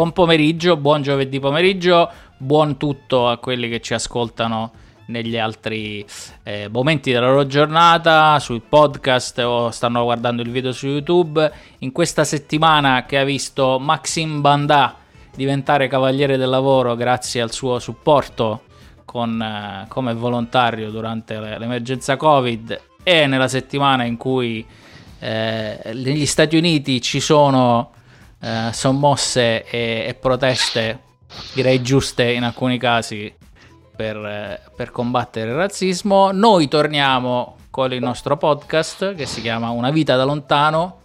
buon 0.00 0.12
pomeriggio, 0.12 0.78
buon 0.78 1.02
giovedì 1.02 1.38
pomeriggio, 1.40 2.10
buon 2.38 2.78
tutto 2.78 3.28
a 3.28 3.36
quelli 3.36 3.68
che 3.68 3.82
ci 3.82 3.92
ascoltano 3.92 4.72
negli 5.08 5.36
altri 5.36 6.02
eh, 6.42 6.68
momenti 6.72 7.12
della 7.12 7.26
loro 7.26 7.46
giornata, 7.46 8.38
sui 8.38 8.62
podcast 8.66 9.38
o 9.40 9.70
stanno 9.70 10.04
guardando 10.04 10.40
il 10.40 10.50
video 10.50 10.72
su 10.72 10.86
YouTube. 10.86 11.52
In 11.80 11.92
questa 11.92 12.24
settimana 12.24 13.04
che 13.04 13.18
ha 13.18 13.24
visto 13.24 13.78
Maxim 13.78 14.40
Bandà 14.40 14.96
diventare 15.36 15.86
cavaliere 15.86 16.38
del 16.38 16.48
lavoro 16.48 16.94
grazie 16.94 17.42
al 17.42 17.52
suo 17.52 17.78
supporto 17.78 18.62
con, 19.04 19.38
eh, 19.38 19.84
come 19.88 20.14
volontario 20.14 20.90
durante 20.90 21.38
l'emergenza 21.38 22.16
Covid 22.16 22.80
e 23.02 23.26
nella 23.26 23.48
settimana 23.48 24.04
in 24.04 24.16
cui 24.16 24.66
eh, 25.18 25.78
negli 25.92 26.24
Stati 26.24 26.56
Uniti 26.56 27.02
ci 27.02 27.20
sono 27.20 27.98
eh, 28.40 28.70
sommosse 28.72 29.64
e, 29.64 30.04
e, 30.08 30.14
proteste, 30.14 31.00
direi 31.54 31.82
giuste 31.82 32.30
in 32.30 32.42
alcuni 32.42 32.78
casi, 32.78 33.32
per, 33.94 34.16
eh, 34.16 34.60
per 34.74 34.90
combattere 34.90 35.50
il 35.50 35.56
razzismo. 35.56 36.32
Noi 36.32 36.68
torniamo 36.68 37.56
con 37.70 37.92
il 37.92 38.00
nostro 38.00 38.36
podcast 38.36 39.14
che 39.14 39.26
si 39.26 39.40
chiama 39.40 39.70
Una 39.70 39.90
vita 39.90 40.16
da 40.16 40.24
lontano 40.24 40.98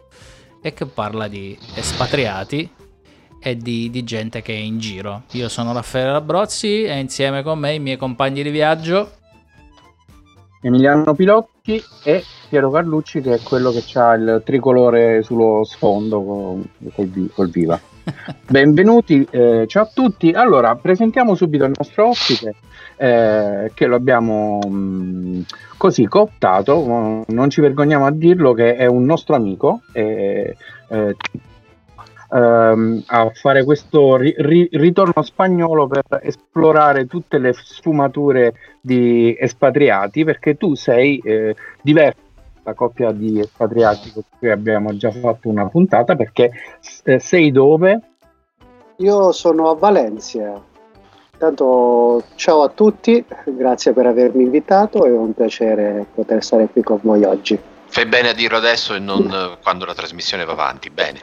e 0.61 0.73
che 0.73 0.85
parla 0.85 1.27
di 1.27 1.57
espatriati 1.75 2.69
e 3.39 3.57
di, 3.57 3.91
di, 3.91 4.03
gente 4.03 4.41
che 4.41 4.53
è 4.53 4.57
in 4.57 4.79
giro. 4.79 5.23
Io 5.31 5.49
sono 5.49 5.73
Raffaele 5.73 6.11
Labrozzi 6.11 6.83
e 6.83 6.97
insieme 6.97 7.43
con 7.43 7.59
me 7.59 7.73
i 7.73 7.79
miei 7.79 7.97
compagni 7.97 8.41
di 8.41 8.49
viaggio 8.49 9.11
Emiliano 10.65 11.13
Pilocchi 11.65 11.83
e 12.03 12.23
Piero 12.47 12.69
Carlucci 12.69 13.21
che 13.21 13.33
è 13.33 13.39
quello 13.41 13.71
che 13.71 13.83
ha 13.97 14.13
il 14.13 14.41
tricolore 14.45 15.23
sullo 15.23 15.63
sfondo 15.63 16.21
col, 16.21 16.63
col, 16.93 17.29
col 17.33 17.49
viva. 17.49 17.79
Benvenuti, 18.47 19.27
eh, 19.31 19.65
ciao 19.67 19.83
a 19.83 19.89
tutti. 19.91 20.29
Allora, 20.29 20.75
presentiamo 20.75 21.33
subito 21.33 21.65
il 21.65 21.73
nostro 21.75 22.09
ospite 22.09 22.55
eh, 22.97 23.71
che 23.73 23.85
lo 23.87 23.95
abbiamo 23.95 24.59
mh, 24.63 24.69
mm, 24.69 25.41
così 25.77 26.05
cooptato, 26.05 27.25
non 27.27 27.49
ci 27.49 27.61
vergogniamo 27.61 28.05
a 28.05 28.11
dirlo 28.11 28.53
che 28.53 28.75
è 28.75 28.85
un 28.85 29.03
nostro 29.03 29.35
amico. 29.35 29.81
Eh 29.91 30.55
ehm, 32.31 33.03
a 33.07 33.31
fare 33.33 33.63
questo 33.63 34.15
ri- 34.17 34.35
ri- 34.37 34.69
ritorno 34.71 35.23
spagnolo 35.23 35.87
per 35.87 36.03
esplorare 36.21 37.05
tutte 37.07 37.37
le 37.37 37.53
sfumature 37.53 38.53
di 38.81 39.35
espatriati, 39.39 40.23
perché 40.23 40.55
tu 40.55 40.75
sei 40.75 41.19
eh, 41.23 41.55
diverso 41.81 42.23
la 42.63 42.73
coppia 42.73 43.11
di 43.11 43.39
espatriati 43.39 44.11
con 44.11 44.23
cui 44.39 44.49
abbiamo 44.49 44.95
già 44.97 45.11
fatto 45.11 45.49
una 45.49 45.67
puntata, 45.67 46.15
perché 46.15 46.51
eh, 47.03 47.19
sei 47.19 47.51
dove? 47.51 47.99
Io 48.97 49.31
sono 49.31 49.69
a 49.69 49.75
Valencia. 49.75 50.73
Intanto 51.33 52.23
ciao 52.35 52.63
a 52.63 52.69
tutti, 52.69 53.23
grazie 53.45 53.91
per 53.91 54.05
avermi 54.05 54.43
invitato, 54.43 55.03
è 55.05 55.11
un 55.11 55.33
piacere 55.33 56.05
poter 56.15 56.41
stare 56.41 56.67
qui 56.67 56.81
con 56.81 56.99
voi 57.03 57.23
oggi. 57.25 57.59
Fai 57.87 58.05
bene 58.05 58.29
a 58.29 58.33
dirlo 58.33 58.57
adesso 58.57 58.95
e 58.95 58.99
non 58.99 59.57
quando 59.61 59.85
la 59.85 59.93
trasmissione 59.93 60.45
va 60.45 60.53
avanti, 60.53 60.89
bene. 60.89 61.19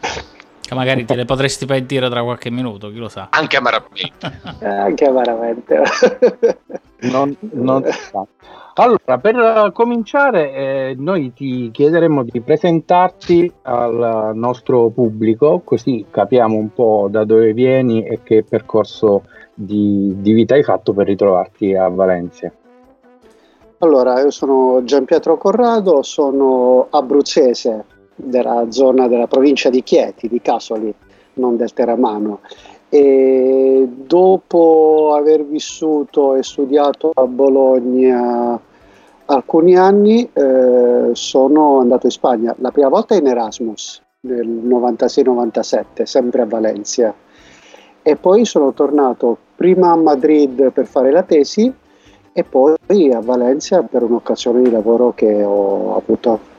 Che 0.62 0.74
magari 0.74 1.04
te 1.04 1.16
le 1.16 1.24
potresti 1.24 1.66
pentire 1.66 2.08
tra 2.08 2.22
qualche 2.22 2.50
minuto, 2.50 2.88
chi 2.90 2.98
lo 2.98 3.08
sa. 3.08 3.28
Anche 3.30 3.56
amaramente. 3.56 4.32
Eh, 4.60 4.66
anche 4.66 5.04
amaramente. 5.04 5.82
non, 7.00 7.36
non 7.50 7.84
si 7.84 7.98
sa. 8.10 8.26
Allora, 8.74 9.18
per 9.18 9.70
cominciare, 9.74 10.52
eh, 10.52 10.94
noi 10.96 11.34
ti 11.34 11.70
chiederemo 11.70 12.22
di 12.22 12.40
presentarti 12.40 13.52
al 13.62 14.30
nostro 14.34 14.88
pubblico, 14.88 15.60
così 15.62 16.06
capiamo 16.08 16.56
un 16.56 16.72
po' 16.72 17.08
da 17.10 17.24
dove 17.24 17.52
vieni 17.52 18.02
e 18.06 18.20
che 18.22 18.44
percorso 18.48 19.24
di, 19.52 20.14
di 20.16 20.32
vita 20.32 20.54
hai 20.54 20.62
fatto 20.62 20.94
per 20.94 21.06
ritrovarti 21.06 21.74
a 21.74 21.88
Valencia. 21.88 22.50
Allora, 23.78 24.20
io 24.20 24.30
sono 24.30 24.82
Gianpietro 24.84 25.36
Corrado, 25.36 26.02
sono 26.02 26.86
abruzzese, 26.88 27.84
della 28.14 28.66
zona 28.70 29.08
della 29.08 29.26
provincia 29.26 29.70
di 29.70 29.82
Chieti, 29.82 30.28
di 30.28 30.40
Casoli, 30.40 30.94
non 31.34 31.56
del 31.56 31.72
Terramano. 31.72 32.40
E 32.88 33.88
dopo 33.88 35.14
aver 35.16 35.44
vissuto 35.44 36.34
e 36.34 36.42
studiato 36.42 37.10
a 37.14 37.26
Bologna 37.26 38.60
alcuni 39.26 39.76
anni, 39.76 40.28
eh, 40.32 41.10
sono 41.12 41.78
andato 41.78 42.06
in 42.06 42.12
Spagna, 42.12 42.54
la 42.58 42.70
prima 42.70 42.88
volta 42.88 43.14
in 43.14 43.26
Erasmus 43.26 44.02
nel 44.20 44.46
96-97, 44.46 46.02
sempre 46.02 46.42
a 46.42 46.46
Valencia. 46.46 47.14
E 48.02 48.16
poi 48.16 48.44
sono 48.44 48.72
tornato 48.72 49.36
prima 49.54 49.90
a 49.90 49.96
Madrid 49.96 50.70
per 50.70 50.86
fare 50.86 51.10
la 51.10 51.22
tesi 51.22 51.72
e 52.32 52.44
poi 52.44 52.74
a 53.12 53.20
Valencia 53.20 53.82
per 53.82 54.02
un'occasione 54.02 54.62
di 54.62 54.70
lavoro 54.70 55.12
che 55.14 55.42
ho 55.42 55.96
avuto 55.96 56.50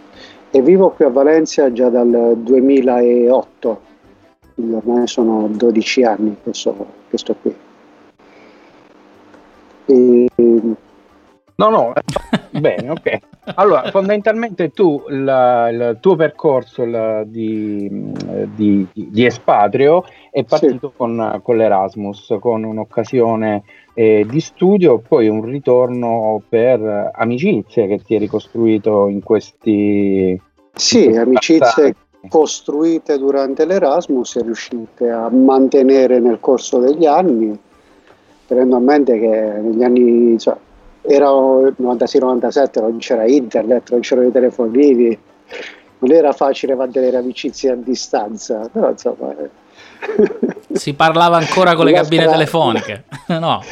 e 0.56 0.62
vivo 0.62 0.92
qui 0.92 1.04
a 1.04 1.10
Valencia 1.10 1.74
già 1.74 1.90
dal 1.90 2.36
2008, 2.38 3.82
quindi 4.54 4.76
ormai 4.76 5.08
sono 5.08 5.48
12 5.48 6.04
anni 6.04 6.38
che, 6.44 6.54
so, 6.54 6.86
che 7.10 7.18
sto 7.18 7.36
qui. 7.42 7.56
E... 9.88 10.28
No, 11.56 11.70
no, 11.70 11.94
bene, 12.52 12.90
ok. 12.92 13.18
Allora, 13.56 13.90
fondamentalmente 13.90 14.70
tu, 14.70 15.04
la, 15.08 15.70
il 15.70 15.98
tuo 16.00 16.16
percorso 16.16 16.86
la, 16.86 17.24
di, 17.24 17.90
di, 18.54 18.88
di, 18.94 19.26
espatrio 19.26 20.06
è 20.30 20.44
partito 20.44 20.90
sì. 20.90 20.96
con, 20.96 21.40
con, 21.42 21.58
l'Erasmus, 21.58 22.38
con 22.40 22.64
un'occasione 22.64 23.64
eh, 23.94 24.26
di 24.28 24.40
studio, 24.40 25.00
poi 25.00 25.28
un 25.28 25.44
ritorno 25.44 26.42
per 26.48 27.12
amicizie 27.14 27.88
che 27.88 28.02
ti 28.04 28.14
hai 28.14 28.20
ricostruito 28.20 29.08
in 29.08 29.22
questi... 29.22 30.40
Sì, 30.76 31.08
amicizie 31.08 31.96
costruite 32.30 33.18
durante 33.18 33.66
l'Erasmus 33.66 34.38
e 34.38 34.42
riuscite 34.44 35.10
a 35.10 35.30
mantenere 35.30 36.20
nel 36.20 36.40
corso 36.40 36.80
degli 36.80 37.06
anni, 37.06 37.58
tenendo 38.48 38.76
a 38.76 38.80
mente 38.80 39.20
che 39.20 39.28
negli 39.62 39.84
anni... 39.84 40.40
Cioè, 40.40 40.56
era 41.06 41.28
96-97, 41.28 42.80
non 42.80 42.98
c'era 42.98 43.28
internet, 43.28 43.92
non 43.92 44.00
c'erano 44.00 44.28
i 44.28 44.32
telefonini, 44.32 45.18
non 46.00 46.12
era 46.12 46.32
facile 46.32 46.76
mantenere 46.76 47.18
amicizie 47.18 47.72
a 47.72 47.76
distanza, 47.76 48.70
però 48.72 48.90
insomma... 48.90 49.62
Si 50.74 50.94
parlava 50.94 51.38
ancora 51.38 51.76
con 51.76 51.86
le 51.86 51.94
cabine 51.94 52.26
telefoniche, 52.26 53.04
no? 53.40 53.64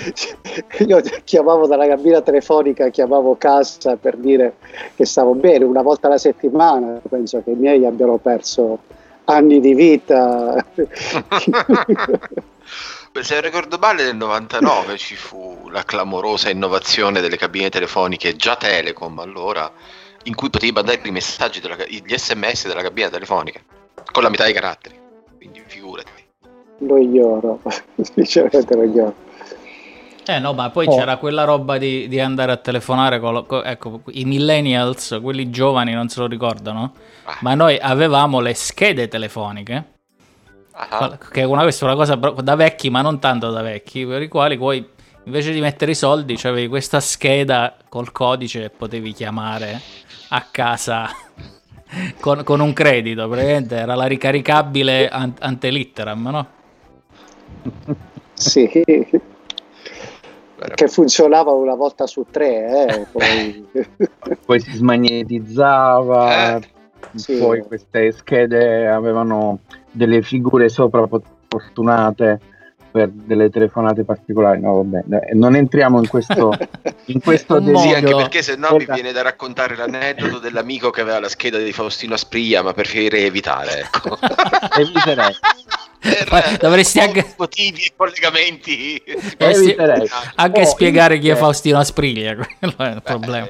Io 0.85 1.01
chiamavo 1.23 1.67
dalla 1.67 1.87
cabina 1.87 2.21
telefonica, 2.21 2.89
chiamavo 2.89 3.35
casa 3.37 3.95
per 3.95 4.17
dire 4.17 4.55
che 4.95 5.05
stavo 5.05 5.33
bene 5.33 5.65
una 5.65 5.81
volta 5.81 6.07
alla 6.07 6.17
settimana, 6.17 6.99
penso 7.09 7.41
che 7.43 7.51
i 7.51 7.55
miei 7.55 7.85
abbiano 7.85 8.17
perso 8.17 8.79
anni 9.25 9.59
di 9.59 9.73
vita. 9.73 10.63
Se 13.19 13.41
ricordo 13.41 13.77
male 13.77 14.03
nel 14.03 14.15
99 14.15 14.97
ci 14.97 15.15
fu 15.15 15.67
la 15.69 15.83
clamorosa 15.83 16.49
innovazione 16.49 17.19
delle 17.19 17.35
cabine 17.35 17.69
telefoniche 17.69 18.37
già 18.37 18.55
Telecom 18.55 19.19
allora 19.19 19.69
in 20.23 20.35
cui 20.35 20.49
potevi 20.49 20.71
mandare 20.71 21.01
i 21.03 21.11
messaggi 21.11 21.59
della, 21.59 21.75
gli 21.85 22.15
sms 22.15 22.67
della 22.67 22.81
cabina 22.81 23.09
telefonica 23.09 23.59
con 24.11 24.23
la 24.23 24.29
metà 24.29 24.45
dei 24.45 24.53
caratteri 24.53 24.97
quindi 25.37 25.61
figurati 25.67 26.20
lo 26.81 26.97
ignoro 26.97 27.61
sinceramente 28.01 28.75
lo 28.75 28.83
ignoro 28.83 29.15
eh 30.23 30.37
no, 30.37 30.53
ma 30.53 30.69
poi 30.69 30.85
oh. 30.85 30.95
c'era 30.95 31.17
quella 31.17 31.45
roba 31.45 31.79
di, 31.79 32.07
di, 32.07 32.19
andare 32.19 32.51
a 32.51 32.57
telefonare 32.57 33.19
con, 33.19 33.43
con, 33.47 33.63
ecco, 33.65 34.01
i 34.11 34.23
millennials, 34.23 35.19
quelli 35.19 35.49
giovani 35.49 35.93
non 35.93 36.09
se 36.09 36.19
lo 36.19 36.27
ricordano, 36.27 36.93
ah. 37.23 37.37
ma 37.41 37.55
noi 37.55 37.79
avevamo 37.79 38.39
le 38.39 38.53
schede 38.53 39.07
telefoniche 39.07 39.99
Uh-huh. 40.73 41.17
Che 41.31 41.43
una, 41.43 41.61
questa 41.63 41.85
è 41.85 41.89
una 41.89 41.97
cosa 41.97 42.15
da 42.15 42.55
vecchi, 42.55 42.89
ma 42.89 43.01
non 43.01 43.19
tanto 43.19 43.51
da 43.51 43.61
vecchi, 43.61 44.05
per 44.05 44.21
i 44.21 44.27
quali 44.27 44.57
poi 44.57 44.85
invece 45.25 45.51
di 45.51 45.59
mettere 45.59 45.91
i 45.91 45.95
soldi 45.95 46.39
avevi 46.43 46.67
questa 46.67 46.99
scheda 46.99 47.75
col 47.89 48.11
codice 48.11 48.63
e 48.63 48.69
potevi 48.69 49.13
chiamare 49.13 49.79
a 50.29 50.45
casa 50.49 51.09
con, 52.19 52.43
con, 52.43 52.61
un 52.61 52.73
credito. 52.73 53.27
Praticamente 53.27 53.75
era 53.75 53.95
la 53.95 54.05
ricaricabile 54.05 55.09
an- 55.09 55.35
ante 55.39 55.69
litteram, 55.69 56.29
no? 56.29 56.47
Sì, 58.33 58.67
che 58.67 58.87
funzionava 60.87 61.51
una 61.51 61.75
volta 61.75 62.07
su 62.07 62.25
tre, 62.29 62.87
eh, 62.87 63.05
poi... 63.11 63.67
poi 64.45 64.59
si 64.59 64.71
smagnetizzava. 64.71 66.57
Eh. 66.57 66.69
Sì. 67.15 67.37
Poi 67.37 67.61
queste 67.61 68.11
schede 68.11 68.87
avevano 68.87 69.59
delle 69.91 70.21
figure 70.21 70.69
soprafortunate 70.69 72.39
per 72.91 73.09
delle 73.09 73.49
telefonate 73.49 74.03
particolari. 74.03 74.59
No, 74.59 74.83
vabbè, 74.83 75.33
non 75.33 75.55
entriamo 75.55 75.99
in 75.99 76.07
questo, 76.07 76.53
in 77.05 77.21
questo 77.21 77.59
delirio. 77.59 77.81
Sì, 77.81 77.93
anche 77.93 78.15
perché 78.15 78.41
se 78.41 78.55
no 78.55 78.75
mi 78.77 78.85
viene 78.85 79.11
da 79.11 79.23
raccontare 79.23 79.75
l'aneddoto 79.75 80.39
dell'amico 80.39 80.89
che 80.89 81.01
aveva 81.01 81.19
la 81.19 81.29
scheda 81.29 81.57
di 81.57 81.71
Faustino 81.71 82.13
Asprilla, 82.13 82.61
ma 82.61 82.73
preferirei 82.73 83.25
evitare. 83.25 83.79
Ecco. 83.79 84.17
Eviterei. 84.77 85.35
Per 86.01 86.57
dovresti 86.57 86.99
anche 86.99 87.33
motivi 87.37 87.83
e 87.83 87.93
collegamenti. 87.95 89.01
Dovresti 89.37 89.75
anche 90.35 90.61
oh, 90.61 90.65
spiegare 90.65 91.19
chi 91.19 91.29
è 91.29 91.35
Faustino 91.35 91.77
Aspriglia 91.77 92.35
quello 92.59 92.75
è 92.77 92.89
il 92.89 93.01
problema. 93.03 93.49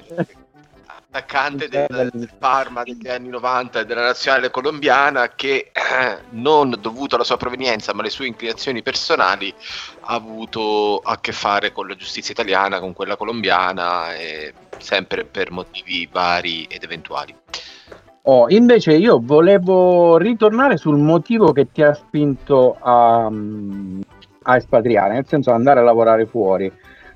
attaccante 1.11 1.67
del, 1.67 2.09
del, 2.13 2.29
Parma 2.37 2.83
degli 2.83 3.07
anni 3.07 3.27
90 3.29 3.81
e 3.81 3.85
della 3.85 4.03
nazionale 4.03 4.49
colombiana 4.49 5.29
che 5.35 5.71
eh, 5.73 6.17
non 6.31 6.77
dovuto 6.79 7.15
alla 7.15 7.25
sua 7.25 7.37
provenienza 7.37 7.93
ma 7.93 8.01
alle 8.01 8.09
sue 8.09 8.27
inclinazioni 8.27 8.81
personali 8.81 9.53
ha 10.01 10.13
avuto 10.13 10.99
a 10.99 11.19
che 11.19 11.33
fare 11.33 11.71
con 11.71 11.87
la 11.87 11.95
giustizia 11.95 12.33
italiana, 12.33 12.79
con 12.79 12.93
quella 12.93 13.17
colombiana 13.17 14.13
e 14.15 14.53
sempre 14.77 15.25
per 15.25 15.51
motivi 15.51 16.07
vari 16.11 16.63
ed 16.65 16.83
eventuali. 16.83 17.35
Oh, 18.23 18.49
invece 18.49 18.93
io 18.93 19.19
volevo 19.21 20.17
ritornare 20.17 20.77
sul 20.77 20.97
motivo 20.97 21.51
che 21.51 21.71
ti 21.71 21.81
ha 21.81 21.93
spinto 21.93 22.77
a, 22.79 23.25
a 23.25 24.55
espatriare, 24.55 25.13
nel 25.13 25.25
senso 25.25 25.51
andare 25.51 25.79
a 25.79 25.83
lavorare 25.83 26.25
fuori 26.25 26.71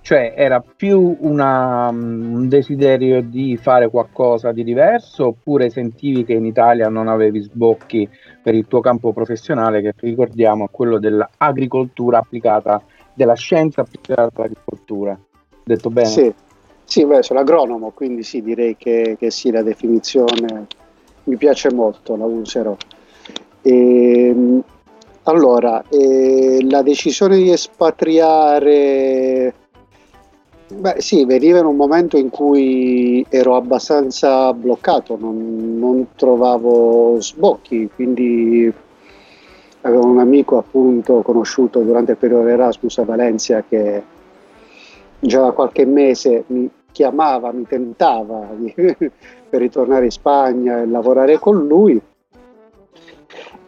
cioè 0.06 0.36
era 0.38 0.62
più 0.62 1.18
una, 1.22 1.88
un 1.90 2.48
desiderio 2.48 3.24
di 3.24 3.58
fare 3.58 3.90
qualcosa 3.90 4.52
di 4.52 4.64
diverso 4.64 5.26
oppure 5.30 5.72
sentivi 5.72 6.24
che 6.24 6.34
in 6.34 6.46
Italia 6.46 6.90
non 6.90 7.08
avevi 7.08 7.42
sbocchi 7.42 8.08
per 8.44 8.54
il 8.54 8.68
tuo 8.68 8.82
campo 8.82 9.14
professionale 9.14 9.82
che 9.82 9.96
ricordiamo 10.02 10.66
è 10.66 10.68
quello 10.70 11.00
dell'agricoltura 11.00 12.20
applicata, 12.20 12.84
della 13.16 13.34
scienza 13.34 13.82
applicata 13.82 14.30
all'agricoltura. 14.36 15.20
Detto 15.64 15.90
bene? 15.90 16.08
Sì, 16.08 16.32
sì 16.84 17.04
beh, 17.04 17.24
sono 17.24 17.40
agronomo, 17.40 17.90
quindi 17.90 18.22
sì, 18.22 18.44
direi 18.44 18.78
che, 18.78 19.16
che 19.18 19.32
sì, 19.32 19.50
la 19.50 19.64
definizione 19.64 20.68
mi 21.26 21.38
piace 21.38 21.72
molto, 21.72 22.16
la 22.16 22.26
userò. 22.26 22.76
E, 23.62 24.28
ehm, 24.28 24.64
allora, 25.24 25.84
eh, 25.90 26.66
la 26.70 26.82
decisione 26.82 27.38
di 27.38 27.52
espatriare 27.52 29.54
Beh 30.68 31.00
sì, 31.00 31.26
veniva 31.26 31.60
in 31.60 31.66
un 31.66 31.76
momento 31.76 32.18
in 32.18 32.32
cui 32.32 33.24
ero 33.30 33.56
abbastanza 33.56 34.52
bloccato, 34.52 35.16
non, 35.16 35.78
non 35.78 36.08
trovavo 36.16 37.22
sbocchi, 37.22 37.88
quindi 37.94 38.74
avevo 39.82 40.08
un 40.08 40.18
amico 40.18 40.58
appunto 40.58 41.22
conosciuto 41.22 41.82
durante 41.82 42.14
il 42.14 42.18
periodo 42.18 42.48
Erasmus 42.48 42.98
a 42.98 43.04
Valencia 43.04 43.64
che 43.68 44.02
già 45.20 45.42
da 45.42 45.52
qualche 45.52 45.86
mese 45.86 46.46
mi 46.48 46.68
chiamava, 46.92 47.52
mi 47.52 47.68
tentava 47.68 48.48
di, 48.56 48.74
per 49.56 49.64
ritornare 49.64 50.06
in 50.06 50.12
Spagna 50.12 50.82
e 50.82 50.86
lavorare 50.86 51.40
con 51.40 51.66
lui 51.66 52.02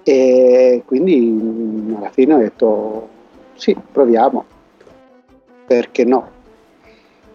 e 0.04 0.84
quindi 0.86 1.96
alla 1.98 2.10
fine 2.10 2.34
ho 2.34 2.38
detto 2.38 3.08
sì, 3.56 3.76
proviamo, 3.92 4.46
perché 5.66 6.04
no? 6.06 6.30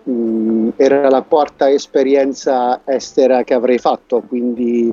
mm, 0.08 0.70
era 0.76 1.08
la 1.08 1.22
quarta 1.22 1.70
esperienza 1.70 2.82
estera 2.84 3.42
che 3.42 3.54
avrei 3.54 3.78
fatto, 3.78 4.22
quindi 4.26 4.92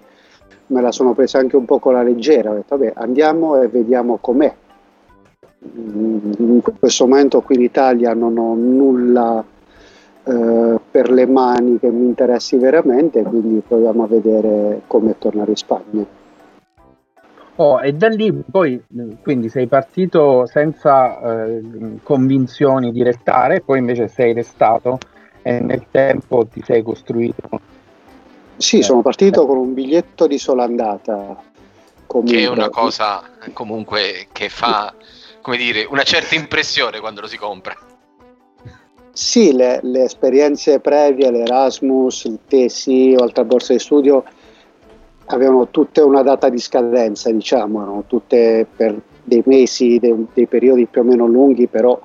me 0.67 0.81
la 0.81 0.91
sono 0.91 1.13
presa 1.13 1.39
anche 1.39 1.55
un 1.55 1.65
po' 1.65 1.79
con 1.79 1.93
la 1.93 2.03
leggera. 2.03 2.51
Ho 2.51 2.55
detto, 2.55 2.77
vabbè, 2.77 2.93
andiamo 2.95 3.61
e 3.61 3.67
vediamo 3.67 4.17
com'è. 4.19 4.53
Mm, 5.77 6.31
in 6.37 6.61
questo 6.79 7.07
momento 7.07 7.41
qui 7.41 7.55
in 7.55 7.61
Italia 7.61 8.13
non 8.13 8.37
ho 8.37 8.55
nulla 8.55 9.43
eh, 10.23 10.79
per 10.91 11.09
le 11.09 11.25
mani 11.25 11.79
che 11.79 11.89
mi 11.89 12.05
interessi 12.05 12.57
veramente, 12.57 13.21
quindi 13.23 13.61
proviamo 13.65 14.03
a 14.03 14.07
vedere 14.07 14.81
come 14.87 15.17
tornare 15.17 15.51
in 15.51 15.55
Spagna. 15.55 16.05
Oh, 17.55 17.81
e 17.81 17.91
da 17.93 18.07
lì 18.07 18.31
poi 18.31 18.81
quindi 19.21 19.49
sei 19.49 19.67
partito 19.67 20.45
senza 20.45 21.45
eh, 21.45 21.61
convinzioni 22.03 22.91
di 22.91 23.03
restare, 23.03 23.59
poi 23.59 23.79
invece 23.79 24.07
sei 24.07 24.31
restato 24.31 24.97
e 25.41 25.59
nel 25.59 25.85
tempo 25.91 26.45
ti 26.45 26.61
sei 26.63 26.81
costruito. 26.81 27.49
Sì, 28.55 28.79
eh, 28.79 28.83
sono 28.83 29.01
partito 29.01 29.43
eh. 29.43 29.45
con 29.45 29.57
un 29.57 29.73
biglietto 29.73 30.25
di 30.25 30.37
sola 30.37 30.63
andata. 30.63 31.35
Comunque. 32.05 32.37
Che 32.37 32.43
è 32.45 32.49
una 32.49 32.69
cosa 32.69 33.23
comunque 33.51 34.27
che 34.31 34.47
fa, 34.47 34.93
come 35.41 35.57
dire, 35.57 35.85
una 35.89 36.03
certa 36.03 36.35
impressione 36.35 36.99
quando 36.99 37.21
lo 37.21 37.27
si 37.27 37.37
compra. 37.37 37.75
Sì, 39.19 39.51
le, 39.51 39.81
le 39.83 40.05
esperienze 40.05 40.79
previe, 40.79 41.29
l'Erasmus, 41.29 42.23
il 42.23 42.39
TSI, 42.47 43.17
oltre 43.19 43.41
a 43.41 43.45
borsa 43.45 43.73
di 43.73 43.79
studio, 43.79 44.23
avevano 45.25 45.67
tutte 45.67 45.99
una 45.99 46.21
data 46.23 46.47
di 46.47 46.57
scadenza, 46.57 47.29
diciamo, 47.29 47.81
erano 47.81 48.05
tutte 48.07 48.65
per 48.73 48.97
dei 49.21 49.43
mesi, 49.45 49.99
dei, 49.99 50.25
dei 50.33 50.47
periodi 50.47 50.85
più 50.85 51.01
o 51.01 51.03
meno 51.03 51.27
lunghi, 51.27 51.67
però 51.67 51.99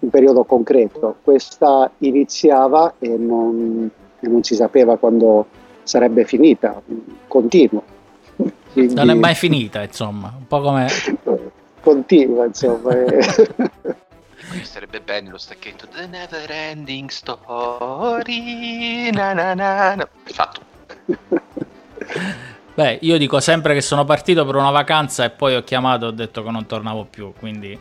un 0.00 0.10
periodo 0.10 0.42
concreto. 0.42 1.14
Questa 1.22 1.88
iniziava 1.98 2.94
e 2.98 3.16
non, 3.16 3.88
e 4.18 4.26
non 4.26 4.42
si 4.42 4.56
sapeva 4.56 4.96
quando 4.96 5.46
sarebbe 5.84 6.24
finita, 6.24 6.82
continuo. 7.28 7.84
Quindi, 8.72 8.92
non 8.92 9.10
è 9.10 9.14
mai 9.14 9.36
finita, 9.36 9.84
insomma, 9.84 10.34
un 10.36 10.46
po' 10.48 10.60
come... 10.60 10.88
Continua, 11.80 12.44
insomma. 12.44 12.92
Questo 14.56 14.74
sarebbe 14.74 15.00
bello 15.02 15.32
lo 15.32 15.38
stacchetto 15.38 15.86
The 15.86 16.06
Never 16.06 16.50
Ending 16.50 17.10
Story. 17.10 18.30
Na 19.12 19.34
na 19.34 19.52
na 19.52 19.94
na. 19.94 20.08
Fatto. 20.24 20.62
Beh, 22.74 22.98
io 23.02 23.18
dico 23.18 23.38
sempre 23.40 23.74
che 23.74 23.82
sono 23.82 24.06
partito 24.06 24.46
per 24.46 24.54
una 24.54 24.70
vacanza 24.70 25.24
e 25.24 25.30
poi 25.30 25.56
ho 25.56 25.62
chiamato 25.62 26.06
e 26.06 26.08
ho 26.08 26.12
detto 26.12 26.42
che 26.42 26.50
non 26.50 26.64
tornavo 26.64 27.04
più, 27.04 27.34
quindi 27.38 27.78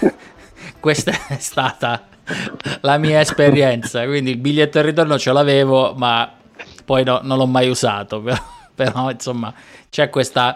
questa 0.80 1.12
è 1.28 1.38
stata 1.38 2.06
la 2.80 2.96
mia 2.96 3.20
esperienza. 3.20 4.04
Quindi 4.06 4.30
il 4.30 4.38
biglietto 4.38 4.80
di 4.80 4.86
ritorno 4.86 5.18
ce 5.18 5.32
l'avevo, 5.32 5.94
ma 5.94 6.32
poi 6.84 7.04
no, 7.04 7.20
non 7.22 7.36
l'ho 7.36 7.46
mai 7.46 7.68
usato. 7.68 8.22
Però, 8.72 8.94
però 8.94 9.10
insomma, 9.10 9.52
c'è 9.90 10.08
questo 10.08 10.54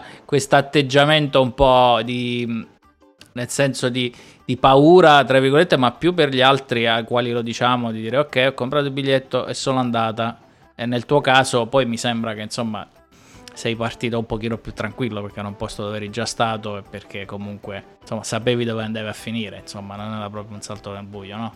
atteggiamento 0.55 1.39
un 1.43 1.53
po' 1.53 2.01
di 2.03 2.73
nel 3.35 3.49
senso 3.49 3.89
di, 3.89 4.13
di, 4.45 4.57
paura, 4.57 5.23
tra 5.23 5.39
virgolette, 5.39 5.75
ma 5.75 5.91
più 5.91 6.13
per 6.13 6.29
gli 6.29 6.41
altri 6.41 6.87
ai 6.87 7.03
quali 7.03 7.31
lo 7.31 7.41
diciamo, 7.41 7.91
di 7.91 8.01
dire 8.01 8.17
ok, 8.17 8.45
ho 8.49 8.53
comprato 8.53 8.85
il 8.85 8.91
biglietto 8.91 9.47
e 9.47 9.53
sono 9.53 9.79
andata. 9.79 10.39
E 10.75 10.85
nel 10.85 11.05
tuo 11.05 11.21
caso 11.21 11.67
poi 11.67 11.85
mi 11.85 11.97
sembra 11.97 12.33
che 12.33 12.41
insomma 12.41 12.85
sei 13.55 13.75
partito 13.75 14.19
un 14.19 14.25
pochino 14.25 14.57
più 14.57 14.73
tranquillo 14.73 15.21
perché 15.21 15.39
era 15.39 15.47
un 15.47 15.55
posto 15.55 15.83
dove 15.83 15.95
eri 15.95 16.09
già 16.09 16.25
stato 16.25 16.77
e 16.77 16.83
perché 16.87 17.25
comunque 17.25 17.83
insomma, 18.01 18.23
sapevi 18.23 18.65
dove 18.65 18.83
andavi 18.83 19.07
a 19.07 19.13
finire, 19.13 19.59
insomma 19.59 19.95
non 19.95 20.13
era 20.13 20.29
proprio 20.29 20.55
un 20.55 20.61
salto 20.61 20.91
nel 20.91 21.05
buio, 21.05 21.37
no? 21.37 21.53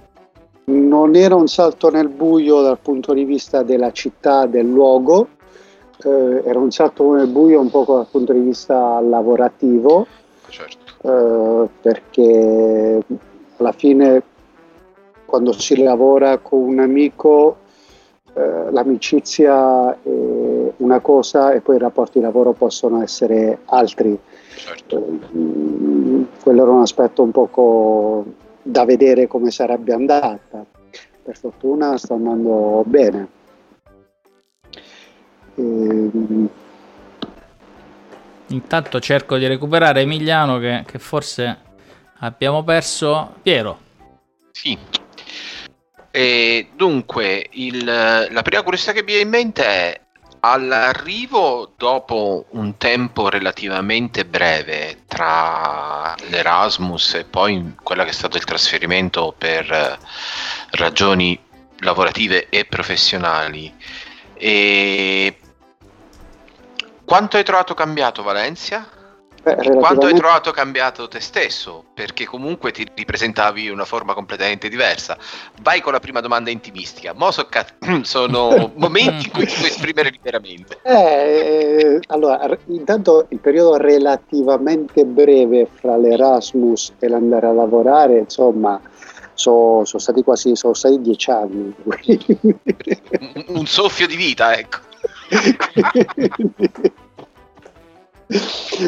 Non 0.65 1.15
era 1.15 1.36
un 1.36 1.48
salto 1.48 1.89
nel 1.89 2.08
buio 2.08 2.62
dal 2.62 2.79
punto 2.79 3.13
di 3.13 3.25
vista 3.25 3.63
della 3.63 3.91
città, 3.91 4.46
del 4.46 4.69
luogo, 4.69 5.27
eh, 6.03 6.43
era 6.46 6.60
un 6.60 6.72
salto 6.72 7.13
nel 7.13 7.27
buio 7.27 7.60
un 7.60 7.69
po' 7.69 7.84
dal 7.88 8.08
punto 8.10 8.31
di 8.31 8.39
vista 8.39 9.00
lavorativo, 9.01 10.08
certo. 10.48 10.78
Eh, 11.01 11.70
perché 11.82 13.01
alla 13.58 13.72
fine 13.72 14.24
quando 15.25 15.51
si 15.53 15.82
lavora 15.82 16.39
con 16.39 16.60
un 16.60 16.79
amico 16.79 17.58
eh, 18.34 18.72
l'amicizia 18.72 19.91
è 20.01 20.72
una 20.77 21.00
cosa 21.00 21.51
e 21.51 21.62
poi 21.62 21.75
i 21.75 21.79
rapporti 21.79 22.20
di 22.20 22.25
lavoro 22.25 22.53
possono 22.53 23.01
essere 23.01 23.60
altri. 23.65 24.18
Certo. 24.56 24.98
Eh, 24.98 26.25
quello 26.41 26.62
era 26.62 26.72
un 26.72 26.82
aspetto 26.82 27.22
un 27.22 27.32
poco 27.32 28.25
da 28.62 28.86
vedere 28.86 29.27
come 29.27 29.51
sarebbe 29.51 29.94
andata. 29.94 30.65
Per 31.24 31.38
fortuna 31.38 31.98
sta 31.98 32.13
andando 32.15 32.84
bene. 32.86 33.27
E... 35.56 36.68
Intanto 38.50 39.00
cerco 39.00 39.38
di 39.38 39.48
recuperare 39.48 40.01
Emiliano 40.01 40.60
che, 40.60 40.84
che 40.86 41.00
forse 41.00 41.58
abbiamo 42.20 42.63
perso. 42.63 43.36
Piero. 43.41 43.88
Sì, 44.51 44.77
e 46.12 46.70
dunque, 46.75 47.48
il, 47.51 47.84
la 47.86 48.41
prima 48.41 48.63
curiosità 48.63 48.94
che 48.94 49.01
mi 49.01 49.06
viene 49.08 49.22
in 49.22 49.29
mente 49.29 49.63
è 49.63 50.01
all'arrivo 50.41 51.74
dopo 51.77 52.46
un 52.51 52.77
tempo 52.77 53.29
relativamente 53.29 54.25
breve 54.25 55.03
tra 55.06 56.15
l'Erasmus 56.29 57.15
e 57.15 57.25
poi 57.25 57.75
quella 57.84 58.03
che 58.03 58.10
è 58.10 58.13
stato 58.13 58.38
il 58.38 58.46
trasferimento 58.46 59.36
per 59.38 60.00
ragioni 60.72 61.39
lavorative 61.79 62.50
e 62.50 62.65
professionali. 62.65 63.72
E 64.34 65.38
quanto 67.10 67.38
hai 67.38 67.44
trovato 67.44 67.74
cambiato 67.74 68.22
Valencia? 68.22 68.86
Beh, 69.42 69.56
relativamente... 69.56 69.80
Quanto 69.80 70.06
hai 70.06 70.13
trovato 70.13 70.51
cambiato 70.51 71.08
te 71.08 71.20
stesso? 71.20 71.86
Perché 71.96 72.25
comunque 72.25 72.72
ti 72.72 72.86
ripresentavi 72.94 73.66
in 73.66 73.72
una 73.72 73.86
forma 73.86 74.13
completamente 74.13 74.70
diversa. 74.70 75.18
Vai 75.62 75.82
con 75.82 75.94
la 75.94 76.00
prima 76.00 76.20
domanda 76.22 76.51
intimistica. 76.51 77.13
Mo 77.13 77.32
so 77.32 77.48
ca- 77.48 77.66
sono 78.04 78.72
momenti 78.78 79.25
in 79.25 79.32
cui 79.32 79.48
ti 79.48 79.56
puoi 79.56 79.70
esprimere 79.70 80.12
liberamente. 80.12 80.78
Eh, 80.84 82.00
allora, 82.10 82.48
intanto 82.68 83.25
il 83.30 83.39
periodo 83.39 83.78
relativamente 83.78 85.04
breve 85.04 85.68
fra 85.74 85.98
l'Erasmus 85.98 86.94
e 87.00 87.08
l'andare 87.08 87.48
a 87.48 87.54
lavorare, 87.54 88.20
insomma, 88.20 88.80
sono 89.34 89.84
so 89.84 89.98
stati 89.98 90.22
quasi 90.22 90.56
sono 90.56 90.75
stati 90.75 91.01
dieci 91.01 91.32
anni. 91.32 91.74
un, 91.86 93.44
un 93.48 93.66
soffio 93.66 94.06
di 94.06 94.16
vita, 94.16 94.56
ecco. 94.56 94.88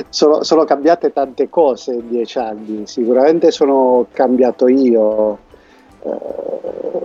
Sono, 0.09 0.43
sono, 0.43 0.63
cambiate 0.65 1.13
tante 1.13 1.49
cose 1.49 1.93
in 1.93 2.09
dieci 2.09 2.37
anni, 2.37 2.87
sicuramente 2.87 3.51
sono 3.51 4.07
cambiato 4.11 4.67
io 4.67 5.37
eh, 6.03 6.17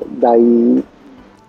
dai 0.06 0.82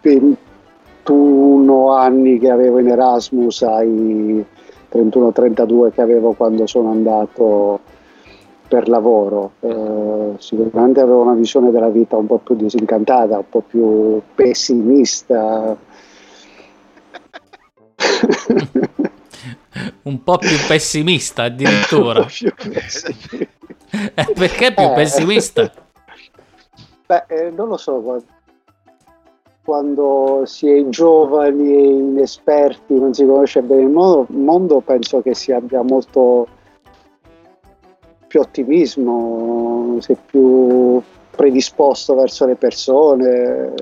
21 0.01 1.91
anni 1.91 2.39
che 2.39 2.49
avevo 2.49 2.79
in 2.79 2.89
Erasmus 2.89 3.61
ai 3.63 4.45
31-32 4.91 5.91
che 5.91 6.01
avevo 6.01 6.33
quando 6.33 6.65
sono 6.67 6.91
andato 6.91 7.79
per 8.67 8.89
lavoro. 8.89 9.51
Eh, 9.61 10.33
sicuramente 10.37 10.99
avevo 10.99 11.21
una 11.21 11.33
visione 11.33 11.71
della 11.71 11.89
vita 11.89 12.17
un 12.17 12.27
po' 12.27 12.39
più 12.39 12.55
disincantata, 12.55 13.37
un 13.37 13.49
po' 13.49 13.63
più 13.65 14.21
pessimista. 14.35 15.75
Un 20.03 20.23
po' 20.23 20.37
più 20.37 20.57
pessimista 20.67 21.43
addirittura. 21.43 22.25
più 22.29 22.53
pessimista. 22.53 23.45
Eh, 23.89 24.33
perché 24.33 24.73
più 24.73 24.83
eh. 24.83 24.93
pessimista? 24.93 25.71
Beh, 27.05 27.23
eh, 27.27 27.51
non 27.51 27.69
lo 27.69 27.77
so, 27.77 28.21
quando 29.63 30.43
si 30.45 30.69
è 30.69 30.87
giovani 30.89 31.73
e 31.73 31.87
inesperti, 31.87 32.93
non 32.99 33.13
si 33.13 33.25
conosce 33.25 33.61
bene 33.61 33.83
il 33.83 33.89
mondo, 33.89 34.25
mondo 34.29 34.81
penso 34.81 35.21
che 35.21 35.33
si 35.33 35.53
abbia 35.53 35.81
molto 35.83 36.47
più 38.27 38.41
ottimismo, 38.41 39.97
si 39.99 40.11
è 40.11 40.17
più 40.25 41.01
predisposto 41.31 42.15
verso 42.15 42.45
le 42.45 42.55
persone. 42.55 43.73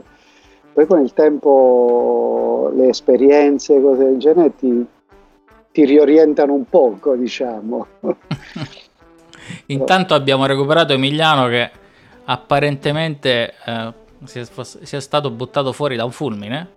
Poi 0.75 0.85
con 0.87 0.99
il 0.99 1.13
tempo 1.13 2.69
le 2.75 2.89
esperienze, 2.89 3.81
cose 3.81 4.03
del 4.03 4.17
genere 4.17 4.53
ti, 4.57 4.85
ti 5.71 5.85
riorientano 5.85 6.51
un 6.51 6.65
poco, 6.65 7.15
diciamo. 7.15 7.87
Intanto 9.67 10.13
abbiamo 10.13 10.45
recuperato 10.45 10.91
Emiliano 10.91 11.47
che 11.47 11.71
apparentemente 12.25 13.53
eh, 13.65 13.93
sia, 14.25 14.43
sia, 14.43 14.99
stato 14.99 15.31
buttato 15.31 15.71
fuori 15.71 15.95
da 15.95 16.03
un 16.03 16.11
fulmine. 16.11 16.75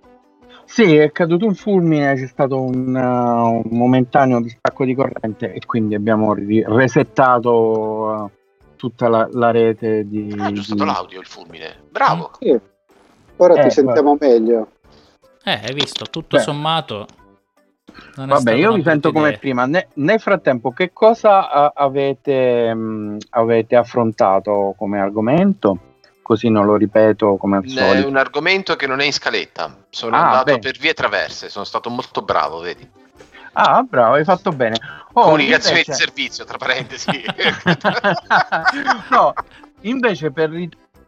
Sì, 0.65 0.95
è 0.95 1.11
caduto 1.11 1.47
un 1.47 1.57
fulmine, 1.57 2.15
c'è 2.15 2.29
stato 2.29 2.63
un, 2.63 2.95
uh, 2.95 3.69
un 3.69 3.77
momentaneo 3.77 4.41
distacco 4.41 4.85
di 4.85 4.95
corrente 4.95 5.53
e 5.53 5.67
quindi 5.67 5.97
abbiamo 5.97 6.35
resettato 6.35 7.51
uh, 7.51 8.31
tutta 8.77 9.09
la, 9.09 9.29
la, 9.33 9.51
rete 9.51 10.07
di... 10.07 10.33
Ah, 10.39 10.53
è 10.53 10.57
stato 10.57 10.85
l'audio 10.85 11.19
il 11.19 11.27
fulmine, 11.27 11.75
bravo! 11.91 12.31
Sì. 12.39 12.77
Ora 13.39 13.55
eh, 13.55 13.63
ti 13.65 13.71
sentiamo 13.71 14.17
guarda. 14.17 14.27
meglio. 14.27 14.69
Eh, 15.45 15.61
hai 15.65 15.75
visto, 15.75 16.05
tutto 16.07 16.37
Beh. 16.37 16.43
sommato 16.43 17.07
Vabbè, 18.15 18.53
io 18.53 18.73
vi 18.73 18.83
sento 18.83 19.13
come 19.13 19.29
idea. 19.29 19.39
prima. 19.39 19.67
Ne, 19.67 19.89
nel 19.95 20.21
frattempo, 20.21 20.73
che 20.73 20.93
cosa 20.93 21.67
uh, 21.67 21.73
avete, 21.75 22.71
um, 22.73 23.17
avete, 23.31 23.77
affrontato 23.77 24.75
come 24.77 25.01
argomento? 25.01 25.79
Così 26.23 26.51
non 26.51 26.67
lo 26.67 26.77
ripeto 26.77 27.37
come 27.37 27.59
al 27.59 27.67
solito. 27.67 28.07
È 28.07 28.09
un 28.09 28.17
argomento 28.17 28.77
che 28.77 28.87
non 28.87 29.01
è 29.01 29.05
in 29.05 29.13
scaletta. 29.13 29.75
Sono 29.89 30.17
ah, 30.17 30.25
andato 30.25 30.53
beh. 30.53 30.59
per 30.59 30.77
vie 30.79 30.93
traverse, 30.93 31.49
sono 31.49 31.65
stato 31.65 31.89
molto 31.91 32.23
bravo, 32.23 32.61
vedi. 32.61 32.87
Ah, 33.53 33.83
bravo, 33.83 34.15
hai 34.15 34.25
fatto 34.25 34.51
bene. 34.51 34.77
Oh, 35.15 35.23
Comunicazione 35.23 35.79
invece... 35.79 35.93
di 35.93 35.97
servizio, 35.97 36.45
tra 36.45 36.59
parentesi. 36.59 37.11
no, 39.11 39.33
invece 39.81 40.31
per 40.31 40.51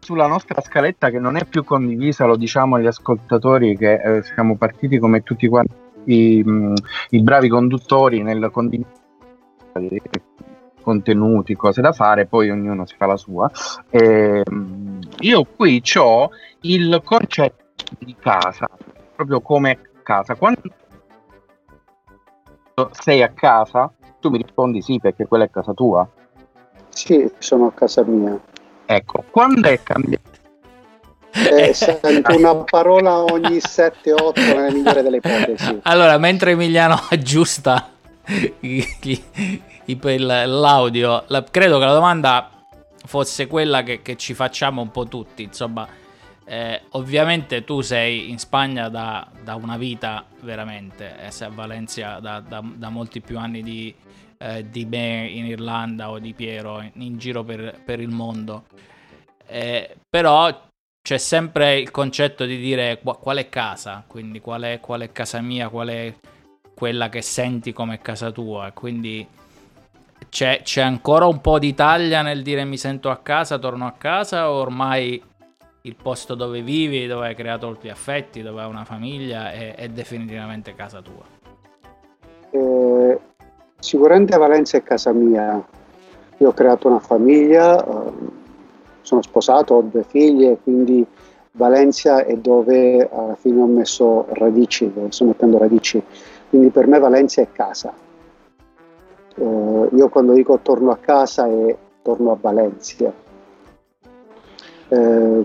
sulla 0.01 0.27
nostra 0.27 0.61
scaletta 0.61 1.11
che 1.11 1.19
non 1.19 1.37
è 1.37 1.45
più 1.45 1.63
condivisa, 1.63 2.25
lo 2.25 2.37
diciamo 2.37 2.77
agli 2.77 2.87
ascoltatori 2.87 3.77
che 3.77 3.95
eh, 3.95 4.23
siamo 4.23 4.57
partiti 4.57 4.99
come 4.99 5.23
tutti 5.23 5.47
quanti 5.47 5.89
i, 6.05 6.45
i 7.11 7.23
bravi 7.23 7.49
conduttori 7.49 8.23
nel 8.23 8.51
condividere 8.51 8.89
contenuti, 10.83 11.55
cose 11.55 11.81
da 11.81 11.93
fare, 11.93 12.27
poi 12.27 12.51
ognuno 12.51 12.87
si 12.87 12.97
fa 12.97 13.07
la 13.07 13.17
sua. 13.17 13.51
E, 13.91 14.43
io 15.21 15.45
qui 15.45 15.83
ho 15.97 16.31
il 16.63 17.01
concetto 17.05 17.65
di 17.99 18.17
casa, 18.19 18.69
proprio 19.15 19.41
come 19.41 19.79
casa. 20.03 20.35
Quando 20.35 20.61
sei 22.93 23.23
a 23.23 23.29
casa, 23.29 23.93
tu 24.21 24.31
mi 24.31 24.39
rispondi 24.39 24.81
sì 24.81 24.99
perché 24.99 25.27
quella 25.27 25.45
è 25.45 25.51
casa 25.51 25.75
tua. 25.75 26.09
Sì, 26.89 27.31
sono 27.39 27.67
a 27.67 27.73
casa 27.73 28.03
mia. 28.05 28.39
Ecco, 28.93 29.25
quando 29.31 29.69
è 29.69 29.81
cambiato 29.85 30.31
eh, 31.33 31.73
sento 31.73 32.37
una 32.37 32.57
parola 32.57 33.23
ogni 33.23 33.59
7-8 33.59 34.33
nella 34.35 34.71
migliore 34.71 35.03
delle 35.03 35.17
ipotesi. 35.19 35.79
Allora, 35.83 36.19
mentre 36.19 36.51
Emiliano 36.53 37.01
aggiusta 37.09 37.89
l'audio, 40.27 41.25
la, 41.29 41.45
credo 41.45 41.79
che 41.79 41.85
la 41.85 41.93
domanda 41.93 42.51
fosse 43.07 43.47
quella 43.47 43.85
che, 43.85 44.03
che 44.03 44.17
ci 44.17 44.35
facciamo 44.35 44.83
un 44.83 44.91
po' 44.91 45.07
tutti. 45.07 45.45
Insomma, 45.45 45.87
eh, 46.45 46.83
ovviamente 46.91 47.63
tu 47.63 47.83
sei 47.83 48.29
in 48.29 48.39
Spagna 48.39 48.89
da, 48.89 49.25
da 49.43 49.55
una 49.55 49.77
vita 49.77 50.25
veramente, 50.41 51.15
e 51.25 51.31
sei 51.31 51.47
a 51.47 51.51
Valencia 51.55 52.19
da, 52.19 52.41
da, 52.41 52.61
da 52.65 52.89
molti 52.89 53.21
più 53.21 53.39
anni 53.39 53.63
di, 53.63 53.95
eh, 54.43 54.69
di, 54.69 54.87
me 54.87 55.29
in 55.29 55.45
Irlanda 55.47 56.11
o 56.11 56.19
di 56.19 56.33
Piero 56.33 56.81
in, 56.81 56.93
in 56.95 57.19
giro 57.19 57.45
per, 57.45 57.81
per 57.85 58.01
il 58.01 58.09
mondo. 58.09 58.65
Eh, 59.47 59.97
però 60.09 60.69
c'è 61.03 61.19
sempre 61.19 61.79
il 61.79 61.91
concetto 61.91 62.45
di 62.45 62.57
dire 62.57 63.01
qual 63.03 63.37
è 63.39 63.49
casa, 63.49 64.05
quindi 64.07 64.41
qual 64.41 64.63
è, 64.63 64.81
qual 64.81 65.03
è 65.03 65.13
casa 65.13 65.41
mia, 65.41 65.69
qual 65.69 65.89
è 65.89 66.15
quella 66.75 67.09
che 67.09 67.21
senti 67.21 67.73
come 67.73 68.01
casa 68.01 68.31
tua. 68.31 68.71
Quindi 68.73 69.27
c'è, 70.29 70.63
c'è, 70.63 70.83
ancora 70.83 71.27
un 71.27 71.41
po' 71.41 71.59
d'Italia 71.59 72.23
nel 72.23 72.43
dire 72.43 72.65
mi 72.65 72.79
sento 72.79 73.11
a 73.11 73.19
casa, 73.19 73.59
torno 73.59 73.87
a 73.87 73.93
casa, 73.93 74.51
o 74.51 74.55
ormai 74.55 75.23
il 75.83 75.97
posto 75.97 76.35
dove 76.35 76.63
vivi, 76.63 77.07
dove 77.07 77.29
hai 77.29 77.35
creato 77.35 77.77
gli 77.81 77.89
affetti, 77.89 78.43
dove 78.43 78.63
hai 78.63 78.69
una 78.69 78.85
famiglia, 78.85 79.53
è, 79.53 79.75
è 79.75 79.89
definitivamente 79.89 80.75
casa 80.75 81.03
tua? 81.03 81.25
Eh, 82.53 83.21
sicuramente 83.81 84.37
Valencia 84.37 84.77
è 84.79 84.83
casa 84.83 85.13
mia. 85.13 85.63
Io 86.39 86.49
ho 86.49 86.53
creato 86.53 86.89
una 86.89 87.01
famiglia. 87.01 87.85
Eh, 87.85 88.39
sono 89.03 89.23
sposato, 89.23 89.75
ho 89.75 89.83
due 89.83 90.05
figlie, 90.05 90.59
quindi 90.63 91.05
Valencia 91.53 92.25
è 92.25 92.37
dove 92.37 93.09
alla 93.11 93.35
fine 93.35 93.61
ho 93.61 93.67
messo 93.67 94.27
radici, 94.35 94.93
dove 94.93 95.11
sto 95.11 95.25
mettendo 95.25 95.59
radici. 95.59 96.01
Quindi 96.49 96.71
per 96.71 96.87
me 96.87 96.99
Valencia 96.99 97.43
è 97.43 97.49
casa. 97.51 97.93
Eh, 99.35 99.89
io 99.93 100.09
quando 100.09 100.33
dico 100.33 100.59
torno 100.61 100.91
a 100.91 100.97
casa 100.97 101.47
è 101.49 101.77
torno 102.03 102.33
a 102.33 102.37
Valencia. 102.41 103.13
Eh, 104.89 105.45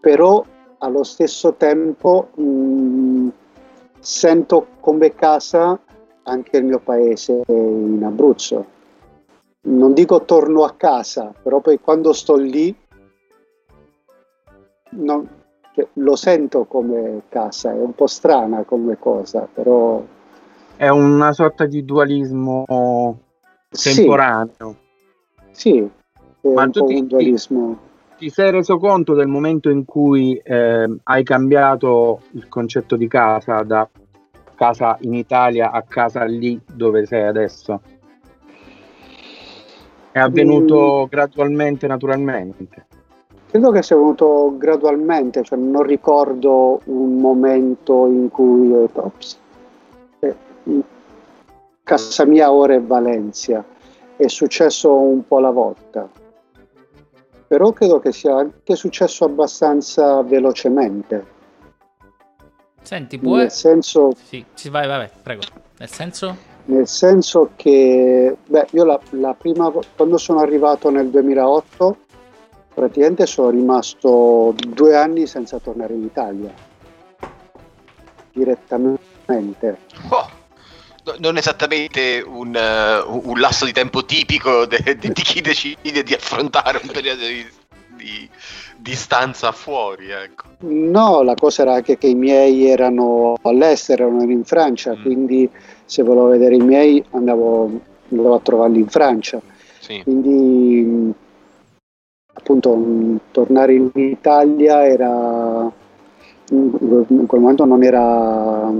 però 0.00 0.44
allo 0.78 1.02
stesso 1.02 1.54
tempo 1.54 2.28
mh, 2.34 2.42
mm, 2.42 3.28
sento 3.98 4.66
come 4.80 5.14
casa 5.14 5.78
anche 6.28 6.58
il 6.58 6.64
mio 6.64 6.78
paese 6.78 7.42
in 7.46 8.02
Abruzzo 8.04 8.76
non 9.68 9.92
dico 9.92 10.24
torno 10.24 10.64
a 10.64 10.74
casa, 10.76 11.32
però 11.42 11.60
poi 11.60 11.78
quando 11.80 12.12
sto 12.12 12.36
lì 12.36 12.74
non, 14.90 15.28
cioè, 15.74 15.86
lo 15.94 16.16
sento 16.16 16.64
come 16.64 17.22
casa, 17.28 17.72
è 17.72 17.78
un 17.78 17.94
po' 17.94 18.06
strana 18.06 18.62
come 18.62 18.98
cosa, 18.98 19.48
però... 19.52 20.02
È 20.76 20.88
una 20.88 21.32
sorta 21.32 21.66
di 21.66 21.84
dualismo 21.84 22.64
temporaneo. 23.68 24.76
Sì, 25.50 25.88
sì 26.40 26.48
Ma 26.48 26.68
tu 26.68 26.86
ti, 26.86 27.04
dualismo. 27.04 27.78
Ti 28.16 28.30
sei 28.30 28.52
reso 28.52 28.78
conto 28.78 29.14
del 29.14 29.26
momento 29.26 29.70
in 29.70 29.84
cui 29.84 30.36
eh, 30.36 30.98
hai 31.02 31.24
cambiato 31.24 32.22
il 32.32 32.48
concetto 32.48 32.96
di 32.96 33.08
casa 33.08 33.62
da 33.62 33.88
casa 34.58 34.96
in 35.02 35.14
Italia 35.14 35.70
a 35.70 35.82
casa 35.82 36.24
lì 36.24 36.60
dove 36.66 37.06
sei 37.06 37.24
adesso? 37.28 37.80
È 40.10 40.18
avvenuto 40.18 41.04
mm. 41.04 41.08
gradualmente, 41.08 41.86
naturalmente? 41.86 42.86
Credo 43.48 43.70
che 43.70 43.82
sia 43.82 43.94
avvenuto 43.94 44.56
gradualmente, 44.58 45.44
cioè 45.44 45.58
non 45.58 45.84
ricordo 45.84 46.80
un 46.86 47.16
momento 47.16 48.06
in 48.06 48.28
cui 48.30 48.72
ho 48.72 48.80
detto, 48.80 49.04
ops, 49.04 49.38
eh, 50.18 50.36
casa 51.84 52.26
mia 52.26 52.50
ora 52.50 52.74
è 52.74 52.80
Valencia. 52.80 53.64
È 54.16 54.26
successo 54.26 54.92
un 54.92 55.24
po' 55.26 55.36
alla 55.36 55.52
volta, 55.52 56.08
però 57.46 57.70
credo 57.72 58.00
che 58.00 58.10
sia 58.10 58.34
anche 58.34 58.74
successo 58.74 59.24
abbastanza 59.24 60.20
velocemente. 60.22 61.36
Senti, 62.88 63.18
può... 63.18 63.36
Nel 63.36 63.50
senso... 63.50 64.12
Sì, 64.16 64.42
sì, 64.54 64.70
vai, 64.70 64.86
vai, 64.86 64.96
vai, 64.96 65.10
prego. 65.22 65.42
Nel 65.76 65.90
senso? 65.90 66.34
Nel 66.64 66.88
senso 66.88 67.50
che, 67.54 68.34
beh, 68.46 68.68
io 68.70 68.84
la, 68.84 68.98
la 69.10 69.34
prima, 69.34 69.70
quando 69.94 70.16
sono 70.16 70.40
arrivato 70.40 70.88
nel 70.88 71.10
2008, 71.10 71.98
praticamente 72.72 73.26
sono 73.26 73.50
rimasto 73.50 74.54
due 74.56 74.96
anni 74.96 75.26
senza 75.26 75.58
tornare 75.58 75.92
in 75.92 76.04
Italia, 76.04 76.50
direttamente. 78.32 79.78
Oh, 80.08 80.30
non 81.18 81.36
esattamente 81.36 82.24
un, 82.26 82.54
uh, 82.54 83.28
un, 83.28 83.38
lasso 83.38 83.66
di 83.66 83.72
tempo 83.72 84.02
tipico 84.06 84.64
de, 84.64 84.80
de, 84.82 84.96
di 85.12 85.22
chi 85.22 85.42
decide 85.42 86.02
di 86.02 86.14
affrontare 86.14 86.80
un 86.82 86.88
periodo 86.88 87.26
di, 87.26 87.46
di 87.96 88.30
distanza 88.78 89.52
fuori. 89.52 90.10
Ecco. 90.10 90.44
No, 90.60 91.22
la 91.22 91.34
cosa 91.34 91.62
era 91.62 91.74
anche 91.74 91.98
che 91.98 92.06
i 92.06 92.14
miei 92.14 92.66
erano 92.66 93.36
all'estero, 93.42 94.06
erano 94.06 94.30
in 94.30 94.44
Francia, 94.44 94.94
mm. 94.96 95.02
quindi 95.02 95.50
se 95.84 96.02
volevo 96.02 96.28
vedere 96.28 96.54
i 96.54 96.60
miei 96.60 97.04
andavo, 97.10 97.70
andavo 98.10 98.34
a 98.34 98.40
trovarli 98.40 98.78
in 98.78 98.88
Francia. 98.88 99.40
Sì. 99.80 100.02
Quindi 100.02 101.12
appunto 102.32 103.20
tornare 103.30 103.74
in 103.74 103.90
Italia 103.94 104.86
era 104.86 105.70
in 106.50 107.26
quel 107.26 107.40
momento 107.40 107.64
non 107.64 107.82
era 107.82 108.70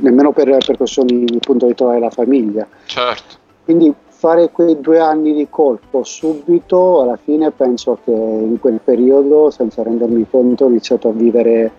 nemmeno 0.00 0.32
per, 0.32 0.56
per 0.64 0.76
questioni 0.76 1.24
appunto 1.34 1.66
di 1.66 1.74
trovare 1.74 2.00
la 2.00 2.10
famiglia. 2.10 2.66
Certo. 2.86 3.36
Quindi 3.64 3.92
fare 4.18 4.50
quei 4.50 4.80
due 4.80 4.98
anni 4.98 5.32
di 5.32 5.46
colpo 5.48 6.02
subito, 6.02 7.02
alla 7.02 7.14
fine 7.14 7.52
penso 7.52 8.00
che 8.04 8.10
in 8.10 8.58
quel 8.58 8.80
periodo, 8.82 9.48
senza 9.50 9.84
rendermi 9.84 10.26
conto, 10.28 10.64
ho 10.64 10.68
iniziato 10.68 11.10
a 11.10 11.12
vivere 11.12 11.70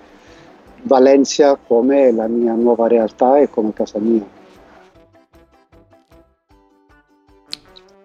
Valencia 0.83 1.57
come 1.57 2.13
la 2.13 2.27
mia 2.27 2.53
nuova 2.53 2.87
realtà 2.87 3.39
e 3.39 3.49
come 3.49 3.73
casa 3.73 3.99
mia. 3.99 4.23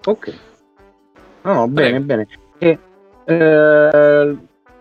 Ok. 0.04 0.34
No, 1.42 1.52
no, 1.52 1.68
bene, 1.68 2.00
bene. 2.00 2.26
E, 2.58 2.78
eh, 3.26 4.36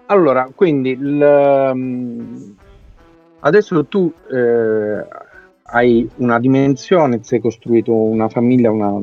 allora, 0.07 0.49
quindi 0.55 0.89
il, 0.89 1.71
um, 1.71 2.55
adesso 3.41 3.85
tu 3.85 4.11
eh, 4.31 5.05
hai 5.61 6.09
una 6.15 6.39
dimensione, 6.39 7.19
sei 7.21 7.39
costruito 7.39 7.93
una 7.93 8.29
famiglia, 8.29 8.71
una, 8.71 8.99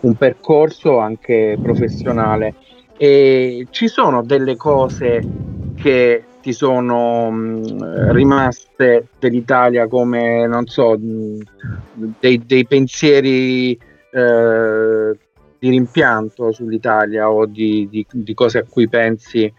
un 0.00 0.14
percorso 0.14 0.98
anche 0.98 1.58
professionale 1.60 2.54
e 2.96 3.66
ci 3.70 3.88
sono 3.88 4.22
delle 4.22 4.56
cose 4.56 5.20
che 5.74 6.24
ti 6.40 6.52
sono 6.52 7.30
mh, 7.30 8.12
rimaste 8.12 9.08
dell'Italia 9.18 9.86
come, 9.88 10.46
non 10.46 10.66
so, 10.66 10.98
mh, 10.98 11.38
dei, 12.18 12.44
dei, 12.44 12.66
pensieri 12.66 13.72
eh, 13.72 15.18
di 15.58 15.68
rimpianto 15.68 16.52
sull'Italia 16.52 17.30
o 17.30 17.46
di, 17.46 17.88
di, 17.90 18.06
di, 18.10 18.34
cose 18.34 18.58
a 18.58 18.64
cui 18.68 18.88
pensi 18.88 19.52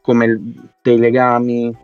come 0.00 0.40
dei 0.82 0.98
legami? 0.98 1.76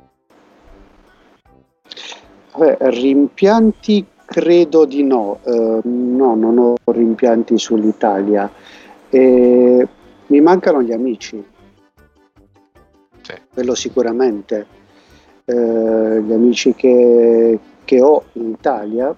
Beh, 2.56 2.76
rimpianti 2.80 4.06
credo 4.24 4.84
di 4.84 5.02
no, 5.02 5.38
uh, 5.42 5.80
no, 5.82 6.34
non 6.34 6.58
ho 6.58 6.74
rimpianti 6.84 7.58
sull'Italia. 7.58 8.50
E 9.10 9.88
mi 10.26 10.40
mancano 10.40 10.82
gli 10.82 10.92
amici, 10.92 11.42
sì. 13.22 13.34
quello 13.52 13.74
sicuramente. 13.74 14.66
Uh, 15.44 16.20
gli 16.20 16.32
amici 16.32 16.74
che, 16.74 17.58
che, 17.84 18.00
ho 18.00 18.24
in 18.32 18.50
Italia, 18.50 19.14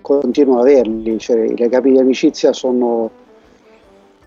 continuo 0.00 0.58
a 0.58 0.60
averli, 0.60 1.18
cioè, 1.18 1.40
i 1.40 1.56
legami 1.56 1.92
di 1.92 1.98
amicizia 1.98 2.52
sono 2.52 3.10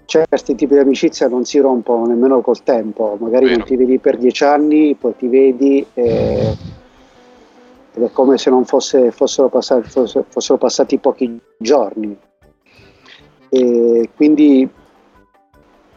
certi 0.08 0.56
tipi 0.56 0.74
di 0.74 0.80
amicizia 0.80 1.28
non 1.28 1.44
si 1.44 1.60
rompono 1.60 2.06
nemmeno 2.06 2.42
col 2.42 2.64
tempo, 2.64 3.18
magari 3.20 3.46
Vero. 3.46 3.58
non 3.58 3.68
ti 3.68 3.76
vedi 3.76 4.00
per 4.00 4.18
dieci 4.18 4.44
anni, 4.44 4.96
poi 4.96 5.16
ti 5.16 5.28
vedi 5.28 5.86
e, 5.94 6.56
ed 7.98 8.04
è 8.04 8.12
come 8.12 8.38
se 8.38 8.52
non 8.52 8.64
fosse, 8.64 9.10
fossero, 9.10 9.50
passati, 9.50 9.90
fossero, 9.90 10.26
fossero, 10.30 10.60
passati, 10.60 11.00
pochi 11.00 11.42
giorni. 11.58 12.16
E 13.50 14.10
quindi 14.16 14.70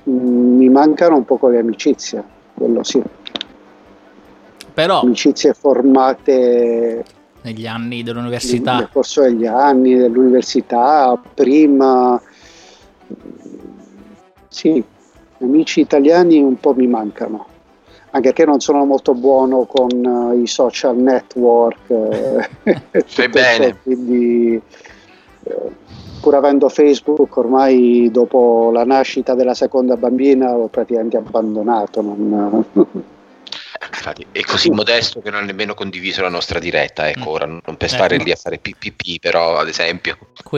mh, 0.05 0.11
mm, 0.11 0.57
mi 0.57 0.69
mancano 0.71 1.17
un 1.17 1.27
po' 1.27 1.39
le 1.49 1.59
amicizie, 1.59 2.25
quello 2.55 2.83
sì. 2.83 3.03
Però 4.73 5.01
amicizie 5.03 5.53
formate 5.53 7.05
negli 7.43 7.67
anni 7.67 8.03
dell'università. 8.03 8.77
Nel 8.77 8.89
corso 8.91 9.21
degli 9.21 9.45
anni 9.45 9.95
dell'università, 9.95 11.21
prima 11.35 12.19
sì, 14.49 14.83
amici 15.41 15.81
italiani 15.81 16.41
un 16.41 16.59
po' 16.59 16.73
mi 16.73 16.87
mancano, 16.87 17.47
anche 18.11 18.29
perché 18.29 18.45
non 18.45 18.61
sono 18.61 18.85
molto 18.85 19.15
buono 19.15 19.65
con 19.65 20.05
uh, 20.05 20.41
i 20.41 20.47
social 20.47 20.97
network. 20.97 21.91
Eh, 21.91 22.81
Fai 23.07 23.29
bene. 23.29 23.67
Ciò, 23.67 23.75
quindi, 23.83 24.61
eh, 25.45 25.71
pur 26.21 26.35
avendo 26.35 26.69
Facebook, 26.69 27.37
ormai 27.37 28.09
dopo 28.11 28.71
la 28.73 28.85
nascita 28.85 29.35
della 29.35 29.55
seconda 29.55 29.97
bambina 29.97 30.55
l'ho 30.55 30.69
praticamente 30.69 31.17
abbandonato. 31.17 32.03
Non, 32.03 32.65
Infatti, 34.01 34.27
è 34.33 34.41
così 34.41 34.71
modesto 34.71 35.21
che 35.21 35.31
non 35.31 35.43
ha 35.43 35.45
nemmeno 35.45 35.75
condiviso 35.75 36.23
la 36.23 36.31
nostra 36.31 36.59
diretta. 36.59 37.09
Ecco, 37.09 37.31
mm. 37.31 37.35
ora 37.35 37.47
non 37.47 37.77
per 37.77 37.89
stare 37.91 38.15
ecco. 38.15 38.25
lì 38.25 38.33
a 38.33 38.37
fare 38.37 38.59
PPP, 38.59 39.21
però 39.21 39.59
ad 39.59 39.69
esempio. 39.69 40.17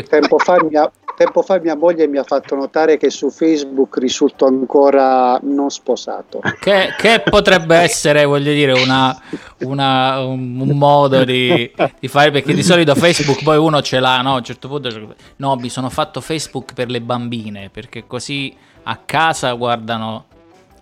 Tempo 0.09 0.39
fa 0.39 0.63
mi 0.63 0.77
ha, 0.77 0.89
tempo 1.17 1.43
fa 1.43 1.59
mia 1.59 1.75
moglie 1.75 2.07
mi 2.07 2.19
ha 2.19 2.23
fatto 2.23 2.55
notare 2.55 2.97
che 2.97 3.11
su 3.11 3.31
Facebook 3.31 3.99
risulto 3.99 4.47
ancora 4.47 5.41
non 5.43 5.71
sposato. 5.71 6.41
Che, 6.61 6.95
che 6.97 7.23
potrebbe 7.29 7.75
essere, 7.77 8.25
voglio 8.25 8.53
dire, 8.53 8.81
una, 8.81 9.21
una, 9.63 10.21
un, 10.21 10.61
un, 10.61 10.79
modo 10.79 11.25
di, 11.25 11.69
di, 11.99 12.09
fare, 12.09 12.31
perché 12.31 12.55
di 12.55 12.63
solito 12.63 12.95
Facebook 12.95 13.43
poi 13.43 13.57
uno 13.57 13.83
ce 13.83 13.99
l'ha, 13.99 14.23
no? 14.23 14.35
A 14.35 14.37
un 14.37 14.45
certo 14.45 14.69
punto, 14.69 15.17
no, 15.37 15.57
mi 15.57 15.69
sono 15.69 15.91
fatto 15.91 16.21
Facebook 16.21 16.75
per 16.75 16.89
le 16.89 17.01
bambine, 17.01 17.71
perché 17.71 18.07
così 18.07 18.55
a 18.85 18.97
casa 19.05 19.53
guardano 19.53 20.27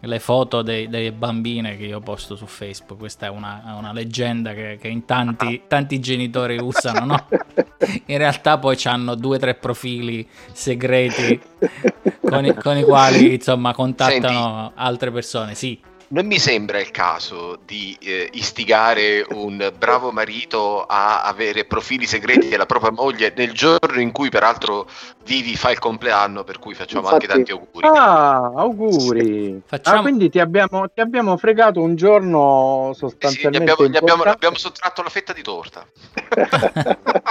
le 0.00 0.18
foto 0.18 0.62
dei, 0.62 0.88
delle 0.88 1.12
bambine 1.12 1.76
che 1.76 1.84
io 1.84 2.00
posto 2.00 2.36
su 2.36 2.46
Facebook. 2.46 2.98
Questa 2.98 3.26
è 3.26 3.28
una, 3.28 3.74
una 3.78 3.92
leggenda 3.92 4.52
che, 4.54 4.78
che 4.80 4.88
in 4.88 5.04
tanti, 5.04 5.62
tanti, 5.66 6.00
genitori 6.00 6.58
usano, 6.58 7.04
no? 7.04 7.26
In 8.06 8.18
realtà 8.18 8.58
poi 8.58 8.78
hanno 8.84 9.14
due 9.14 9.36
o 9.36 9.38
tre 9.38 9.54
profili 9.54 10.26
segreti 10.52 11.40
con 12.20 12.44
i, 12.44 12.54
con 12.54 12.76
i 12.76 12.82
quali 12.82 13.34
insomma 13.34 13.72
contattano 13.72 14.64
Senti, 14.66 14.72
altre 14.76 15.10
persone. 15.10 15.54
Sì 15.54 15.88
non 16.12 16.26
mi 16.26 16.38
sembra 16.38 16.80
il 16.80 16.90
caso 16.90 17.58
di 17.64 17.96
eh, 18.00 18.28
istigare 18.32 19.24
un 19.30 19.72
bravo 19.76 20.10
marito 20.10 20.84
a 20.84 21.22
avere 21.22 21.64
profili 21.64 22.06
segreti 22.06 22.48
della 22.48 22.66
propria 22.66 22.90
moglie 22.90 23.32
nel 23.36 23.52
giorno 23.52 24.00
in 24.00 24.10
cui 24.10 24.28
peraltro 24.28 24.88
Vivi 25.24 25.54
fa 25.54 25.70
il 25.70 25.78
compleanno, 25.78 26.42
per 26.42 26.58
cui 26.58 26.74
facciamo 26.74 27.02
Infatti, 27.02 27.26
anche 27.26 27.34
tanti 27.34 27.52
auguri. 27.52 27.86
Ah, 27.86 28.52
auguri! 28.56 29.62
Facciamo... 29.64 29.98
Ah, 29.98 30.02
quindi 30.02 30.28
ti 30.30 30.40
abbiamo, 30.40 30.88
ti 30.88 31.00
abbiamo, 31.00 31.36
fregato 31.36 31.80
un 31.80 31.94
giorno 31.94 32.90
sostanzialmente. 32.96 33.72
Sì, 33.76 33.90
gli, 33.90 33.96
abbiamo, 33.96 34.24
gli, 34.24 34.28
abbiamo, 34.28 34.56
sottratto 34.56 35.02
la 35.02 35.10
fetta 35.10 35.32
di 35.32 35.42
torta. 35.42 35.86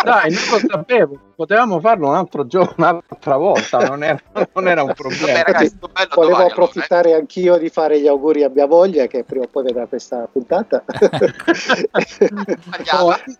Dai, 0.04 0.32
non 0.32 0.44
lo 0.52 0.60
sapevo, 0.70 1.20
potevamo 1.40 1.80
farlo 1.80 2.10
un 2.10 2.16
altro 2.16 2.46
giorno, 2.46 2.74
un'altra 2.84 3.38
volta, 3.38 3.78
non 3.88 4.04
era, 4.04 4.20
non 4.54 4.68
era 4.68 4.84
un 4.84 4.92
problema. 4.94 5.38
Vabbè, 5.38 5.44
ragazzi, 5.46 5.78
Volevo 6.14 6.34
domani, 6.34 6.52
approfittare 6.52 7.08
allora, 7.08 7.16
eh? 7.16 7.22
anch'io 7.22 7.58
di 7.58 7.70
fare 7.70 8.02
gli 8.02 8.08
auguri 8.08 8.44
a 8.44 8.50
mia 8.50 8.68
moglie 8.68 9.08
che 9.08 9.24
prima 9.24 9.46
o 9.46 9.48
poi 9.48 9.64
vedrà 9.64 9.86
questa 9.86 10.28
puntata. 10.30 10.84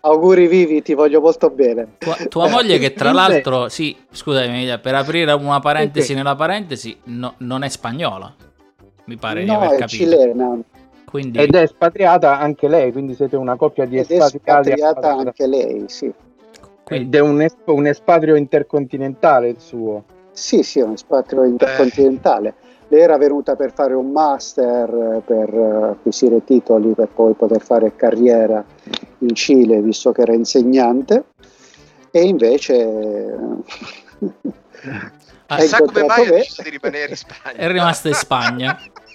auguri 0.00 0.46
vivi, 0.46 0.80
ti 0.80 0.94
voglio 0.94 1.20
molto 1.20 1.50
bene. 1.50 1.96
Tua, 1.98 2.16
tua 2.30 2.48
moglie 2.48 2.78
che 2.78 2.94
tra 2.94 3.12
l'altro, 3.12 3.68
sì, 3.68 3.94
scusami, 4.10 4.78
per 4.80 4.94
aprire 4.94 5.32
una 5.32 5.60
parentesi 5.60 6.14
nella 6.14 6.34
parentesi, 6.34 6.98
no, 7.04 7.34
non 7.38 7.64
è 7.64 7.68
spagnola, 7.68 8.34
mi 9.04 9.16
pare 9.16 9.44
no, 9.44 9.58
di 9.58 9.64
aver 9.64 9.78
capito. 9.78 10.04
cilena. 10.04 10.58
Quindi... 11.04 11.38
Ed 11.38 11.54
è 11.54 11.62
espatriata 11.62 12.38
anche 12.38 12.66
lei, 12.66 12.92
quindi 12.92 13.14
siete 13.14 13.36
una 13.36 13.56
coppia 13.56 13.84
di 13.84 13.98
Ed 13.98 14.10
espatriati. 14.10 14.70
È 14.70 14.72
espatriata 14.72 15.14
anche 15.14 15.46
lei, 15.46 15.84
sì. 15.88 16.10
Ed 16.92 17.14
è 17.14 17.20
un, 17.20 17.40
esp- 17.40 17.68
un 17.68 17.86
espatrio 17.86 18.34
intercontinentale 18.34 19.48
il 19.48 19.60
suo. 19.60 20.02
Sì, 20.32 20.64
sì, 20.64 20.80
è 20.80 20.82
un 20.82 20.92
espatrio 20.92 21.44
intercontinentale. 21.44 22.54
Lei 22.88 23.02
era 23.02 23.16
venuta 23.16 23.54
per 23.54 23.72
fare 23.72 23.94
un 23.94 24.10
master, 24.10 25.22
per 25.24 25.54
acquisire 25.54 26.42
titoli, 26.42 26.92
per 26.94 27.06
poi 27.06 27.34
poter 27.34 27.60
fare 27.60 27.94
carriera 27.94 28.64
in 29.18 29.34
Cile 29.36 29.80
visto 29.80 30.10
che 30.10 30.22
era 30.22 30.34
insegnante. 30.34 31.26
E 32.10 32.22
invece 32.22 33.36
ah, 35.46 35.60
sa 35.60 35.78
come 35.78 36.04
mai 36.04 36.26
ha 36.26 36.30
deciso 36.32 36.62
di 36.62 36.70
rimanere 36.70 37.10
in 37.10 37.16
Spagna? 37.16 37.56
È 37.56 37.68
rimasto 37.68 38.08
in 38.08 38.14
Spagna 38.14 38.76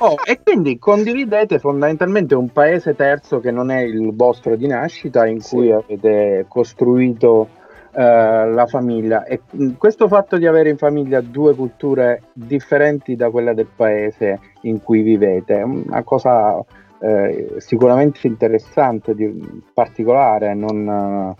Oh, 0.00 0.14
e 0.24 0.40
quindi 0.42 0.78
condividete 0.78 1.58
fondamentalmente 1.58 2.36
un 2.36 2.50
paese 2.50 2.94
terzo 2.94 3.40
che 3.40 3.50
non 3.50 3.70
è 3.70 3.80
il 3.80 4.14
vostro 4.14 4.54
di 4.54 4.68
nascita 4.68 5.26
in 5.26 5.42
cui 5.42 5.66
sì. 5.66 5.72
avete 5.72 6.46
costruito 6.48 7.48
eh, 7.90 8.00
la 8.00 8.66
famiglia 8.66 9.24
e 9.24 9.40
questo 9.76 10.06
fatto 10.06 10.36
di 10.36 10.46
avere 10.46 10.68
in 10.68 10.76
famiglia 10.76 11.20
due 11.20 11.54
culture 11.56 12.22
differenti 12.32 13.16
da 13.16 13.28
quella 13.30 13.54
del 13.54 13.66
paese 13.74 14.38
in 14.62 14.80
cui 14.82 15.02
vivete 15.02 15.58
è 15.58 15.62
una 15.62 16.04
cosa 16.04 16.64
eh, 17.00 17.54
sicuramente 17.58 18.26
interessante, 18.26 19.14
di, 19.14 19.62
particolare, 19.72 20.54
non 20.54 21.34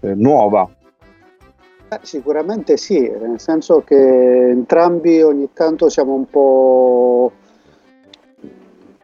eh, 0.00 0.14
nuova. 0.14 0.68
Eh, 1.88 1.98
sicuramente 2.02 2.76
sì, 2.76 3.00
nel 3.00 3.40
senso 3.40 3.82
che 3.82 4.48
entrambi 4.50 5.22
ogni 5.22 5.50
tanto 5.52 5.88
siamo 5.88 6.14
un 6.14 6.28
po' 6.28 7.32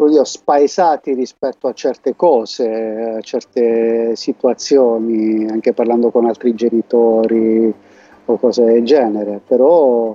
dire, 0.09 0.25
spaesati 0.25 1.15
rispetto 1.15 1.67
a 1.69 1.73
certe 1.73 2.15
cose, 2.17 3.17
a 3.19 3.21
certe 3.21 4.15
situazioni, 4.17 5.47
anche 5.49 5.73
parlando 5.73 6.11
con 6.11 6.27
altri 6.27 6.55
genitori 6.55 7.73
o 8.25 8.37
cose 8.39 8.65
del 8.65 8.85
genere, 8.85 9.41
però 9.47 10.15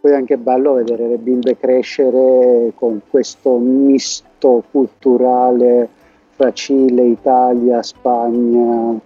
poi 0.00 0.12
è 0.12 0.14
anche 0.14 0.36
bello 0.36 0.74
vedere 0.74 1.08
le 1.08 1.18
bimbe 1.18 1.56
crescere 1.56 2.72
con 2.74 3.00
questo 3.08 3.56
misto 3.56 4.62
culturale 4.70 5.88
fra 6.30 6.52
Cile, 6.52 7.04
Italia, 7.04 7.82
Spagna. 7.82 9.00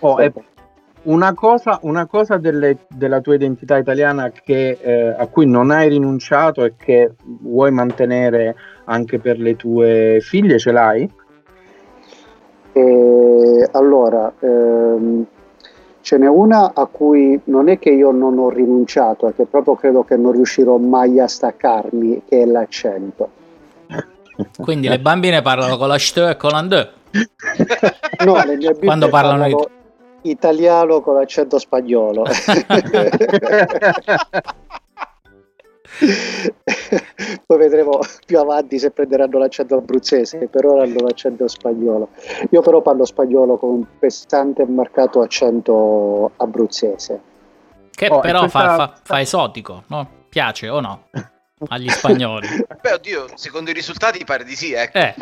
Oh, 0.00 0.20
e 0.20 0.32
una 1.02 1.32
cosa, 1.34 1.78
una 1.82 2.06
cosa 2.06 2.36
delle, 2.36 2.78
della 2.88 3.20
tua 3.20 3.34
identità 3.34 3.78
italiana 3.78 4.30
che, 4.30 4.78
eh, 4.80 5.14
a 5.16 5.26
cui 5.26 5.46
non 5.46 5.70
hai 5.70 5.88
rinunciato 5.88 6.64
e 6.64 6.74
che 6.76 7.12
vuoi 7.40 7.70
mantenere 7.70 8.56
anche 8.84 9.18
per 9.18 9.38
le 9.38 9.56
tue 9.56 10.18
figlie, 10.20 10.58
ce 10.58 10.72
l'hai? 10.72 11.10
Eh, 12.72 13.68
allora, 13.72 14.32
ehm, 14.40 15.26
ce 16.00 16.18
n'è 16.18 16.28
una 16.28 16.72
a 16.74 16.86
cui 16.86 17.40
non 17.44 17.68
è 17.68 17.78
che 17.78 17.90
io 17.90 18.10
non 18.10 18.38
ho 18.38 18.50
rinunciato, 18.50 19.28
è 19.28 19.34
che 19.34 19.46
proprio 19.46 19.74
credo 19.74 20.04
che 20.04 20.16
non 20.16 20.32
riuscirò 20.32 20.76
mai 20.76 21.20
a 21.20 21.26
staccarmi, 21.26 22.22
che 22.28 22.42
è 22.42 22.44
l'accento. 22.44 23.30
Quindi 24.56 24.88
le 24.88 25.00
bambine 25.00 25.42
parlano 25.42 25.76
con 25.76 25.88
la 25.88 25.96
e 25.96 26.36
con 26.36 26.50
la 26.50 26.62
d. 26.62 26.88
No, 28.24 28.44
le 28.44 28.56
mie 28.56 28.76
Quando 28.78 29.08
parlano, 29.08 29.42
parlano 29.42 29.77
italiano 30.22 31.00
con 31.00 31.14
l'accento 31.14 31.58
spagnolo. 31.58 32.24
Poi 37.46 37.58
vedremo 37.58 37.98
più 38.24 38.38
avanti 38.38 38.78
se 38.78 38.90
prenderanno 38.90 39.38
l'accento 39.38 39.76
abruzzese, 39.76 40.48
per 40.48 40.66
ora 40.66 40.82
hanno 40.82 41.00
l'accento 41.00 41.48
spagnolo. 41.48 42.10
Io 42.50 42.60
però 42.60 42.82
parlo 42.82 43.04
spagnolo 43.04 43.56
con 43.56 43.70
un 43.70 43.86
pesante 43.98 44.62
e 44.62 44.66
marcato 44.66 45.20
accento 45.20 46.32
abruzzese. 46.36 47.20
Che 47.90 48.08
oh, 48.08 48.20
però 48.20 48.40
questa... 48.40 48.60
fa, 48.60 48.76
fa, 48.76 48.94
fa, 49.02 49.20
esotico, 49.20 49.82
no? 49.88 50.08
Piace 50.28 50.68
o 50.68 50.80
no? 50.80 51.04
Agli 51.68 51.88
spagnoli. 51.88 52.46
Beh, 52.80 52.92
oddio, 52.92 53.26
secondo 53.34 53.70
i 53.70 53.72
risultati 53.72 54.24
pare 54.24 54.44
di 54.44 54.54
sì, 54.54 54.72
ecco. 54.72 54.98
Eh. 54.98 55.14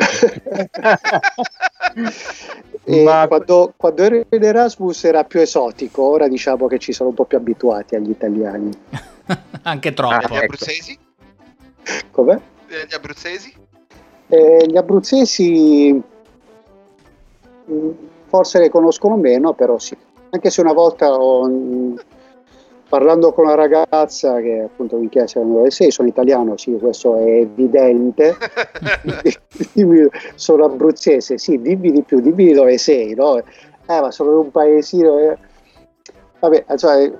Ma... 3.03 3.27
Quando, 3.27 3.73
quando 3.75 4.03
ero 4.03 4.23
in 4.29 4.43
Erasmus 4.43 5.03
era 5.03 5.23
più 5.23 5.39
esotico, 5.39 6.03
ora 6.03 6.27
diciamo 6.27 6.67
che 6.67 6.77
ci 6.77 6.93
sono 6.93 7.09
un 7.09 7.15
po' 7.15 7.25
più 7.25 7.37
abituati 7.37 7.95
agli 7.95 8.11
italiani. 8.11 8.71
Anche 9.63 9.93
troppo. 9.93 10.13
Ah, 10.13 10.19
gli 10.19 10.35
ecco. 10.35 10.43
abruzzesi? 10.43 10.97
Come? 12.11 12.41
Gli 12.67 12.93
abruzzesi? 12.93 13.53
Eh, 14.27 14.65
gli 14.67 14.77
abruzzesi 14.77 16.01
mm, 17.71 17.89
forse 18.27 18.59
le 18.59 18.69
conoscono 18.69 19.15
meno, 19.17 19.53
però 19.53 19.79
sì. 19.79 19.97
Anche 20.29 20.49
se 20.49 20.61
una 20.61 20.73
volta 20.73 21.11
ho, 21.11 21.47
mm, 21.47 21.95
parlando 22.87 23.33
con 23.33 23.45
una 23.45 23.55
ragazza 23.55 24.39
che 24.39 24.63
appunto 24.65 24.97
mi 24.97 25.09
chiese 25.09 25.39
dove 25.39 25.71
sei, 25.71 25.91
sono 25.91 26.07
italiano, 26.07 26.57
sì, 26.57 26.77
questo 26.79 27.15
è 27.17 27.39
evidente. 27.39 28.37
sono 30.35 30.65
abruzzese, 30.65 31.37
sì, 31.37 31.59
dimmi 31.61 31.91
di 31.91 32.03
più, 32.03 32.19
dimmi 32.19 32.53
dove 32.53 32.77
sei, 32.77 33.13
no? 33.13 33.37
Eh, 33.37 33.43
ma 33.85 34.11
sono 34.11 34.31
in 34.31 34.37
un 34.37 34.51
paesino. 34.51 35.17
Eh. 35.19 35.37
Vabbè, 36.39 36.65
cioè, 36.77 37.11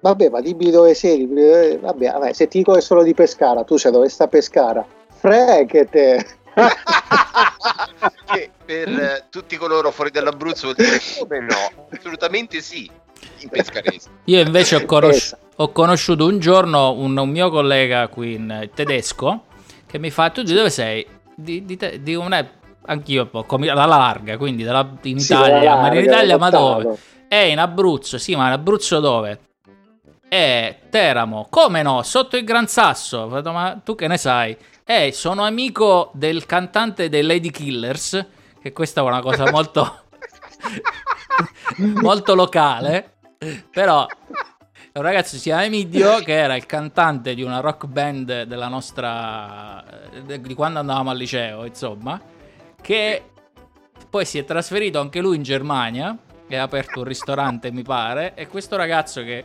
Vabbè, 0.00 0.30
ma 0.30 0.40
dimmi 0.40 0.70
dove 0.70 0.94
sei. 0.94 1.26
Vabbè, 1.26 2.12
vabbè, 2.12 2.32
se 2.32 2.48
ti 2.48 2.58
dico 2.58 2.72
che 2.72 2.80
sono 2.80 3.02
di 3.02 3.14
Pescara, 3.14 3.64
tu 3.64 3.76
sai 3.76 3.92
dove 3.92 4.08
sta 4.08 4.28
Pescara? 4.28 4.84
Freghete! 5.08 6.38
che 8.32 8.50
per 8.64 9.26
tutti 9.28 9.56
coloro 9.56 9.90
fuori 9.90 10.10
dall'Abruzzo 10.10 10.72
vuol 10.72 10.76
dire 10.76 10.98
come 11.18 11.40
no? 11.40 11.86
Assolutamente 11.90 12.60
sì, 12.60 12.90
in 13.38 13.48
pescarese. 13.48 14.08
Io 14.24 14.40
invece 14.40 14.76
ho, 14.76 14.84
conosci- 14.84 15.34
ho 15.56 15.72
conosciuto 15.72 16.26
un 16.26 16.38
giorno 16.38 16.92
un, 16.92 17.16
un, 17.16 17.28
mio 17.28 17.50
collega 17.50 18.08
qui 18.08 18.34
in 18.34 18.70
tedesco 18.74 19.44
che 19.86 19.98
mi 19.98 20.10
fa: 20.10 20.30
Tu 20.30 20.42
di 20.42 20.54
dove 20.54 20.70
sei? 20.70 21.06
Di, 21.34 21.64
di, 21.64 21.76
te, 21.76 22.02
di 22.02 22.14
un, 22.14 22.32
anch'io 22.86 23.22
un 23.22 23.30
po', 23.30 23.56
dalla 23.56 23.86
larga, 23.86 24.36
quindi 24.36 24.62
dalla, 24.62 24.88
in 25.02 25.18
Italia, 25.18 25.60
sì, 25.60 25.80
ma 25.80 25.94
in 25.94 26.04
Italia, 26.04 26.38
ma 26.38 26.50
dove? 26.50 26.98
È 27.28 27.36
in 27.36 27.58
Abruzzo, 27.58 28.18
sì, 28.18 28.34
ma 28.34 28.46
in 28.46 28.52
Abruzzo 28.52 29.00
dove? 29.00 29.40
è 30.30 30.78
Teramo. 30.88 31.48
Come 31.50 31.82
no? 31.82 32.02
Sotto 32.02 32.36
il 32.36 32.44
Gran 32.44 32.68
Sasso. 32.68 33.26
Ma 33.26 33.80
tu 33.84 33.96
che 33.96 34.06
ne 34.06 34.16
sai? 34.16 34.56
Eh, 34.84 35.10
sono 35.12 35.42
amico 35.42 36.12
del 36.14 36.46
cantante 36.46 37.08
dei 37.08 37.22
Lady 37.22 37.50
Killers. 37.50 38.26
Che 38.62 38.72
questa 38.72 39.00
è 39.00 39.04
una 39.04 39.20
cosa 39.20 39.50
molto. 39.50 40.02
molto 42.00 42.34
locale. 42.34 43.14
Però 43.70 44.06
un 44.92 45.02
ragazzo 45.02 45.36
si 45.36 45.42
chiama 45.42 45.64
Emidio 45.64 46.18
che 46.18 46.34
era 46.34 46.56
il 46.56 46.66
cantante 46.66 47.34
di 47.34 47.42
una 47.42 47.60
rock 47.60 47.86
band 47.86 48.42
della 48.42 48.68
nostra 48.68 49.84
di 50.24 50.54
quando 50.54 50.80
andavamo 50.80 51.10
al 51.10 51.16
liceo 51.16 51.64
insomma 51.64 52.20
che 52.80 53.22
poi 54.10 54.24
si 54.24 54.38
è 54.38 54.44
trasferito 54.44 54.98
anche 54.98 55.20
lui 55.20 55.36
in 55.36 55.42
Germania 55.42 56.16
e 56.48 56.56
ha 56.56 56.64
aperto 56.64 56.98
un 56.98 57.04
ristorante 57.04 57.70
mi 57.70 57.82
pare 57.82 58.34
e 58.34 58.48
questo 58.48 58.76
ragazzo 58.76 59.22
che 59.22 59.44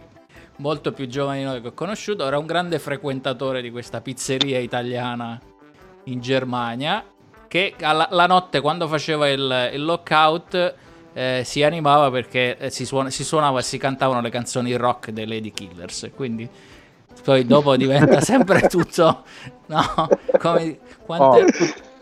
molto 0.58 0.92
più 0.92 1.08
giovane 1.08 1.40
di 1.40 1.44
noi 1.44 1.62
che 1.62 1.68
ho 1.68 1.74
conosciuto, 1.74 2.26
era 2.26 2.38
un 2.38 2.46
grande 2.46 2.80
frequentatore 2.80 3.62
di 3.62 3.72
questa 3.72 4.02
pizzeria 4.02 4.60
italiana 4.60 5.40
in 6.06 6.20
Germania 6.22 7.04
che 7.48 7.74
alla, 7.82 8.08
la 8.12 8.26
notte 8.26 8.62
quando 8.62 8.88
faceva 8.88 9.30
il, 9.30 9.72
il 9.74 9.84
lockout 9.84 10.76
eh, 11.16 11.44
si 11.46 11.64
animava 11.64 12.12
perché 12.12 12.58
eh, 12.58 12.70
si, 12.70 12.86
suona, 12.86 13.10
si, 13.10 13.24
suonava 13.24 13.60
e 13.60 13.64
si 13.64 13.78
cantavano 13.78 14.20
le 14.20 14.30
canzoni 14.30 14.76
rock 14.76 15.12
dei 15.12 15.26
Lady 15.26 15.52
Killers 15.52 16.12
quindi 16.14 16.48
poi 17.24 17.46
dopo 17.46 17.76
diventa 17.78 18.20
sempre 18.20 18.68
tutto 18.68 19.24
no 19.68 20.10
come 20.38 20.78
quante... 21.06 21.42
oh 21.42 21.94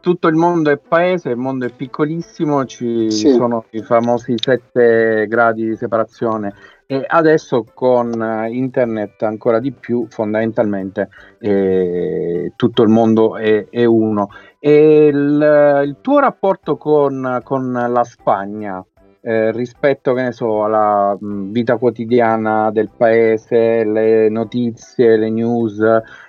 tutto 0.00 0.28
il 0.28 0.36
mondo 0.36 0.70
è 0.70 0.78
paese, 0.78 1.30
il 1.30 1.36
mondo 1.36 1.66
è 1.66 1.70
piccolissimo, 1.70 2.64
ci 2.64 3.10
sì. 3.10 3.30
sono 3.32 3.66
i 3.70 3.82
famosi 3.82 4.34
7 4.36 5.26
gradi 5.28 5.66
di 5.66 5.76
separazione 5.76 6.54
e 6.86 7.04
adesso 7.06 7.66
con 7.74 8.22
eh, 8.22 8.48
internet 8.50 9.22
ancora 9.22 9.58
di 9.58 9.72
più 9.72 10.06
fondamentalmente 10.08 11.10
eh, 11.38 12.52
tutto 12.56 12.82
il 12.82 12.88
mondo 12.88 13.36
è, 13.36 13.66
è 13.68 13.84
uno. 13.84 14.30
E 14.60 15.06
il, 15.06 15.82
il, 15.84 15.96
tuo 16.00 16.18
rapporto 16.18 16.76
con, 16.76 17.40
con 17.44 17.72
la 17.72 18.04
Spagna 18.04 18.84
eh, 19.20 19.52
rispetto 19.52 20.14
che 20.14 20.22
ne 20.22 20.32
so, 20.32 20.64
alla 20.64 21.16
mh, 21.18 21.50
vita 21.50 21.76
quotidiana 21.76 22.70
del 22.70 22.90
paese, 22.96 23.84
le 23.84 24.28
notizie, 24.28 25.16
le 25.16 25.30
news, 25.30 25.80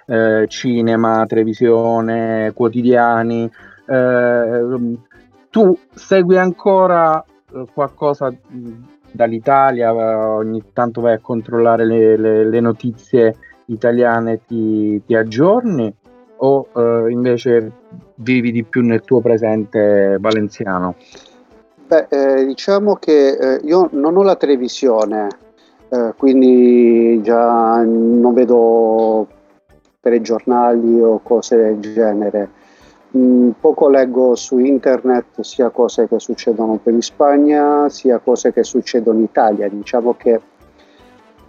eh, 0.05 0.45
cinema, 0.47 1.25
televisione, 1.25 2.51
quotidiani, 2.53 3.49
eh, 3.87 4.97
tu 5.49 5.77
segui 5.93 6.37
ancora 6.37 7.23
eh, 7.23 7.65
qualcosa 7.73 8.33
dall'Italia, 9.11 9.93
ogni 9.93 10.63
tanto 10.73 11.01
vai 11.01 11.13
a 11.13 11.19
controllare 11.19 11.85
le, 11.85 12.17
le, 12.17 12.49
le 12.49 12.59
notizie 12.59 13.35
italiane, 13.65 14.41
ti, 14.45 15.01
ti 15.05 15.15
aggiorni? 15.15 15.93
O 16.41 16.67
eh, 16.75 17.11
invece 17.11 17.71
vivi 18.19 18.51
di 18.51 18.63
più 18.63 18.81
nel 18.81 19.01
tuo 19.01 19.21
presente 19.21 20.17
valenziano? 20.19 20.95
Beh, 21.87 22.07
eh, 22.09 22.45
diciamo 22.45 22.95
che 22.95 23.29
eh, 23.29 23.59
io 23.63 23.89
non 23.91 24.15
ho 24.15 24.23
la 24.23 24.35
televisione, 24.35 25.27
eh, 25.89 26.13
quindi 26.17 27.19
già 27.23 27.83
non 27.83 28.33
vedo 28.33 29.27
telegiornali 29.99 31.01
o 31.01 31.19
cose 31.23 31.55
del 31.57 31.79
genere 31.79 32.49
Mm, 33.17 33.51
poco 33.59 33.89
leggo 33.89 34.35
su 34.35 34.59
internet 34.59 35.41
sia 35.41 35.69
cose 35.69 36.07
che 36.07 36.19
succedono 36.19 36.77
per 36.77 36.93
in 36.93 37.01
Spagna 37.01 37.89
sia 37.89 38.19
cose 38.19 38.53
che 38.53 38.63
succedono 38.63 39.17
in 39.17 39.23
Italia. 39.23 39.67
Diciamo 39.67 40.13
che 40.13 40.39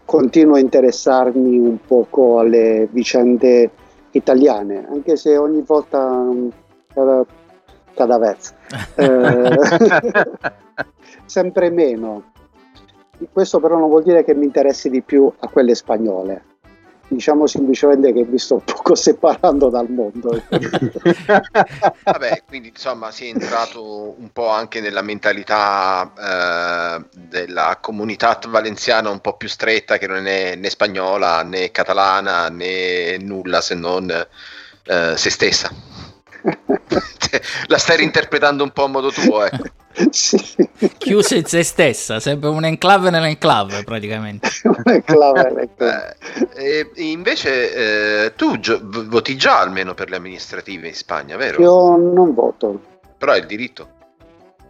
continuo 0.06 0.54
a 0.54 0.58
interessarmi 0.58 1.58
un 1.58 1.76
poco 1.86 2.38
alle 2.38 2.88
vicende 2.90 3.70
italiane, 4.12 4.86
anche 4.88 5.16
se 5.16 5.36
ogni 5.36 5.60
volta 5.60 6.00
mm, 6.00 6.48
cada, 6.92 7.24
cada 7.94 8.18
vez 8.18 8.54
eh, 8.96 9.58
sempre 11.26 11.70
meno. 11.70 12.32
Questo 13.32 13.60
però 13.60 13.76
non 13.76 13.88
vuol 13.88 14.02
dire 14.02 14.24
che 14.24 14.34
mi 14.34 14.46
interessi 14.46 14.88
di 14.88 15.02
più 15.02 15.30
a 15.40 15.48
quelle 15.48 15.74
spagnole 15.74 16.44
diciamo 17.10 17.46
semplicemente 17.46 18.12
che 18.12 18.24
mi 18.24 18.38
sto 18.38 18.54
un 18.54 18.64
poco 18.64 18.94
separando 18.96 19.68
dal 19.68 19.90
mondo. 19.90 20.42
Vabbè, 22.04 22.42
quindi 22.46 22.68
insomma 22.68 23.10
si 23.10 23.26
è 23.26 23.28
entrato 23.28 24.14
un 24.18 24.30
po' 24.32 24.48
anche 24.48 24.80
nella 24.80 25.02
mentalità 25.02 26.12
eh, 26.16 27.04
della 27.12 27.78
comunità 27.80 28.38
valenziana 28.48 29.10
un 29.10 29.20
po' 29.20 29.36
più 29.36 29.48
stretta 29.48 29.98
che 29.98 30.06
non 30.06 30.26
è 30.26 30.54
né 30.54 30.70
spagnola 30.70 31.42
né 31.42 31.70
catalana 31.70 32.48
né 32.48 33.18
nulla 33.18 33.60
se 33.60 33.74
non 33.74 34.10
eh, 34.10 35.16
se 35.16 35.30
stessa. 35.30 35.89
La 37.68 37.78
stai 37.78 37.98
reinterpretando 37.98 38.62
un 38.62 38.70
po' 38.70 38.84
a 38.84 38.88
modo 38.88 39.10
tuo, 39.10 39.44
ecco. 39.44 39.64
sì. 40.10 40.38
chiusa 40.98 41.34
in 41.34 41.44
se 41.44 41.62
stessa, 41.62 42.20
sempre 42.20 42.48
un 42.48 42.64
enclave 42.64 43.10
nell'enclave 43.10 43.82
praticamente. 43.84 44.48
un 44.64 44.82
enclave 44.92 45.42
nell'enclave. 45.42 46.16
Eh, 46.54 46.90
invece 46.96 48.24
eh, 48.24 48.34
tu 48.34 48.58
gio- 48.58 48.80
voti 48.82 49.36
già 49.36 49.58
almeno 49.60 49.94
per 49.94 50.10
le 50.10 50.16
amministrative 50.16 50.88
in 50.88 50.94
Spagna, 50.94 51.36
vero? 51.36 51.60
Io 51.60 51.96
non 51.96 52.34
voto. 52.34 52.80
Però 53.18 53.32
hai 53.32 53.40
il 53.40 53.46
diritto. 53.46 53.98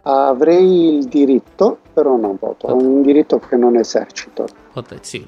Avrei 0.03 0.97
il 0.97 1.05
diritto, 1.05 1.77
però 1.93 2.17
non 2.17 2.35
voto. 2.39 2.67
È 2.67 2.71
un 2.71 3.03
diritto 3.03 3.39
che 3.39 3.55
non 3.55 3.77
esercito. 3.77 4.47
Sì. 5.01 5.25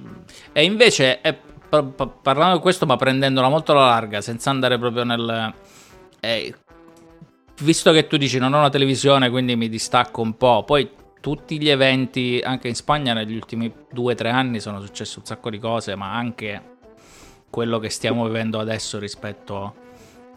E 0.51 0.63
invece, 0.63 1.21
eh, 1.21 1.37
parlando 2.21 2.55
di 2.55 2.61
questo, 2.61 2.87
ma 2.87 2.95
prendendola 2.95 3.49
molto 3.49 3.71
alla 3.73 3.85
larga, 3.85 4.21
senza 4.21 4.49
andare 4.49 4.79
proprio 4.79 5.03
nel... 5.03 5.53
Eh, 6.23 6.55
visto 7.61 7.91
che 7.91 8.07
tu 8.07 8.15
dici 8.15 8.39
non 8.39 8.53
ho 8.53 8.59
una 8.59 8.69
televisione, 8.69 9.29
quindi 9.29 9.57
mi 9.57 9.67
distacco 9.67 10.21
un 10.21 10.37
po', 10.37 10.63
poi 10.63 10.89
tutti 11.19 11.59
gli 11.59 11.67
eventi, 11.67 12.39
anche 12.41 12.69
in 12.69 12.75
Spagna 12.75 13.13
negli 13.13 13.35
ultimi 13.35 13.71
due 13.91 14.13
o 14.13 14.15
tre 14.15 14.29
anni 14.29 14.61
sono 14.61 14.79
successe 14.79 15.19
un 15.19 15.25
sacco 15.25 15.49
di 15.49 15.59
cose, 15.59 15.95
ma 15.95 16.15
anche 16.15 16.61
quello 17.49 17.77
che 17.79 17.89
stiamo 17.89 18.25
vivendo 18.25 18.57
adesso 18.57 18.99
rispetto 18.99 19.73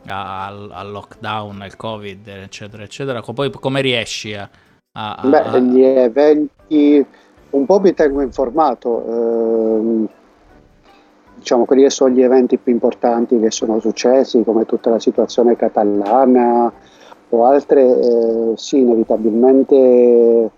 al, 0.09 0.70
al 0.72 0.90
lockdown, 0.90 1.62
al 1.62 1.77
covid, 1.77 2.27
eccetera, 2.27 2.83
eccetera. 2.83 3.20
Poi 3.22 3.51
come 3.53 3.81
riesci 3.81 4.35
a... 4.35 4.49
a, 4.92 5.14
a 5.14 5.29
Beh, 5.29 5.62
gli 5.62 5.83
eventi, 5.83 7.07
un 7.51 7.64
po' 7.64 7.79
mi 7.79 7.94
tengo 7.94 8.22
informato. 8.22 9.05
Ehm, 9.07 10.09
diciamo 11.46 11.64
quelli 11.64 11.82
che 11.82 11.90
sono 11.90 12.11
gli 12.12 12.22
eventi 12.22 12.56
più 12.56 12.72
importanti 12.72 13.38
che 13.38 13.52
sono 13.52 13.78
successi, 13.78 14.42
come 14.42 14.66
tutta 14.66 14.90
la 14.90 14.98
situazione 14.98 15.54
catalana, 15.54 16.72
o 17.28 17.44
altre 17.44 17.82
eh, 17.82 18.52
sì, 18.56 18.80
inevitabilmente 18.80 20.50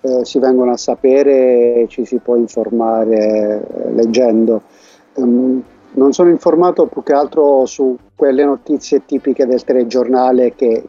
eh, 0.00 0.24
si 0.24 0.40
vengono 0.40 0.72
a 0.72 0.76
sapere 0.76 1.74
e 1.74 1.86
ci 1.88 2.04
si 2.04 2.16
può 2.16 2.34
informare 2.34 3.68
eh, 3.68 3.92
leggendo. 3.92 4.62
Um, 5.14 5.62
non 5.92 6.12
sono 6.12 6.28
informato 6.30 6.86
più 6.86 7.04
che 7.04 7.12
altro 7.12 7.64
su 7.64 7.96
quelle 8.16 8.44
notizie 8.44 9.04
tipiche 9.06 9.46
del 9.46 9.62
telegiornale 9.62 10.56
che 10.56 10.82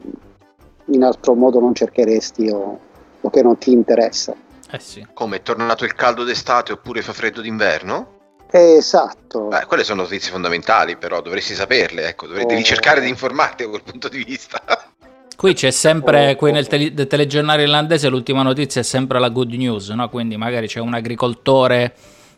in 0.85 1.03
altro 1.03 1.35
modo 1.35 1.59
non 1.59 1.75
cercheresti 1.75 2.49
o, 2.49 2.79
o 3.21 3.29
che 3.29 3.43
non 3.43 3.59
ti 3.59 3.71
interessa. 3.71 4.33
Eh 4.71 4.79
sì. 4.79 5.05
Come 5.13 5.37
è 5.37 5.41
tornato 5.43 5.85
il 5.85 5.93
caldo 5.93 6.23
d'estate 6.23 6.71
oppure 6.71 7.03
fa 7.03 7.13
freddo 7.13 7.41
d'inverno? 7.41 8.15
Esatto. 8.57 9.47
Beh, 9.49 9.65
quelle 9.65 9.83
sono 9.83 10.01
notizie 10.01 10.31
fondamentali, 10.31 10.97
però 10.97 11.21
dovresti 11.21 11.53
saperle, 11.53 12.07
ecco, 12.07 12.25
dovresti 12.25 12.55
oh. 12.55 12.61
cercare 12.63 13.01
di 13.01 13.09
informarti 13.09 13.63
da 13.63 13.69
quel 13.69 13.83
punto 13.83 14.09
di 14.09 14.23
vista. 14.23 14.61
Qui 15.37 15.53
c'è 15.53 15.69
sempre, 15.69 16.35
qui 16.35 16.51
nel 16.51 16.65
tele, 16.65 16.91
telegiornale 17.05 17.61
irlandese 17.61 18.09
l'ultima 18.09 18.41
notizia 18.41 18.81
è 18.81 18.83
sempre 18.83 19.19
la 19.19 19.29
good 19.29 19.51
news, 19.53 19.89
no? 19.89 20.09
quindi 20.09 20.35
magari 20.35 20.65
c'è 20.65 20.79
un 20.79 20.95
agricoltore 20.95 21.93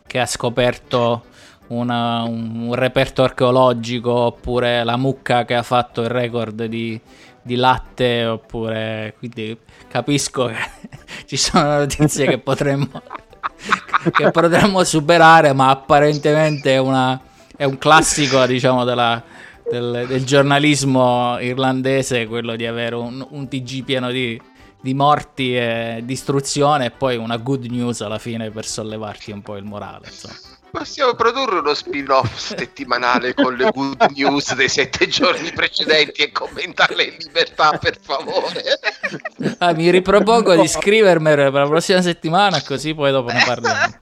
che 0.06 0.18
ha 0.18 0.26
scoperto 0.26 1.24
una, 1.68 2.24
un, 2.24 2.66
un, 2.66 2.74
reperto 2.74 3.22
archeologico 3.22 4.12
oppure 4.12 4.84
la 4.84 4.98
mucca 4.98 5.46
che 5.46 5.54
ha 5.54 5.62
fatto 5.62 6.02
il 6.02 6.10
record 6.10 6.66
di, 6.66 7.00
di 7.40 7.56
latte 7.56 8.26
oppure 8.26 9.14
quindi 9.16 9.56
capisco 9.88 10.48
che 10.48 10.56
ci 11.24 11.38
sono 11.38 11.78
notizie 11.78 12.26
che 12.26 12.38
potremmo, 12.38 13.00
che 14.12 14.30
potremmo 14.30 14.82
superare 14.84 15.52
ma 15.52 15.70
apparentemente 15.70 16.74
è, 16.74 16.78
una, 16.78 17.20
è 17.56 17.64
un 17.64 17.78
classico 17.78 18.44
diciamo 18.46 18.84
della 18.84 19.22
del, 19.70 20.06
del, 20.08 20.24
giornalismo 20.24 21.38
irlandese, 21.38 22.26
quello 22.26 22.56
di 22.56 22.66
avere 22.66 22.96
un, 22.96 23.24
un 23.30 23.48
TG 23.48 23.84
pieno 23.84 24.10
di, 24.10 24.40
di, 24.80 24.94
morti 24.94 25.56
e 25.56 26.00
distruzione 26.02 26.86
e 26.86 26.90
poi 26.90 27.16
una 27.16 27.36
good 27.36 27.66
news 27.66 28.00
alla 28.00 28.18
fine 28.18 28.50
per 28.50 28.66
sollevarti 28.66 29.30
un 29.30 29.42
po' 29.42 29.56
il 29.56 29.64
morale. 29.64 30.06
Insomma. 30.08 30.58
Possiamo 30.70 31.14
produrre 31.14 31.58
uno 31.58 31.74
spin-off 31.74 32.36
settimanale 32.38 33.34
con 33.34 33.54
le 33.54 33.70
good 33.74 34.06
news 34.14 34.54
dei 34.54 34.68
sette 34.68 35.08
giorni 35.08 35.50
precedenti 35.52 36.22
e 36.22 36.32
commentarle 36.32 37.02
in 37.02 37.16
libertà, 37.18 37.76
per 37.78 37.98
favore. 38.00 38.62
Ah, 39.58 39.72
mi 39.74 39.90
ripropongo 39.90 40.54
di 40.54 40.68
scrivermele 40.68 41.50
per 41.50 41.62
la 41.62 41.66
prossima 41.66 42.00
settimana, 42.02 42.62
così 42.62 42.94
poi 42.94 43.10
dopo 43.10 43.30
ne 43.30 43.42
parliamo. 43.44 43.98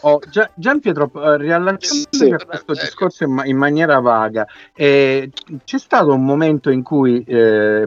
Oh, 0.00 0.20
Gian 0.54 0.80
Pietro, 0.80 1.10
eh, 1.14 1.36
riallacciandosi 1.38 2.06
sì, 2.10 2.30
a 2.30 2.38
questo 2.44 2.72
discorso 2.72 3.24
in, 3.24 3.42
in 3.44 3.56
maniera 3.56 3.98
vaga, 3.98 4.46
eh, 4.74 5.30
c'è 5.64 5.78
stato 5.78 6.12
un 6.12 6.24
momento 6.24 6.70
in 6.70 6.82
cui 6.82 7.24
eh, 7.24 7.86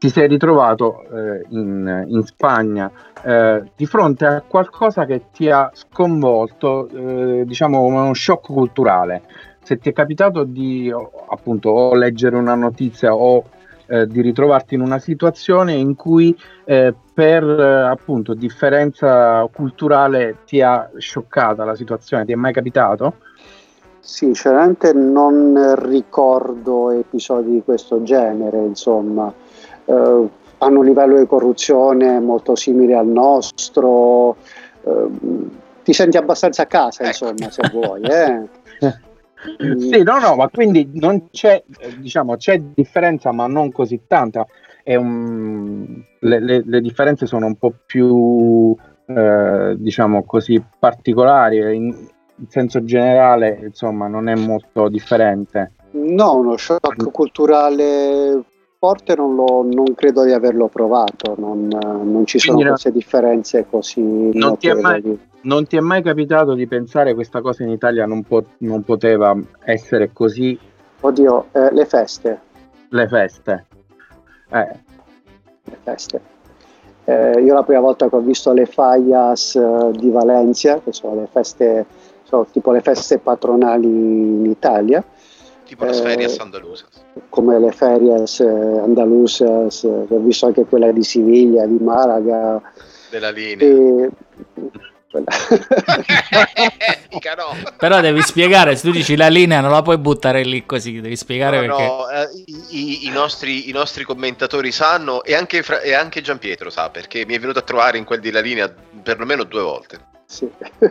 ti 0.00 0.08
sei 0.08 0.28
ritrovato 0.28 1.02
eh, 1.12 1.44
in, 1.50 2.06
in, 2.08 2.22
Spagna 2.22 2.90
eh, 3.22 3.70
di 3.76 3.84
fronte 3.84 4.24
a 4.24 4.40
qualcosa 4.40 5.04
che 5.04 5.24
ti 5.30 5.50
ha 5.50 5.70
sconvolto, 5.74 6.88
eh, 6.88 7.44
diciamo 7.44 7.82
uno 7.82 8.14
shock 8.14 8.46
culturale. 8.46 9.20
Se 9.62 9.76
ti 9.76 9.90
è 9.90 9.92
capitato 9.92 10.44
di 10.44 10.90
appunto 11.28 11.68
o 11.68 11.94
leggere 11.94 12.36
una 12.36 12.54
notizia 12.54 13.14
o 13.14 13.44
eh, 13.88 14.06
di 14.06 14.22
ritrovarti 14.22 14.74
in 14.74 14.80
una 14.80 14.98
situazione 14.98 15.74
in 15.74 15.94
cui 15.94 16.34
eh, 16.64 16.94
per 17.12 17.44
appunto 17.44 18.32
differenza 18.32 19.46
culturale 19.52 20.38
ti 20.46 20.62
ha 20.62 20.88
scioccata 20.96 21.62
la 21.66 21.74
situazione, 21.74 22.24
ti 22.24 22.32
è 22.32 22.36
mai 22.36 22.54
capitato? 22.54 23.16
Sinceramente 24.00 24.94
non 24.94 25.74
ricordo 25.76 26.90
episodi 26.90 27.50
di 27.50 27.62
questo 27.62 28.02
genere, 28.02 28.56
insomma, 28.64 29.30
eh, 29.84 30.28
hanno 30.62 30.78
un 30.78 30.84
livello 30.84 31.18
di 31.18 31.26
corruzione 31.26 32.20
molto 32.20 32.54
simile 32.54 32.94
al 32.94 33.06
nostro, 33.06 34.36
eh, 34.84 35.06
ti 35.82 35.92
senti 35.92 36.16
abbastanza 36.16 36.62
a 36.62 36.66
casa, 36.66 37.04
ecco. 37.04 37.28
insomma, 37.28 37.50
se 37.50 37.70
vuoi. 37.72 38.02
Eh. 38.02 38.48
sì, 39.78 40.02
no, 40.02 40.18
no, 40.18 40.36
ma 40.36 40.48
quindi 40.48 40.90
non 40.94 41.28
c'è, 41.30 41.62
diciamo, 41.98 42.36
c'è 42.36 42.58
differenza, 42.58 43.32
ma 43.32 43.46
non 43.46 43.72
così 43.72 44.02
tanta. 44.06 44.46
Un, 44.84 46.02
le, 46.18 46.40
le, 46.40 46.62
le, 46.64 46.80
differenze 46.80 47.26
sono 47.26 47.46
un 47.46 47.54
po' 47.56 47.72
più, 47.86 48.74
eh, 49.06 49.74
diciamo 49.78 50.24
così, 50.24 50.62
particolari. 50.78 51.58
In, 51.76 51.84
in, 52.36 52.48
senso 52.48 52.82
generale, 52.84 53.60
insomma, 53.62 54.08
non 54.08 54.28
è 54.28 54.34
molto 54.34 54.88
differente. 54.88 55.72
No, 55.92 56.36
uno 56.36 56.56
shock 56.56 57.10
culturale 57.10 58.44
forte 58.80 59.14
non, 59.14 59.34
lo, 59.34 59.62
non 59.62 59.92
credo 59.94 60.24
di 60.24 60.32
averlo 60.32 60.68
provato, 60.68 61.34
non, 61.36 61.68
non 61.68 62.24
ci 62.24 62.38
sono 62.38 62.54
quindi 62.54 62.72
queste 62.72 62.90
differenze 62.90 63.66
così 63.68 64.00
non 64.00 64.56
ti, 64.56 64.72
mai, 64.72 65.18
non 65.42 65.66
ti, 65.66 65.76
è 65.76 65.80
mai, 65.80 66.02
capitato 66.02 66.54
di 66.54 66.66
pensare 66.66 67.10
che 67.10 67.14
questa 67.14 67.42
cosa 67.42 67.62
in 67.62 67.68
Italia 67.68 68.06
non, 68.06 68.22
po- 68.22 68.46
non 68.60 68.82
poteva 68.82 69.36
essere 69.64 70.14
così? 70.14 70.58
Oddio, 71.00 71.48
eh, 71.52 71.74
le 71.74 71.84
feste. 71.84 72.40
Le 72.88 73.06
feste. 73.06 73.66
Eh. 74.50 74.78
Le 75.64 75.78
feste. 75.82 76.20
Eh, 77.04 77.38
io 77.38 77.52
la 77.52 77.62
prima 77.62 77.80
volta 77.80 78.08
che 78.08 78.16
ho 78.16 78.20
visto 78.20 78.50
le 78.54 78.64
Fallas 78.64 79.60
uh, 79.60 79.90
di 79.90 80.08
Valencia, 80.08 80.80
che 80.82 80.94
sono 80.94 81.20
le 81.20 81.28
feste, 81.30 81.84
sono 82.22 82.46
tipo 82.50 82.72
le 82.72 82.80
feste 82.80 83.18
patronali 83.18 83.86
in 83.86 84.46
Italia, 84.46 85.04
tipo 85.70 85.84
le 85.84 85.92
ferias 85.92 86.36
eh, 86.36 86.42
andaluse. 86.42 86.86
Come 87.28 87.60
le 87.60 87.70
ferias 87.70 88.40
andaluse, 88.40 89.44
ho 89.44 90.18
visto 90.18 90.46
anche 90.46 90.64
quella 90.64 90.90
di 90.90 91.04
Siviglia, 91.04 91.64
di 91.64 91.78
Malaga. 91.78 92.60
Della 93.08 93.30
linea. 93.30 93.68
E. 93.68 94.10
Però 97.78 98.00
devi 98.00 98.22
spiegare, 98.22 98.76
se 98.76 98.82
tu 98.82 98.92
dici 98.92 99.16
la 99.16 99.26
linea 99.28 99.60
non 99.60 99.72
la 99.72 99.82
puoi 99.82 99.98
buttare 99.98 100.44
lì 100.44 100.64
così, 100.64 101.00
devi 101.00 101.16
spiegare 101.16 101.66
no, 101.66 101.76
perché... 101.76 101.84
No, 101.84 102.08
eh, 102.08 102.28
i, 102.70 103.06
i, 103.06 103.10
nostri, 103.10 103.68
i, 103.68 103.72
nostri, 103.72 104.04
commentatori 104.04 104.70
sanno 104.70 105.24
e 105.24 105.34
anche, 105.34 105.64
e 105.82 105.94
anche 105.94 106.20
Giampietro 106.20 106.70
sa 106.70 106.90
perché 106.90 107.26
mi 107.26 107.34
è 107.34 107.40
venuto 107.40 107.58
a 107.58 107.62
trovare 107.62 107.98
in 107.98 108.04
quel 108.04 108.20
di 108.20 108.30
la 108.30 108.38
linea 108.40 108.72
perlomeno 109.02 109.42
due 109.42 109.62
volte. 109.62 109.98
Sì. 110.26 110.48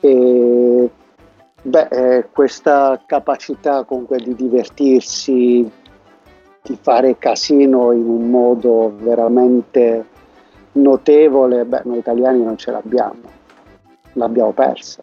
e, 0.00 0.90
beh, 1.66 1.88
eh, 1.90 2.28
questa 2.30 3.00
capacità 3.04 3.84
comunque 3.84 4.18
di 4.18 4.34
divertirsi, 4.34 5.70
di 6.62 6.78
fare 6.80 7.18
casino 7.18 7.92
in 7.92 8.08
un 8.08 8.30
modo 8.30 8.94
veramente 8.96 10.14
notevole, 10.72 11.64
beh, 11.64 11.82
noi 11.84 11.98
italiani 11.98 12.42
non 12.42 12.56
ce 12.56 12.70
l'abbiamo, 12.70 13.20
l'abbiamo 14.12 14.52
persa. 14.52 15.02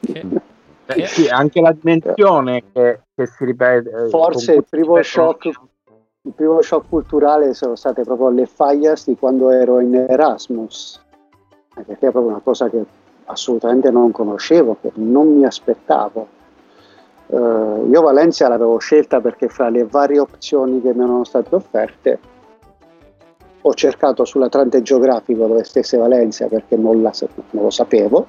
Beh, 0.00 1.06
sì, 1.06 1.28
anche 1.28 1.60
la 1.60 1.72
dimensione 1.72 2.64
che, 2.72 3.00
che 3.14 3.26
si 3.26 3.44
ripete. 3.44 3.90
Eh, 3.90 4.08
Forse 4.08 4.54
il 4.54 4.64
primo, 4.68 5.02
shock, 5.02 5.46
il 5.46 6.32
primo 6.34 6.60
shock 6.60 6.88
culturale 6.88 7.54
sono 7.54 7.74
state 7.74 8.02
proprio 8.02 8.28
le 8.30 8.46
Fayas 8.46 9.06
di 9.06 9.16
quando 9.16 9.50
ero 9.50 9.80
in 9.80 9.94
Erasmus, 9.94 11.02
perché 11.74 11.92
è 11.92 12.10
proprio 12.10 12.26
una 12.26 12.40
cosa 12.42 12.68
che 12.68 12.84
assolutamente 13.26 13.90
non 13.90 14.10
conoscevo, 14.10 14.76
che 14.80 14.90
non 14.94 15.36
mi 15.36 15.44
aspettavo. 15.44 16.34
Uh, 17.26 17.88
io 17.90 18.02
Valencia 18.02 18.48
l'avevo 18.48 18.78
scelta 18.78 19.20
perché 19.20 19.48
fra 19.48 19.68
le 19.68 19.84
varie 19.84 20.20
opzioni 20.20 20.80
che 20.80 20.94
mi 20.94 21.02
erano 21.02 21.24
state 21.24 21.54
offerte 21.54 22.18
ho 23.68 23.74
cercato 23.74 24.24
sull'Atlante 24.24 24.80
geografico 24.80 25.46
dove 25.46 25.64
stesse 25.64 25.96
Valencia 25.96 26.46
perché 26.46 26.76
non, 26.76 27.02
la, 27.02 27.12
non 27.50 27.64
lo 27.64 27.70
sapevo. 27.70 28.26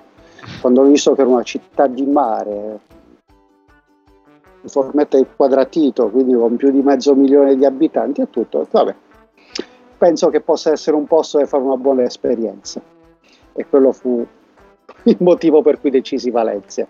Quando 0.61 0.81
ho 0.81 0.85
visto 0.85 1.13
che 1.13 1.21
era 1.21 1.29
una 1.29 1.43
città 1.43 1.85
di 1.85 2.05
mare, 2.05 2.79
in 4.61 4.69
formetta 4.69 5.17
di 5.17 5.27
quadratito, 5.35 6.09
quindi 6.09 6.33
con 6.33 6.55
più 6.55 6.71
di 6.71 6.81
mezzo 6.81 7.13
milione 7.13 7.55
di 7.55 7.65
abitanti 7.65 8.21
e 8.21 8.29
tutto, 8.31 8.65
vabbè, 8.69 8.95
penso 9.97 10.29
che 10.29 10.41
possa 10.41 10.71
essere 10.71 10.95
un 10.95 11.05
posto 11.05 11.37
dove 11.37 11.49
fare 11.49 11.63
una 11.63 11.77
buona 11.77 12.03
esperienza. 12.03 12.81
E 13.53 13.65
quello 13.67 13.91
fu 13.91 14.25
il 15.09 15.17
motivo 15.19 15.61
per 15.61 15.79
cui 15.79 15.89
decisi 15.89 16.29
Valencia 16.29 16.85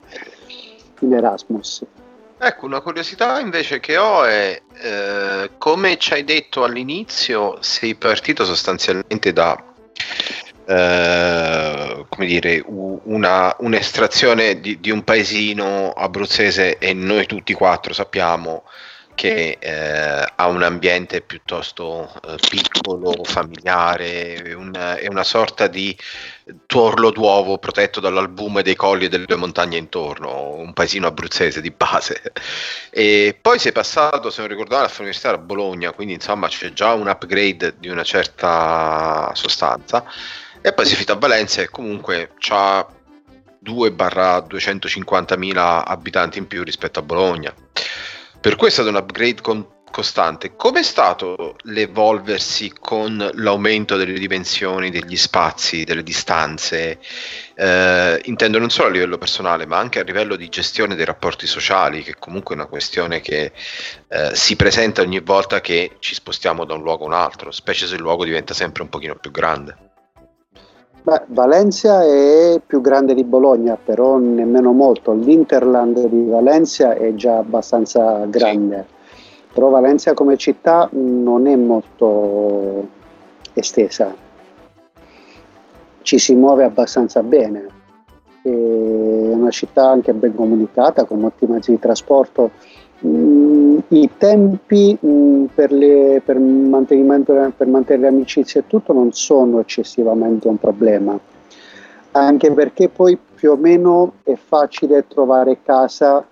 in 0.99 1.13
Erasmus. 1.13 1.83
Ecco, 2.39 2.67
una 2.67 2.81
curiosità 2.81 3.39
invece 3.39 3.79
che 3.79 3.97
ho 3.97 4.23
è, 4.23 4.61
eh, 4.73 5.49
come 5.57 5.97
ci 5.97 6.13
hai 6.13 6.23
detto 6.23 6.63
all'inizio, 6.63 7.57
sei 7.61 7.95
partito 7.95 8.45
sostanzialmente 8.45 9.33
da, 9.33 9.63
eh, 10.67 12.05
come 12.07 12.25
dire, 12.27 12.63
una, 12.67 13.55
un'estrazione 13.59 14.59
di, 14.59 14.79
di, 14.79 14.91
un 14.91 15.03
paesino 15.03 15.91
abruzzese 15.91 16.77
e 16.77 16.93
noi 16.93 17.25
tutti 17.25 17.53
quattro 17.53 17.93
sappiamo 17.93 18.65
che 19.17 19.57
eh, 19.59 20.25
ha 20.35 20.45
un 20.45 20.61
ambiente 20.61 21.21
piuttosto 21.21 22.07
eh, 22.23 22.35
piccolo, 22.47 23.23
familiare, 23.23 24.35
è 24.35 25.07
una 25.07 25.23
sorta 25.23 25.65
di 25.65 25.97
tuorlo 26.67 27.09
d'uovo 27.09 27.57
protetto 27.57 27.99
dall'albume 27.99 28.61
dei 28.61 28.75
colli 28.75 29.05
e 29.05 29.09
delle 29.09 29.35
montagne 29.35 29.77
intorno, 29.77 30.53
un 30.53 30.71
paesino 30.73 31.07
abruzzese 31.07 31.61
di 31.61 31.71
base. 31.71 32.31
E 32.91 33.35
poi 33.41 33.57
sei 33.57 33.71
passato, 33.71 34.29
se 34.29 34.41
non 34.41 34.51
ricordo 34.51 34.75
male, 34.75 34.87
all'università 34.87 35.31
a 35.31 35.39
Bologna, 35.39 35.93
quindi 35.93 36.13
insomma 36.13 36.47
c'è 36.47 36.71
già 36.73 36.93
un 36.93 37.07
upgrade 37.07 37.73
di 37.79 37.89
una 37.89 38.03
certa 38.03 39.31
sostanza. 39.33 40.05
E 40.61 40.73
poi 40.73 40.85
sei 40.85 40.93
finito 40.93 41.13
a 41.13 41.17
Valencia 41.17 41.63
e 41.63 41.69
comunque 41.69 42.33
ha 42.49 42.87
2-250.000 43.65 45.81
abitanti 45.85 46.37
in 46.37 46.45
più 46.45 46.63
rispetto 46.63 46.99
a 46.99 47.01
Bologna. 47.01 47.51
Per 48.39 48.55
cui 48.55 48.69
è 48.69 48.81
un 48.81 48.95
upgrade 48.95 49.41
con- 49.41 49.67
costante. 49.91 50.55
Com'è 50.55 50.83
stato 50.83 51.55
l'evolversi 51.63 52.71
con 52.71 53.31
l'aumento 53.33 53.95
delle 53.95 54.19
dimensioni, 54.19 54.91
degli 54.91 55.15
spazi, 55.15 55.83
delle 55.83 56.03
distanze? 56.03 56.99
Eh, 57.55 58.21
intendo 58.25 58.59
non 58.59 58.69
solo 58.69 58.89
a 58.89 58.91
livello 58.91 59.17
personale, 59.17 59.65
ma 59.65 59.77
anche 59.77 59.99
a 59.99 60.03
livello 60.03 60.35
di 60.35 60.49
gestione 60.49 60.95
dei 60.95 61.05
rapporti 61.05 61.47
sociali, 61.47 62.03
che 62.03 62.15
comunque 62.19 62.53
è 62.53 62.59
una 62.59 62.67
questione 62.67 63.21
che 63.21 63.51
eh, 64.07 64.35
si 64.35 64.55
presenta 64.55 65.01
ogni 65.01 65.19
volta 65.19 65.61
che 65.61 65.95
ci 65.99 66.13
spostiamo 66.13 66.63
da 66.63 66.75
un 66.75 66.83
luogo 66.83 67.05
a 67.05 67.07
un 67.07 67.13
altro, 67.13 67.51
specie 67.51 67.87
se 67.87 67.95
il 67.95 68.01
luogo 68.01 68.23
diventa 68.23 68.53
sempre 68.53 68.83
un 68.83 68.89
pochino 68.89 69.15
più 69.15 69.31
grande. 69.31 69.86
Beh, 71.07 71.21
Valencia 71.27 72.03
è 72.03 72.59
più 72.67 72.81
grande 72.81 73.13
di 73.13 73.23
Bologna, 73.23 73.77
però 73.81 74.17
nemmeno 74.17 74.73
molto. 74.73 75.13
L'Interland 75.13 76.05
di 76.09 76.25
Valencia 76.25 76.95
è 76.95 77.15
già 77.15 77.37
abbastanza 77.37 78.25
grande, 78.25 78.85
sì. 79.15 79.23
però 79.53 79.69
Valencia 79.69 80.13
come 80.13 80.35
città 80.35 80.89
non 80.91 81.47
è 81.47 81.55
molto 81.55 82.85
estesa. 83.53 84.13
Ci 86.01 86.19
si 86.19 86.35
muove 86.35 86.65
abbastanza 86.65 87.23
bene. 87.23 87.67
È 88.41 88.49
una 88.49 89.49
città 89.49 89.87
anche 89.87 90.11
ben 90.11 90.35
comunicata, 90.35 91.05
con 91.05 91.21
molti 91.21 91.45
mezzi 91.45 91.71
di 91.71 91.79
trasporto 91.79 92.51
I 92.99 94.09
tempi 94.17 94.97
mm, 95.05 95.45
per, 95.53 95.71
le, 95.71 96.21
per, 96.25 96.35
per 96.35 97.67
mantenere 97.67 97.97
le 97.99 98.07
amicizie 98.07 98.61
e 98.61 98.67
tutto 98.67 98.91
non 98.91 99.11
sono 99.11 99.59
eccessivamente 99.59 100.47
un 100.47 100.57
problema, 100.57 101.19
anche 102.11 102.51
perché 102.51 102.89
poi 102.89 103.17
più 103.35 103.51
o 103.51 103.55
meno 103.55 104.13
è 104.23 104.35
facile 104.35 105.05
trovare 105.07 105.61
casa 105.61 106.25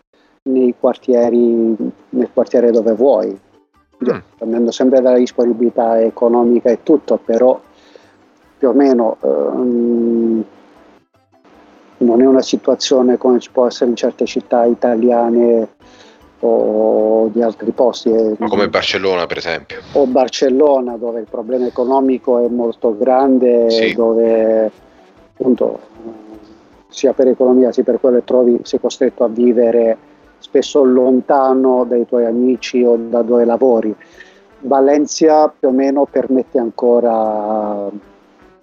nei 0.43 0.73
quartieri, 0.79 1.75
nel 2.09 2.29
quartiere 2.33 2.71
dove 2.71 2.93
vuoi, 2.93 3.29
mm. 3.29 4.17
dipendendo 4.31 4.71
sempre 4.71 5.01
dalla 5.01 5.17
disponibilità 5.17 6.01
economica 6.01 6.71
e 6.71 6.81
tutto, 6.81 7.19
però 7.23 7.59
più 8.57 8.69
o 8.69 8.73
meno 8.73 9.17
um, 9.21 10.43
non 11.97 12.21
è 12.21 12.25
una 12.25 12.41
situazione 12.41 13.17
come 13.17 13.39
ci 13.39 13.51
può 13.51 13.67
essere 13.67 13.89
in 13.89 13.95
certe 13.95 14.25
città 14.25 14.65
italiane 14.65 15.69
o 16.45 17.27
di 17.27 17.41
altri 17.41 17.71
posti. 17.71 18.11
Come 18.37 18.69
Barcellona, 18.69 19.25
per 19.25 19.37
esempio. 19.37 19.81
O 19.93 20.05
Barcellona, 20.05 20.97
dove 20.97 21.19
il 21.19 21.27
problema 21.29 21.65
economico 21.65 22.39
è 22.39 22.47
molto 22.47 22.97
grande, 22.97 23.69
sì. 23.69 23.93
dove 23.93 24.71
appunto 25.37 25.79
sia 26.87 27.13
per 27.13 27.27
economia 27.27 27.71
sia 27.71 27.83
per 27.83 27.99
quello 27.99 28.19
che 28.19 28.23
trovi 28.23 28.59
sei 28.63 28.79
costretto 28.79 29.25
a 29.25 29.27
vivere 29.27 29.97
spesso 30.37 30.83
lontano 30.83 31.83
dai 31.83 32.05
tuoi 32.05 32.25
amici 32.25 32.83
o 32.83 32.95
da 32.97 33.21
dove 33.21 33.45
lavori. 33.45 33.93
Valencia 34.59 35.53
più 35.57 35.67
o 35.67 35.71
meno 35.71 36.05
permette 36.05 36.57
ancora 36.59 37.89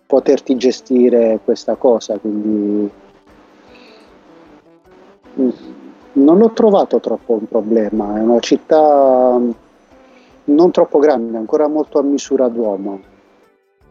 poterti 0.07 0.57
gestire 0.57 1.41
questa 1.45 1.75
cosa, 1.75 2.19
quindi 2.19 2.91
non 6.15 6.39
l'ho 6.39 6.51
trovato 6.53 7.01
troppo 7.01 7.35
un 7.35 7.47
problema, 7.47 8.17
è 8.17 8.21
una 8.21 8.41
città 8.41 9.39
non 10.45 10.71
troppo 10.71 10.99
grande, 10.99 11.37
ancora 11.37 11.69
molto 11.69 11.99
a 11.99 12.03
misura 12.03 12.49
d'uomo, 12.49 13.01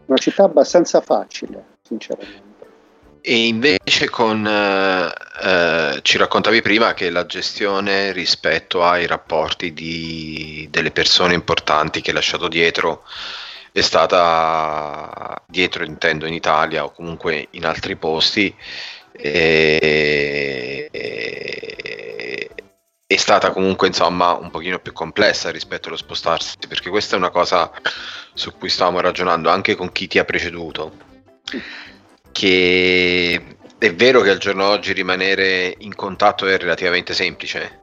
una 0.06 0.18
città 0.18 0.44
abbastanza 0.44 1.00
facile, 1.00 1.76
sinceramente. 1.82 2.50
E 3.24 3.46
invece 3.46 4.10
con, 4.10 4.44
eh, 4.44 5.12
eh, 5.44 6.00
ci 6.02 6.18
raccontavi 6.18 6.60
prima 6.60 6.92
che 6.92 7.08
la 7.08 7.24
gestione 7.24 8.10
rispetto 8.10 8.82
ai 8.82 9.06
rapporti 9.06 9.72
di, 9.72 10.66
delle 10.70 10.90
persone 10.90 11.34
importanti 11.34 12.00
che 12.00 12.10
hai 12.10 12.16
lasciato 12.16 12.48
dietro 12.48 13.04
è 13.70 13.80
stata 13.80 15.40
dietro 15.46 15.84
intendo 15.84 16.26
in 16.26 16.34
Italia 16.34 16.84
o 16.84 16.90
comunque 16.90 17.46
in 17.50 17.64
altri 17.64 17.96
posti 17.96 18.54
e, 19.12 20.88
è 23.12 23.16
stata 23.16 23.50
comunque 23.50 23.88
insomma 23.88 24.32
un 24.32 24.50
pochino 24.50 24.78
più 24.78 24.92
complessa 24.92 25.50
rispetto 25.50 25.88
allo 25.88 25.98
spostarsi 25.98 26.56
perché 26.66 26.88
questa 26.88 27.14
è 27.14 27.18
una 27.18 27.30
cosa 27.30 27.70
su 28.32 28.56
cui 28.56 28.70
stavamo 28.70 29.00
ragionando 29.00 29.50
anche 29.50 29.74
con 29.74 29.92
chi 29.92 30.06
ti 30.06 30.18
ha 30.18 30.24
preceduto 30.24 30.96
che 32.32 33.56
è 33.78 33.94
vero 33.94 34.22
che 34.22 34.30
al 34.30 34.38
giorno 34.38 34.64
d'oggi 34.64 34.94
rimanere 34.94 35.74
in 35.80 35.94
contatto 35.94 36.46
è 36.46 36.56
relativamente 36.56 37.12
semplice 37.12 37.80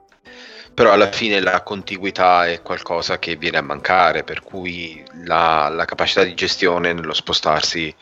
però 0.73 0.93
alla 0.93 1.11
fine 1.11 1.41
la 1.41 1.61
contiguità 1.61 2.47
è 2.47 2.61
qualcosa 2.61 3.19
che 3.19 3.35
viene 3.35 3.57
a 3.57 3.61
mancare 3.61 4.23
per 4.23 4.41
cui 4.41 5.03
la, 5.25 5.67
la 5.69 5.85
capacità 5.85 6.23
di 6.23 6.33
gestione 6.33 6.93
nello 6.93 7.13
spostarsi 7.13 7.93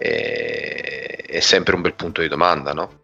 è, 0.00 1.24
è 1.26 1.40
sempre 1.40 1.74
un 1.74 1.82
bel 1.82 1.94
punto 1.94 2.20
di 2.22 2.28
domanda 2.28 2.72
no? 2.72 2.98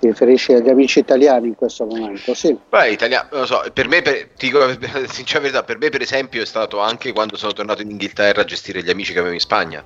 Ti 0.00 0.06
riferisci 0.06 0.52
agli 0.52 0.68
amici 0.68 1.00
italiani 1.00 1.48
in 1.48 1.56
questo 1.56 1.84
momento? 1.84 2.32
Sì. 2.32 2.56
Beh, 2.68 2.90
italiano, 2.90 3.28
lo 3.32 3.46
so, 3.46 3.64
per 3.72 3.88
me, 3.88 4.00
per, 4.00 4.28
ti 4.36 4.46
dico 4.46 4.60
sincera 5.10 5.40
verità, 5.40 5.64
per 5.64 5.78
me 5.78 5.88
per 5.88 6.00
esempio 6.00 6.40
è 6.40 6.46
stato 6.46 6.78
anche 6.78 7.12
quando 7.12 7.36
sono 7.36 7.52
tornato 7.52 7.82
in 7.82 7.90
Inghilterra 7.90 8.42
a 8.42 8.44
gestire 8.44 8.80
gli 8.80 8.90
amici 8.90 9.12
che 9.12 9.18
avevo 9.18 9.34
in 9.34 9.40
Spagna 9.40 9.84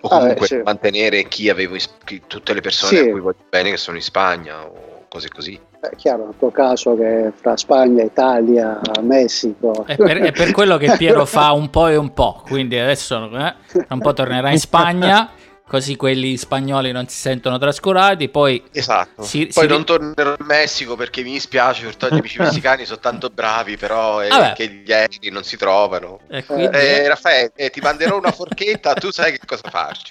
o 0.00 0.08
comunque 0.08 0.34
ah, 0.34 0.38
beh, 0.38 0.46
sì. 0.46 0.62
mantenere 0.62 1.28
chi 1.28 1.48
avevo 1.48 1.74
in, 1.74 2.26
tutte 2.26 2.52
le 2.52 2.60
persone 2.60 2.96
sì. 2.96 3.08
a 3.08 3.10
cui 3.10 3.20
voglio 3.20 3.44
bene 3.48 3.70
che 3.70 3.78
sono 3.78 3.96
in 3.96 4.02
Spagna 4.02 4.64
o 4.64 4.97
cose 5.18 5.28
così. 5.28 5.60
È 5.80 5.94
chiaro, 5.96 6.26
nel 6.26 6.34
tuo 6.38 6.50
caso 6.50 6.96
che 6.96 7.32
fra 7.34 7.56
Spagna, 7.56 8.02
Italia, 8.02 8.80
Messico. 9.02 9.84
È 9.84 9.96
per, 9.96 10.18
è 10.18 10.32
per 10.32 10.52
quello 10.52 10.76
che 10.76 10.94
Piero 10.96 11.26
fa 11.26 11.52
un 11.52 11.68
po' 11.68 11.88
e 11.88 11.96
un 11.96 12.12
po', 12.14 12.42
quindi 12.46 12.78
adesso 12.78 13.30
eh, 13.36 13.54
un 13.88 13.98
po' 13.98 14.12
tornerà 14.12 14.50
in 14.50 14.58
Spagna 14.58 15.30
così 15.68 15.96
quelli 15.96 16.38
spagnoli 16.38 16.92
non 16.92 17.08
si 17.08 17.18
sentono 17.18 17.58
trascurati. 17.58 18.30
Poi, 18.30 18.62
esatto. 18.72 19.22
Si, 19.22 19.50
poi 19.52 19.64
si... 19.64 19.68
non 19.68 19.84
tornerò 19.84 20.34
in 20.38 20.46
Messico 20.46 20.96
perché 20.96 21.22
mi 21.22 21.32
dispiace, 21.32 21.84
perché 21.84 22.08
gli 22.14 22.18
amici 22.18 22.38
messicani 22.40 22.86
sono 22.86 23.00
tanto 23.00 23.28
bravi, 23.28 23.76
però 23.76 24.20
è 24.20 24.54
che 24.56 24.66
gli 24.68 24.92
aerei 24.92 25.30
non 25.30 25.44
si 25.44 25.58
trovano. 25.58 26.20
E 26.28 26.44
quindi... 26.44 26.74
eh, 26.74 27.06
Raffaele, 27.06 27.52
eh, 27.54 27.68
ti 27.68 27.80
manderò 27.80 28.16
una 28.16 28.32
forchetta, 28.32 28.94
tu 28.94 29.10
sai 29.10 29.32
che 29.32 29.40
cosa 29.44 29.68
farci. 29.68 30.10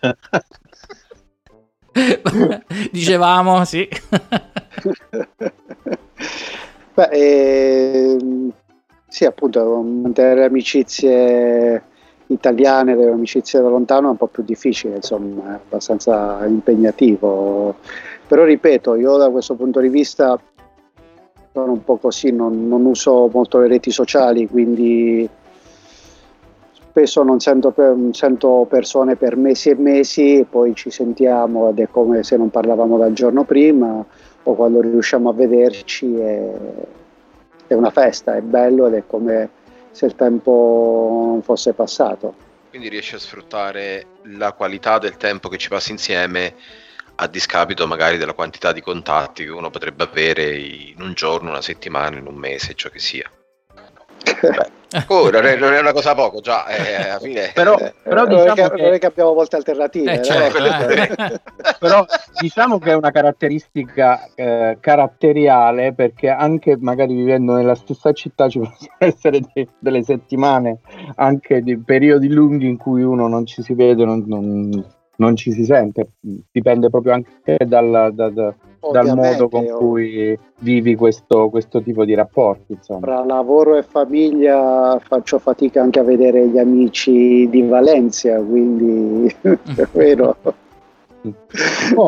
Dicevamo, 2.92 3.64
sì. 3.64 3.88
Beh, 6.94 7.08
ehm, 7.12 8.52
sì, 9.06 9.24
appunto, 9.24 9.80
mantenere 9.82 10.44
amicizie 10.44 11.82
italiane, 12.26 12.94
delle 12.96 13.12
amicizie 13.12 13.60
da 13.60 13.68
lontano 13.68 14.08
è 14.08 14.10
un 14.10 14.16
po' 14.16 14.26
più 14.26 14.42
difficile, 14.42 14.96
insomma, 14.96 15.52
è 15.52 15.54
abbastanza 15.54 16.44
impegnativo. 16.46 17.76
Però 18.26 18.44
ripeto, 18.44 18.94
io 18.96 19.16
da 19.16 19.30
questo 19.30 19.54
punto 19.54 19.80
di 19.80 19.88
vista 19.88 20.38
sono 21.52 21.72
un 21.72 21.84
po' 21.84 21.96
così, 21.96 22.30
non, 22.30 22.68
non 22.68 22.84
uso 22.84 23.28
molto 23.32 23.58
le 23.58 23.68
reti 23.68 23.90
sociali, 23.90 24.46
quindi 24.48 25.28
spesso 26.98 27.22
non 27.22 27.38
sento, 27.38 27.70
per, 27.70 27.94
sento, 28.10 28.66
persone 28.68 29.14
per 29.14 29.36
mesi 29.36 29.68
e 29.68 29.76
mesi, 29.76 30.44
poi 30.48 30.74
ci 30.74 30.90
sentiamo 30.90 31.68
ed 31.68 31.78
è 31.78 31.88
come 31.88 32.24
se 32.24 32.36
non 32.36 32.50
parlavamo 32.50 32.98
dal 32.98 33.12
giorno 33.12 33.44
prima 33.44 34.04
o 34.42 34.54
quando 34.54 34.80
riusciamo 34.80 35.28
a 35.28 35.32
vederci 35.32 36.16
è, 36.16 36.52
è 37.68 37.74
una 37.74 37.90
festa, 37.90 38.34
è 38.34 38.40
bello 38.40 38.88
ed 38.88 38.94
è 38.94 39.04
come 39.06 39.48
se 39.92 40.06
il 40.06 40.16
tempo 40.16 41.30
non 41.30 41.42
fosse 41.42 41.72
passato. 41.72 42.34
Quindi 42.70 42.88
riesci 42.88 43.14
a 43.14 43.18
sfruttare 43.18 44.06
la 44.36 44.52
qualità 44.52 44.98
del 44.98 45.16
tempo 45.16 45.48
che 45.48 45.56
ci 45.56 45.68
passi 45.68 45.92
insieme 45.92 46.54
a 47.20 47.28
discapito 47.28 47.86
magari 47.86 48.18
della 48.18 48.32
quantità 48.32 48.72
di 48.72 48.80
contatti 48.80 49.44
che 49.44 49.50
uno 49.50 49.70
potrebbe 49.70 50.02
avere 50.02 50.56
in 50.56 51.00
un 51.00 51.12
giorno, 51.14 51.50
una 51.50 51.62
settimana, 51.62 52.18
in 52.18 52.26
un 52.26 52.34
mese, 52.34 52.74
ciò 52.74 52.88
che 52.88 52.98
sia. 52.98 53.30
Oh, 55.08 55.28
non, 55.28 55.44
è, 55.44 55.56
non, 55.56 55.74
è, 55.74 55.80
una 55.80 55.92
cosa 55.92 56.14
poco, 56.14 56.40
già 56.40 56.66
eh, 56.66 57.10
alla 57.10 57.18
fine. 57.18 57.50
però, 57.52 57.76
però 58.02 58.26
diciamo 58.26 58.44
non, 58.44 58.58
è 58.58 58.68
che, 58.68 58.74
che... 58.74 58.82
non 58.82 58.92
è 58.94 58.98
che 58.98 59.06
abbiamo 59.06 59.34
molte 59.34 59.56
alternative. 59.56 60.12
Eh, 60.12 60.22
certo, 60.22 60.64
eh. 60.64 61.40
però 61.78 62.06
diciamo 62.40 62.78
che 62.78 62.92
è 62.92 62.94
una 62.94 63.10
caratteristica 63.10 64.30
eh, 64.34 64.78
caratteriale 64.80 65.92
perché 65.92 66.30
anche 66.30 66.78
magari 66.80 67.14
vivendo 67.14 67.52
nella 67.52 67.74
stessa 67.74 68.12
città 68.12 68.48
ci 68.48 68.60
possono 68.64 68.94
essere 68.96 69.40
de- 69.52 69.68
delle 69.78 70.02
settimane, 70.02 70.78
anche 71.16 71.60
di 71.60 71.76
periodi 71.78 72.28
lunghi 72.28 72.66
in 72.66 72.78
cui 72.78 73.02
uno 73.02 73.28
non 73.28 73.44
ci 73.44 73.62
si 73.62 73.74
vede, 73.74 74.06
non, 74.06 74.24
non, 74.26 74.86
non 75.16 75.36
ci 75.36 75.52
si 75.52 75.64
sente. 75.64 76.12
Dipende 76.50 76.88
proprio 76.88 77.12
anche 77.12 77.58
dal, 77.66 78.10
da, 78.14 78.30
da 78.30 78.54
dal 78.92 79.14
modo 79.14 79.48
con 79.48 79.66
cui 79.66 80.38
vivi 80.60 80.94
questo, 80.94 81.48
questo, 81.50 81.82
tipo 81.82 82.04
di 82.04 82.14
rapporti. 82.14 82.72
Insomma. 82.72 83.00
Tra 83.00 83.24
lavoro 83.24 83.76
e 83.76 83.82
famiglia 83.82 85.00
faccio 85.02 85.38
fatica 85.38 85.82
anche 85.82 85.98
a 85.98 86.04
vedere 86.04 86.46
gli 86.48 86.58
amici 86.58 87.48
di 87.48 87.62
Valencia, 87.62 88.36
quindi 88.40 89.34
è 89.42 89.88
vero. 89.92 90.36
Oh, 91.96 92.06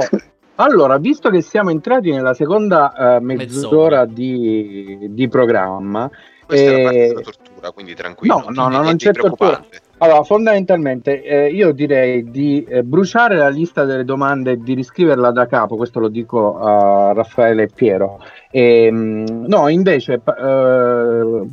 allora, 0.55 0.99
visto 0.99 1.31
che 1.31 1.41
siamo 1.41 1.71
entrati 1.71 2.11
nella 2.11 2.33
seconda 2.33 2.93
uh, 2.95 3.25
mezz'ora, 3.25 4.05
mezz'ora. 4.05 4.05
Di, 4.05 5.09
di, 5.11 5.29
programma, 5.29 6.09
questa 6.47 6.71
eh, 6.71 7.09
è 7.09 7.13
la 7.13 7.21
parte 7.21 7.23
della 7.23 7.23
tortura, 7.61 7.71
quindi 7.73 7.95
tranquillo. 7.95 8.45
No, 8.49 8.69
no, 8.69 8.69
no 8.69 8.83
non 8.83 8.97
c'è 8.97 9.13
tortura. 9.13 9.63
Allora, 9.99 10.23
fondamentalmente 10.23 11.23
eh, 11.23 11.51
io 11.51 11.73
direi 11.73 12.31
di 12.31 12.65
eh, 12.65 12.83
bruciare 12.83 13.37
la 13.37 13.51
lista 13.51 13.85
delle 13.85 14.05
domande 14.05 14.53
e 14.53 14.57
di 14.59 14.73
riscriverla 14.73 15.31
da 15.31 15.47
capo, 15.47 15.77
questo 15.77 16.01
lo 16.01 16.09
dico 16.09 16.59
a 16.59 17.13
Raffaele 17.13 17.65
e 17.65 17.69
Piero. 17.73 18.19
E, 18.51 18.85
ehm, 18.87 19.45
no, 19.47 19.69
invece 19.69 20.15
eh, 20.15 21.47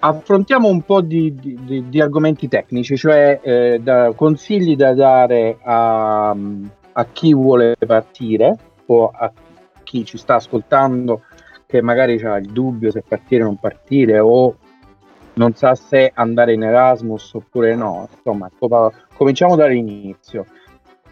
affrontiamo 0.00 0.68
un 0.68 0.82
po' 0.82 1.00
di, 1.02 1.32
di, 1.36 1.88
di 1.88 2.00
argomenti 2.00 2.48
tecnici, 2.48 2.96
cioè 2.96 3.38
eh, 3.40 3.80
da, 3.80 4.12
consigli 4.16 4.74
da 4.74 4.92
dare 4.92 5.58
a, 5.62 6.30
a 6.30 7.04
chi 7.12 7.32
vuole 7.32 7.76
partire 7.86 8.56
o 8.86 9.08
a 9.14 9.32
chi 9.84 10.04
ci 10.04 10.18
sta 10.18 10.34
ascoltando 10.34 11.22
che 11.64 11.80
magari 11.80 12.20
ha 12.22 12.36
il 12.36 12.50
dubbio 12.50 12.90
se 12.90 13.04
partire 13.06 13.44
o 13.44 13.46
non 13.46 13.56
partire 13.56 14.18
o 14.18 14.56
non 15.34 15.54
sa 15.54 15.74
se 15.74 16.10
andare 16.14 16.52
in 16.52 16.62
Erasmus 16.62 17.34
oppure 17.34 17.74
no. 17.74 18.08
Insomma, 18.14 18.50
cominciamo 19.16 19.56
dall'inizio. 19.56 20.46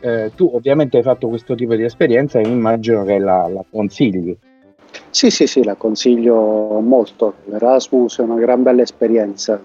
Eh, 0.01 0.33
tu 0.35 0.51
ovviamente 0.53 0.97
hai 0.97 1.03
fatto 1.03 1.29
questo 1.29 1.55
tipo 1.55 1.75
di 1.75 1.85
esperienza 1.85 2.39
e 2.39 2.49
immagino 2.49 3.05
che 3.05 3.19
la, 3.19 3.49
la 3.49 3.65
consigli. 3.71 4.37
Sì, 5.11 5.31
sì, 5.31 5.47
sì, 5.47 5.63
la 5.63 5.75
consiglio 5.75 6.81
molto. 6.81 7.35
L'Erasmus 7.45 8.19
è 8.19 8.23
una 8.23 8.39
gran 8.39 8.63
bella 8.63 8.83
esperienza, 8.83 9.63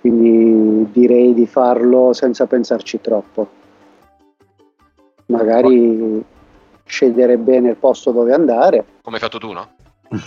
quindi 0.00 0.88
direi 0.92 1.34
di 1.34 1.46
farlo 1.46 2.12
senza 2.12 2.46
pensarci 2.46 3.00
troppo. 3.00 3.58
Magari 5.26 6.24
scegliere 6.84 7.38
bene 7.38 7.70
il 7.70 7.76
posto 7.76 8.10
dove 8.10 8.32
andare. 8.32 8.84
Come 9.02 9.16
hai 9.16 9.22
fatto 9.22 9.38
tu, 9.38 9.52
no? 9.52 9.68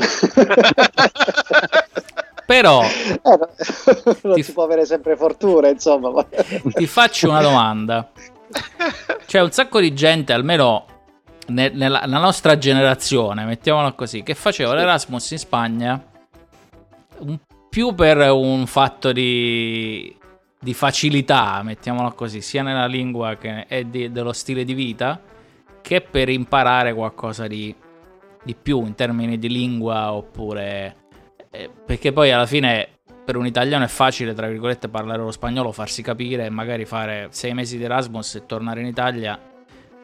Però 2.45 2.83
eh, 2.83 3.19
non 4.23 4.35
ti... 4.35 4.43
si 4.43 4.53
può 4.53 4.63
avere 4.63 4.85
sempre 4.85 5.15
fortuna, 5.15 5.69
insomma. 5.69 6.25
ti 6.73 6.87
faccio 6.87 7.29
una 7.29 7.41
domanda. 7.41 8.11
C'è 9.25 9.41
un 9.41 9.51
sacco 9.51 9.79
di 9.79 9.93
gente, 9.93 10.33
almeno 10.33 10.85
ne- 11.47 11.69
nella, 11.69 12.05
nostra 12.05 12.57
generazione, 12.57 13.45
mettiamola 13.45 13.93
così, 13.93 14.23
che 14.23 14.35
faceva 14.35 14.73
l'Erasmus 14.73 15.31
in 15.31 15.39
Spagna 15.39 16.05
un, 17.19 17.39
più 17.69 17.93
per 17.95 18.17
un 18.31 18.65
fatto 18.67 19.11
di, 19.11 20.15
di 20.59 20.73
facilità, 20.73 21.61
mettiamola 21.63 22.11
così, 22.11 22.41
sia 22.41 22.61
nella 22.61 22.85
lingua 22.85 23.35
che 23.35 23.65
di, 23.89 24.11
dello 24.11 24.33
stile 24.33 24.63
di 24.63 24.73
vita, 24.73 25.19
che 25.81 26.01
per 26.01 26.29
imparare 26.29 26.93
qualcosa 26.93 27.47
di, 27.47 27.73
di 28.43 28.55
più 28.55 28.85
in 28.85 28.95
termini 28.95 29.39
di 29.39 29.49
lingua 29.49 30.13
oppure 30.13 31.02
eh, 31.55 31.69
perché 31.85 32.11
poi 32.11 32.31
alla 32.31 32.47
fine 32.47 32.89
per 33.23 33.37
un 33.37 33.45
italiano 33.45 33.85
è 33.85 33.87
facile, 33.87 34.33
tra 34.33 34.47
virgolette, 34.47 34.89
parlare 34.89 35.21
lo 35.21 35.31
spagnolo, 35.31 35.71
farsi 35.71 36.01
capire 36.01 36.45
e 36.45 36.49
magari 36.49 36.83
fare 36.85 37.27
sei 37.29 37.53
mesi 37.53 37.77
di 37.77 37.83
Erasmus 37.83 38.35
e 38.35 38.45
tornare 38.47 38.81
in 38.81 38.87
Italia 38.87 39.39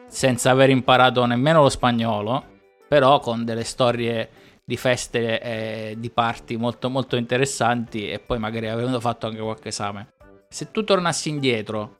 senza 0.06 0.50
aver 0.50 0.70
imparato 0.70 1.24
nemmeno 1.26 1.62
lo 1.62 1.68
spagnolo, 1.68 2.44
però 2.88 3.18
con 3.18 3.44
delle 3.44 3.64
storie 3.64 4.30
di 4.64 4.76
feste 4.76 5.40
e 5.40 5.96
di 5.98 6.10
party 6.10 6.54
molto 6.54 6.88
molto 6.88 7.16
interessanti 7.16 8.08
e 8.08 8.20
poi 8.20 8.38
magari 8.38 8.68
avendo 8.68 9.00
fatto 9.00 9.26
anche 9.26 9.40
qualche 9.40 9.68
esame. 9.68 10.14
Se 10.48 10.70
tu 10.70 10.84
tornassi 10.84 11.28
indietro, 11.28 11.98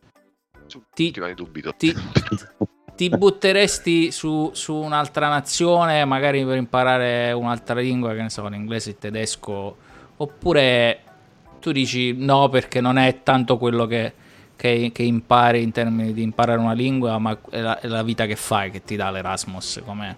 ti, 0.94 1.10
ti, 1.76 1.92
ti, 3.00 3.08
ti 3.08 3.16
butteresti 3.16 4.10
su, 4.10 4.50
su, 4.52 4.74
un'altra 4.74 5.28
nazione, 5.28 6.04
magari 6.04 6.44
per 6.44 6.56
imparare 6.56 7.32
un'altra 7.32 7.80
lingua, 7.80 8.12
che 8.12 8.20
ne 8.20 8.28
so, 8.28 8.46
l'inglese, 8.46 8.90
il 8.90 8.98
tedesco, 8.98 9.76
oppure 10.18 10.98
tu 11.60 11.72
dici 11.72 12.14
no 12.16 12.50
perché 12.50 12.82
non 12.82 12.98
è 12.98 13.22
tanto 13.22 13.56
quello 13.56 13.86
che, 13.86 14.12
che, 14.54 14.90
che 14.92 15.02
impari 15.02 15.62
in 15.62 15.72
termini 15.72 16.12
di 16.12 16.22
imparare 16.22 16.58
una 16.58 16.74
lingua, 16.74 17.16
ma 17.16 17.38
è 17.48 17.60
la, 17.60 17.80
è 17.80 17.86
la 17.86 18.02
vita 18.02 18.26
che 18.26 18.36
fai 18.36 18.70
che 18.70 18.84
ti 18.84 18.96
dà 18.96 19.10
l'Erasmus, 19.10 19.80
com'è? 19.82 20.14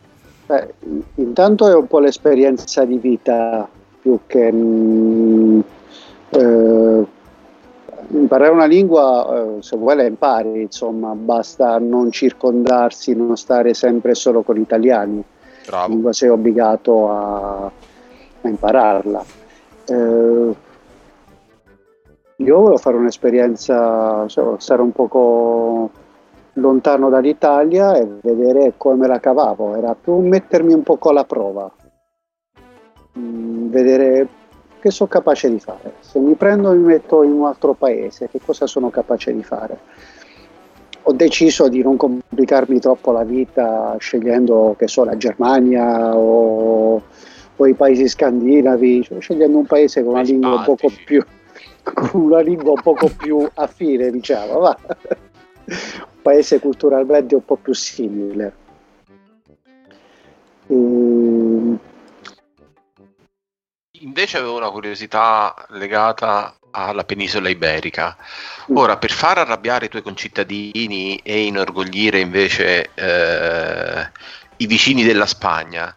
Beh, 0.46 0.74
intanto 1.16 1.68
è 1.68 1.74
un 1.74 1.86
po' 1.86 2.00
l'esperienza 2.00 2.84
di 2.84 2.98
vita 2.98 3.68
più 4.00 4.18
che... 4.26 4.50
Mh, 4.50 4.56
mm, 4.56 5.60
eh, 6.30 7.06
imparare 8.18 8.50
una 8.50 8.66
lingua, 8.66 9.56
eh, 9.56 9.62
se 9.62 9.76
vuoi 9.76 9.96
la 9.96 10.04
impari, 10.04 10.62
insomma, 10.62 11.14
basta 11.14 11.78
non 11.78 12.10
circondarsi, 12.10 13.14
non 13.14 13.36
stare 13.36 13.74
sempre 13.74 14.14
solo 14.14 14.42
con 14.42 14.56
gli 14.56 14.60
italiani. 14.60 15.22
Bravo. 15.66 15.88
Lingua 15.88 16.12
sei 16.12 16.28
obbligato 16.28 17.10
a, 17.10 17.64
a 17.66 18.48
impararla. 18.48 19.24
Eh, 19.86 20.56
io 22.36 22.56
volevo 22.56 22.76
fare 22.76 22.96
un'esperienza, 22.96 24.28
so, 24.28 24.56
stare 24.58 24.82
un 24.82 24.92
poco 24.92 25.90
lontano 26.54 27.08
dall'Italia 27.08 27.96
e 27.96 28.06
vedere 28.20 28.74
come 28.76 29.06
la 29.06 29.20
cavavo, 29.20 29.76
era 29.76 29.94
più 29.94 30.16
mettermi 30.18 30.72
un 30.72 30.82
po' 30.82 30.96
con 30.96 31.14
la 31.14 31.24
prova, 31.24 31.70
mm, 33.18 33.70
vedere 33.70 34.28
che 34.82 34.90
sono 34.90 35.08
capace 35.08 35.48
di 35.48 35.60
fare. 35.60 35.94
Se 36.00 36.18
mi 36.18 36.34
prendo 36.34 36.72
e 36.72 36.74
mi 36.74 36.82
metto 36.82 37.22
in 37.22 37.30
un 37.30 37.46
altro 37.46 37.72
paese, 37.72 38.28
che 38.28 38.40
cosa 38.44 38.66
sono 38.66 38.90
capace 38.90 39.32
di 39.32 39.44
fare? 39.44 39.78
Ho 41.02 41.12
deciso 41.12 41.68
di 41.68 41.82
non 41.82 41.96
complicarmi 41.96 42.80
troppo 42.80 43.12
la 43.12 43.22
vita 43.22 43.94
scegliendo, 43.98 44.74
che 44.76 44.88
so, 44.88 45.04
la 45.04 45.16
Germania 45.16 46.16
o, 46.16 47.00
o 47.56 47.66
i 47.66 47.74
paesi 47.74 48.08
scandinavi, 48.08 49.04
cioè 49.04 49.20
scegliendo 49.20 49.56
un 49.56 49.66
paese 49.66 50.02
con 50.02 50.14
una 50.14 50.22
lingua 50.22 50.56
un 50.56 50.64
poco 50.64 50.90
più 51.04 51.24
con 51.82 52.22
una 52.22 52.40
lingua 52.40 52.72
un 52.72 52.82
poco 52.82 53.08
più 53.16 53.48
affine, 53.54 54.10
diciamo, 54.10 54.58
va. 54.58 54.76
un 54.86 56.22
paese 56.22 56.58
culturalmente 56.58 57.36
un 57.36 57.44
po' 57.44 57.56
più 57.56 57.72
simile. 57.72 58.52
E... 60.66 60.74
Invece 64.02 64.38
avevo 64.38 64.56
una 64.56 64.70
curiosità 64.70 65.54
legata 65.70 66.56
alla 66.72 67.04
penisola 67.04 67.48
iberica. 67.48 68.16
Mm. 68.70 68.76
Ora, 68.76 68.96
per 68.96 69.12
far 69.12 69.38
arrabbiare 69.38 69.86
i 69.86 69.88
tuoi 69.88 70.02
concittadini 70.02 71.16
e 71.18 71.44
inorgoglire 71.44 72.18
invece 72.18 72.90
eh, 72.94 74.10
i 74.56 74.66
vicini 74.66 75.04
della 75.04 75.26
Spagna, 75.26 75.94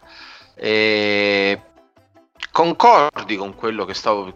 eh, 0.54 1.60
concordi 2.52 3.36
con 3.36 3.54
quello 3.54 3.84
che 3.84 3.94
stavo 3.94 4.32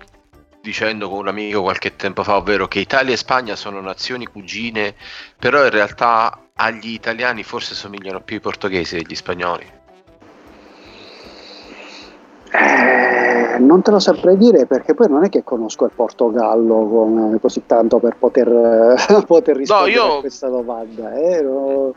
dicendo 0.61 1.09
con 1.09 1.18
un 1.18 1.29
amico 1.29 1.62
qualche 1.62 1.95
tempo 1.97 2.25
fa, 2.25 2.37
ovvero 2.37 2.66
che 2.66 2.81
Italia 2.81 3.14
e 3.14 3.16
Spagna 3.16 3.55
sono 3.55 3.81
nazioni 3.81 4.27
cugine, 4.27 4.95
però 5.39 5.64
in 5.64 5.71
realtà 5.71 6.49
agli 6.55 6.93
italiani 6.93 7.45
forse 7.45 7.75
somigliano 7.75 8.21
più 8.21 8.37
i 8.37 8.41
portoghesi 8.41 8.97
degli 8.97 9.14
spagnoli. 9.14 9.79
Eh, 12.53 13.09
non 13.61 13.82
te 13.82 13.90
lo 13.90 13.98
saprei 13.98 14.36
dire 14.36 14.66
perché 14.66 14.94
poi 14.94 15.08
non 15.08 15.24
è 15.24 15.28
che 15.28 15.44
conosco 15.44 15.84
il 15.84 15.92
Portogallo 15.94 16.86
come, 16.88 17.38
così 17.40 17.62
tanto 17.66 17.98
per 17.98 18.16
poter, 18.18 18.94
poter 19.26 19.56
rispondere 19.56 19.96
no, 19.96 20.04
io... 20.04 20.16
a 20.16 20.20
questa 20.20 20.48
domanda. 20.48 21.12
Eh, 21.14 21.42
no... 21.42 21.94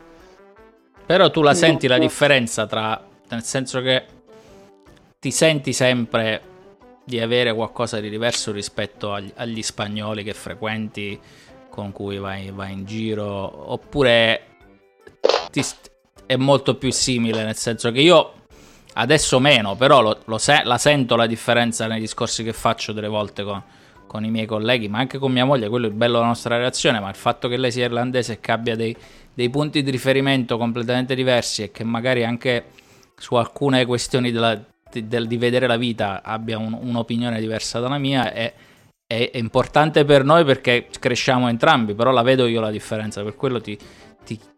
Però 1.06 1.30
tu 1.30 1.42
la 1.42 1.54
senti 1.54 1.86
no, 1.86 1.94
la 1.94 1.98
differenza 1.98 2.66
tra, 2.66 3.00
nel 3.28 3.42
senso 3.42 3.80
che 3.80 4.04
ti 5.18 5.30
senti 5.30 5.72
sempre 5.72 6.52
di 7.04 7.20
avere 7.20 7.54
qualcosa 7.54 8.00
di 8.00 8.08
diverso 8.08 8.52
rispetto 8.52 9.12
agli, 9.12 9.30
agli 9.36 9.62
spagnoli 9.62 10.22
che 10.22 10.32
frequenti, 10.32 11.20
con 11.68 11.92
cui 11.92 12.18
vai, 12.18 12.50
vai 12.50 12.72
in 12.72 12.84
giro, 12.84 13.72
oppure 13.72 14.40
ti, 15.50 15.62
è 16.26 16.36
molto 16.36 16.76
più 16.76 16.90
simile, 16.90 17.44
nel 17.44 17.56
senso 17.56 17.90
che 17.90 18.00
io 18.00 18.32
adesso 18.94 19.38
meno, 19.38 19.76
però 19.76 20.00
lo, 20.02 20.20
lo 20.24 20.38
se, 20.38 20.62
la 20.64 20.78
sento 20.78 21.16
la 21.16 21.26
differenza 21.26 21.86
nei 21.86 22.00
discorsi 22.00 22.42
che 22.42 22.52
faccio 22.52 22.92
delle 22.92 23.08
volte 23.08 23.42
con, 23.42 23.62
con, 24.06 24.24
i 24.24 24.30
miei 24.30 24.46
colleghi, 24.46 24.88
ma 24.88 24.98
anche 24.98 25.18
con 25.18 25.32
mia 25.32 25.44
moglie, 25.44 25.68
quello 25.68 25.86
è 25.86 25.90
bello 25.90 26.14
della 26.14 26.26
nostra 26.26 26.56
relazione, 26.56 27.00
ma 27.00 27.08
il 27.08 27.16
fatto 27.16 27.48
che 27.48 27.56
lei 27.56 27.72
sia 27.72 27.84
irlandese 27.84 28.34
e 28.34 28.40
che 28.40 28.52
abbia 28.52 28.76
dei, 28.76 28.96
dei 29.32 29.50
punti 29.50 29.82
di 29.82 29.90
riferimento 29.90 30.56
completamente 30.56 31.14
diversi 31.14 31.62
e 31.62 31.70
che 31.70 31.84
magari 31.84 32.24
anche 32.24 32.66
su 33.16 33.34
alcune 33.34 33.84
questioni 33.86 34.30
della, 34.30 34.60
di, 34.90 35.26
di 35.26 35.36
vedere 35.36 35.66
la 35.66 35.76
vita 35.76 36.22
abbia 36.22 36.58
un, 36.58 36.76
un'opinione 36.80 37.40
diversa 37.40 37.80
dalla 37.80 37.98
mia 37.98 38.32
è, 38.32 38.52
è, 39.06 39.30
è, 39.32 39.38
importante 39.38 40.04
per 40.04 40.24
noi 40.24 40.44
perché 40.44 40.88
cresciamo 40.98 41.48
entrambi, 41.48 41.94
però 41.94 42.10
la 42.10 42.22
vedo 42.22 42.46
io 42.46 42.60
la 42.60 42.70
differenza, 42.70 43.22
per 43.22 43.36
quello 43.36 43.60
ti, 43.60 43.78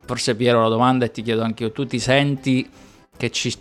forse 0.04 0.36
Piero 0.36 0.62
la 0.62 0.68
domanda 0.68 1.04
e 1.04 1.10
ti 1.10 1.22
chiedo 1.22 1.42
anche 1.42 1.64
io, 1.64 1.72
tu 1.72 1.86
ti 1.86 1.98
senti 1.98 2.68
che, 3.16 3.30
ci, 3.30 3.52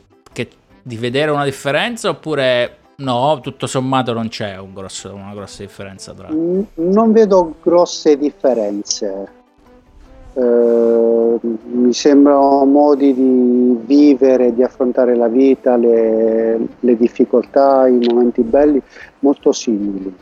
di 0.88 0.97
vedere 0.97 1.31
una 1.31 1.43
differenza 1.43 2.09
oppure 2.09 2.77
no, 2.97 3.39
tutto 3.41 3.65
sommato 3.65 4.13
non 4.13 4.27
c'è 4.27 4.59
un 4.59 4.71
grosso, 4.71 5.15
una 5.15 5.33
grossa 5.33 5.63
differenza 5.63 6.13
tra... 6.13 6.27
Non 6.29 7.11
vedo 7.11 7.55
grosse 7.59 8.15
differenze. 8.19 9.31
Eh, 10.33 11.39
mi 11.41 11.91
sembrano 11.91 12.65
modi 12.65 13.15
di 13.15 13.79
vivere, 13.83 14.53
di 14.53 14.61
affrontare 14.61 15.15
la 15.15 15.27
vita, 15.27 15.75
le, 15.75 16.59
le 16.79 16.95
difficoltà, 16.95 17.88
i 17.88 17.97
momenti 18.07 18.43
belli 18.43 18.79
molto 19.19 19.51
simili. 19.53 20.15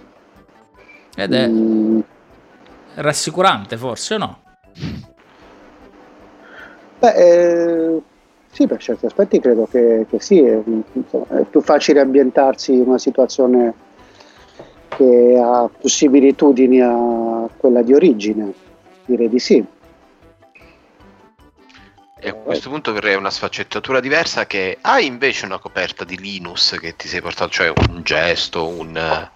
Ed 1.14 1.34
è 1.34 1.46
mm. 1.46 2.00
rassicurante 2.96 3.76
forse 3.76 4.14
o 4.14 4.18
no? 4.18 4.40
Beh, 7.00 7.16
eh, 7.16 8.02
sì, 8.54 8.68
per 8.68 8.78
certi 8.78 9.08
aspetti 9.08 9.40
credo 9.40 9.68
che, 9.70 10.06
che 10.08 10.20
sì, 10.20 10.40
è, 10.40 10.62
insomma, 10.94 11.40
è 11.40 11.44
più 11.44 11.60
facile 11.62 12.02
ambientarsi 12.02 12.74
in 12.74 12.82
una 12.82 13.00
situazione 13.00 13.74
che 14.90 15.42
ha 15.44 15.68
più 15.68 15.90
similitudini 15.90 16.80
a 16.80 17.50
quella 17.58 17.82
di 17.82 17.96
origine, 17.96 18.54
direi 19.06 19.28
di 19.28 19.40
sì. 19.40 19.66
E 22.20 22.30
a 22.30 22.34
questo 22.34 22.70
punto 22.70 22.94
verrei 22.94 23.16
una 23.16 23.32
sfaccettatura 23.32 24.00
diversa 24.00 24.46
che 24.46 24.78
hai 24.82 25.08
invece 25.08 25.46
una 25.46 25.58
coperta 25.58 26.04
di 26.06 26.18
Linus 26.18 26.78
che 26.80 26.96
ti 26.96 27.08
sei 27.08 27.22
portato, 27.22 27.50
cioè 27.50 27.74
un 27.90 28.02
gesto, 28.04 28.68
un, 28.68 29.30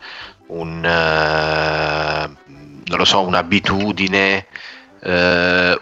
un 0.46 0.78
uh, 0.78 2.52
non 2.86 2.98
lo 2.98 3.04
so, 3.04 3.22
un'abitudine, 3.22 4.46
uh, 5.02 5.10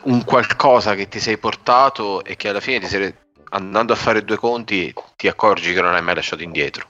un 0.10 0.24
qualcosa 0.26 0.96
che 0.96 1.10
ti 1.10 1.20
sei 1.20 1.38
portato 1.38 2.24
e 2.24 2.38
che 2.38 2.48
alla 2.48 2.62
fine 2.62 2.80
ti 2.80 2.88
sei, 2.88 3.14
andando 3.50 3.94
a 3.94 3.96
fare 3.96 4.24
due 4.24 4.38
conti 4.38 4.94
ti 5.16 5.28
accorgi 5.28 5.74
che 5.74 5.82
non 5.82 5.94
hai 5.94 6.02
mai 6.02 6.16
lasciato 6.16 6.44
indietro. 6.44 6.88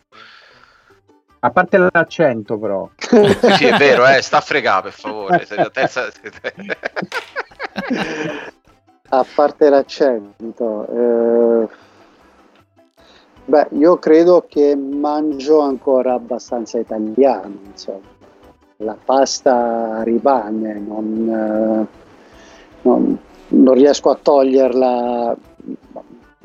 A 1.39 1.51
parte 1.51 1.78
l'accento, 1.78 2.58
però. 2.58 2.89
sì, 2.97 3.66
è 3.66 3.78
vero, 3.78 4.08
eh, 4.08 4.20
sta 4.24 4.38
a 4.38 4.41
fregare 4.41 4.82
per 4.82 4.93
favore. 4.93 5.45
Terza... 5.72 6.12
a 9.10 9.26
parte 9.36 9.70
l'accento, 9.70 10.88
eh, 10.89 11.68
beh, 13.45 13.68
io 13.74 13.99
credo 13.99 14.45
che 14.49 14.76
mangio 14.76 15.60
ancora 15.60 16.14
abbastanza 16.14 16.80
italiano, 16.80 17.60
insomma. 17.66 18.14
La 18.78 18.97
pasta 19.06 20.01
rimane, 20.03 20.74
non, 20.74 21.30
eh, 21.30 21.97
non, 22.82 23.20
non 23.49 23.74
riesco 23.76 24.10
a 24.10 24.18
toglierla, 24.20 25.38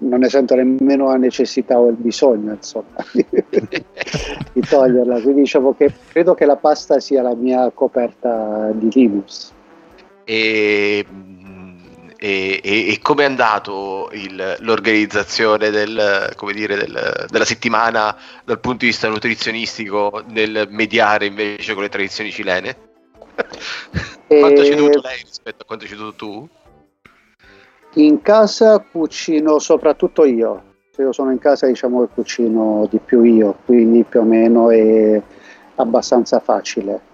non 0.01 0.21
ne 0.21 0.29
sento 0.29 0.55
nemmeno 0.55 1.09
la 1.09 1.17
necessità 1.17 1.79
o 1.79 1.89
il 1.89 1.97
bisogno, 1.97 2.53
insomma, 2.53 3.05
di, 3.13 3.25
di 4.53 4.61
toglierla. 4.61 5.21
Quindi 5.21 5.43
diciamo 5.43 5.75
che 5.75 5.93
credo 6.09 6.35
che 6.35 6.47
la 6.47 6.57
pasta 6.57 7.01
sia 7.01 7.23
la 7.23 7.35
mia 7.35 7.71
coperta 7.71 8.71
di 8.73 8.89
Linux. 8.93 9.53
E 10.25 11.05
e, 12.23 12.61
e, 12.63 12.99
come 13.01 13.23
è 13.23 13.27
andato 13.27 14.11
il, 14.13 14.57
l'organizzazione 14.59 15.71
del, 15.71 16.35
dire, 16.53 16.77
del, 16.77 17.27
della 17.31 17.45
settimana 17.47 18.15
dal 18.45 18.61
punto 18.61 18.81
di 18.81 18.91
vista 18.91 19.09
nutrizionistico 19.09 20.23
nel 20.27 20.67
mediare 20.69 21.25
invece 21.25 21.73
con 21.73 21.83
le 21.83 21.89
tradizioni 21.89 22.31
cilene? 22.31 22.77
quanto 24.29 24.63
ci 24.65 24.73
hai 24.73 24.77
dovuto 24.77 25.01
lei 25.01 25.23
rispetto 25.25 25.63
a 25.63 25.65
quanto 25.65 25.87
ci 25.87 25.93
hai 25.93 25.99
dovuto 25.99 26.17
tu? 26.17 26.49
In 27.95 28.23
casa 28.23 28.79
cucino 28.79 29.59
soprattutto 29.59 30.25
io. 30.25 30.63
Se 30.93 31.03
io 31.03 31.13
sono 31.13 31.31
in 31.31 31.39
casa 31.39 31.67
diciamo 31.67 32.01
che 32.03 32.13
cucino 32.15 32.87
di 32.91 32.99
più 33.05 33.23
io, 33.23 33.57
quindi 33.65 34.05
più 34.05 34.21
o 34.21 34.25
meno 34.25 34.71
è 34.71 35.21
abbastanza 35.77 36.41
facile. 36.41 37.09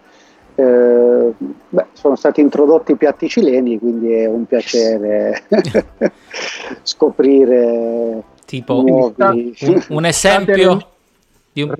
Eh, 0.55 1.33
beh, 1.69 1.87
sono 1.93 2.17
stati 2.17 2.41
introdotti 2.41 2.97
piatti 2.97 3.29
cileni, 3.29 3.79
quindi 3.79 4.13
è 4.13 4.27
un 4.27 4.47
piacere 4.47 5.43
scoprire 6.83 8.23
tipo 8.47 8.83
nuovi... 8.83 9.55
un, 9.61 9.85
un 9.89 10.05
esempio 10.07 10.89
di 11.53 11.63
un, 11.63 11.75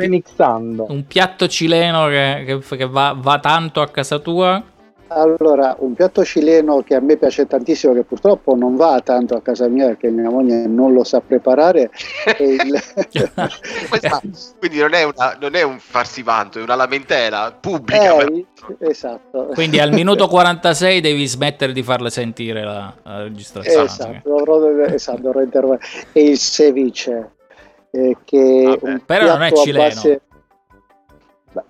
un, 0.89 1.07
piatto 1.07 1.49
cileno 1.49 2.07
che, 2.09 2.45
che, 2.47 2.77
che 2.77 2.87
va, 2.87 3.15
va 3.19 3.39
tanto 3.41 3.83
a 3.83 3.89
casa 3.89 4.19
tua 4.19 4.63
allora, 5.09 5.77
un 5.79 5.95
piatto 5.95 6.25
cileno 6.25 6.83
che 6.83 6.95
a 6.95 7.01
me 7.01 7.17
piace 7.17 7.47
tantissimo, 7.47 7.93
che 7.93 8.03
purtroppo 8.03 8.55
non 8.55 8.77
va 8.77 9.01
tanto 9.01 9.35
a 9.35 9.41
casa 9.41 9.69
mia 9.69 9.87
perché 9.87 10.11
mia 10.11 10.29
moglie 10.29 10.67
non 10.67 10.93
lo 10.93 11.05
sa 11.05 11.21
preparare. 11.21 11.91
il... 12.39 12.83
Quindi 14.59 14.79
non 14.79 14.95
è, 14.95 15.05
una, 15.05 15.37
non 15.41 15.55
è, 15.55 15.63
un 15.63 15.79
farsi 15.79 16.23
vanto, 16.23 16.59
è 16.59 16.63
una 16.63 16.75
lamentela 16.75 17.57
pubblica. 17.59 18.25
Eh, 18.25 18.47
esatto. 18.81 19.51
Quindi 19.55 19.79
al 19.79 19.93
minuto 19.93 20.27
46 20.27 21.01
devi 21.01 21.27
smettere 21.27 21.73
di 21.73 21.83
farle 21.83 22.11
sentire 22.11 22.65
la, 22.65 22.93
la 23.03 23.23
registrazione. 23.23 23.85
Esatto, 23.85 24.21
dovrò, 24.25 24.85
esatto, 24.87 25.21
dovrò. 25.21 25.77
E 26.13 26.23
il 26.23 26.39
ceviche, 26.39 27.33
eh, 27.91 28.17
che 28.25 29.01
però 29.05 29.27
non 29.27 29.43
è 29.43 29.53
cileno. 29.53 29.85
Base 29.85 30.21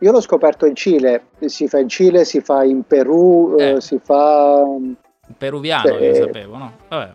io 0.00 0.10
l'ho 0.12 0.20
scoperto 0.20 0.66
in 0.66 0.74
Cile, 0.74 1.26
si 1.46 1.68
fa 1.68 1.78
in 1.78 1.88
Cile, 1.88 2.24
si 2.24 2.40
fa 2.40 2.64
in 2.64 2.82
Perù, 2.82 3.54
eh. 3.58 3.70
Eh, 3.72 3.80
si 3.80 3.98
fa 4.02 4.62
Peruviano, 5.36 5.96
Sì. 5.98 6.04
io 6.04 6.14
sapevo, 6.14 6.56
no? 6.56 6.72
Vabbè. 6.88 7.14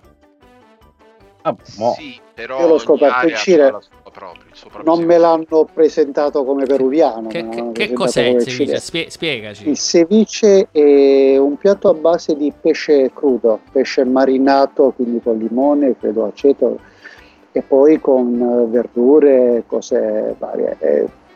Ah, 1.43 1.55
mo. 1.77 1.93
Sì, 1.97 2.19
però 2.35 2.59
Io 2.59 2.67
l'ho 2.67 2.77
scoperto 2.77 3.27
in 3.27 3.35
Cile. 3.35 3.69
proprio 4.03 4.83
Non 4.83 5.03
me 5.03 5.17
l'hanno 5.17 5.67
presentato 5.73 6.43
come 6.43 6.65
peruviano. 6.65 7.29
Che, 7.29 7.47
che- 7.49 7.71
che 7.71 7.93
cos'è 7.93 8.25
il 8.25 8.45
ceviche? 8.45 8.77
Spie- 8.77 9.09
spiegaci. 9.09 9.67
Il 9.69 9.77
ceviche 9.77 10.67
è 10.71 11.37
un 11.37 11.57
piatto 11.57 11.89
a 11.89 11.93
base 11.95 12.35
di 12.35 12.53
pesce 12.59 13.11
crudo, 13.13 13.59
pesce 13.71 14.03
marinato, 14.05 14.91
quindi 14.95 15.19
con 15.21 15.37
limone, 15.39 15.97
credo 15.97 16.25
aceto, 16.27 16.77
e 17.53 17.61
poi 17.63 17.99
con 17.99 18.39
eh, 18.39 18.69
verdure, 18.69 19.63
cose 19.65 20.35
varie. 20.37 20.77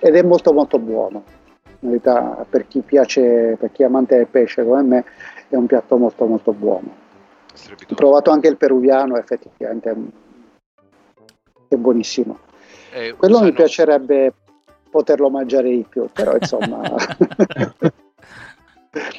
Ed 0.05 0.15
è 0.15 0.21
molto 0.21 0.53
molto 0.53 0.77
buono. 0.77 1.23
In 1.79 1.89
realtà 1.89 2.45
per 2.47 2.67
chi 2.67 2.81
piace, 2.81 3.55
per 3.59 3.71
chi 3.71 3.81
è 3.81 3.85
amante 3.85 4.15
del 4.15 4.27
pesce 4.27 4.63
come 4.63 4.83
me, 4.83 5.05
è 5.49 5.55
un 5.55 5.65
piatto 5.65 5.97
molto 5.97 6.25
molto 6.25 6.53
buono. 6.53 7.03
Ho 7.89 7.95
provato 7.95 8.29
anche 8.29 8.47
il 8.47 8.57
peruviano, 8.57 9.17
effettivamente 9.17 9.95
è- 11.67 11.75
buonissimo. 11.75 12.37
Eh, 12.93 13.15
Quello 13.17 13.41
mi 13.41 13.51
piacerebbe 13.51 14.31
poterlo 14.91 15.31
mangiare 15.31 15.69
di 15.69 15.85
più, 15.89 16.07
però 16.13 16.35
insomma... 16.35 16.83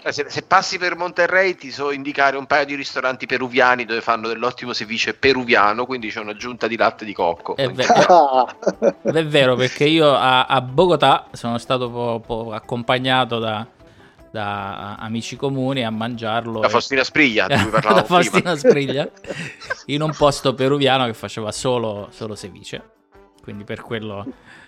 Eh, 0.03 0.11
Se, 0.12 0.24
se 0.31 0.43
passi 0.43 0.79
per 0.79 0.97
Monterrey 0.97 1.55
ti 1.55 1.70
so 1.70 1.91
indicare 1.91 2.39
un 2.39 2.47
paio 2.47 2.64
di 2.64 2.74
ristoranti 2.74 3.27
peruviani 3.27 3.85
dove 3.85 4.01
fanno 4.01 4.27
dell'ottimo 4.27 4.72
ceviche 4.72 5.12
peruviano, 5.12 5.85
quindi 5.85 6.09
c'è 6.09 6.20
un'aggiunta 6.20 6.66
di 6.66 6.77
latte 6.77 7.05
di 7.05 7.12
cocco. 7.12 7.57
È 7.57 7.68
vero. 7.70 8.49
È 9.03 9.24
vero 9.27 9.55
perché 9.55 9.85
io 9.85 10.14
a, 10.14 10.47
a 10.47 10.61
Bogotà 10.62 11.27
sono 11.33 11.59
stato 11.59 11.91
po- 11.91 12.22
po- 12.24 12.53
accompagnato 12.53 13.39
da, 13.39 13.66
da 14.31 14.95
amici 14.95 15.37
comuni 15.37 15.85
a 15.85 15.91
mangiarlo. 15.91 16.61
La 16.61 16.68
e- 16.68 16.70
Faustina 16.70 17.05
Spriglia, 17.05 17.47
di 17.47 17.55
cui 17.57 17.64
da 17.70 17.81
parlavamo 17.81 18.07
Faustina 18.07 18.53
prima. 18.55 18.57
Spriglia 18.57 19.11
in 19.87 20.01
un 20.01 20.14
posto 20.16 20.55
peruviano 20.55 21.05
che 21.05 21.14
faceva 21.14 21.53
solo, 21.53 22.09
solo 22.12 22.35
ceviche. 22.35 22.83
Quindi 23.43 23.64
per 23.64 23.83
quello 23.83 24.24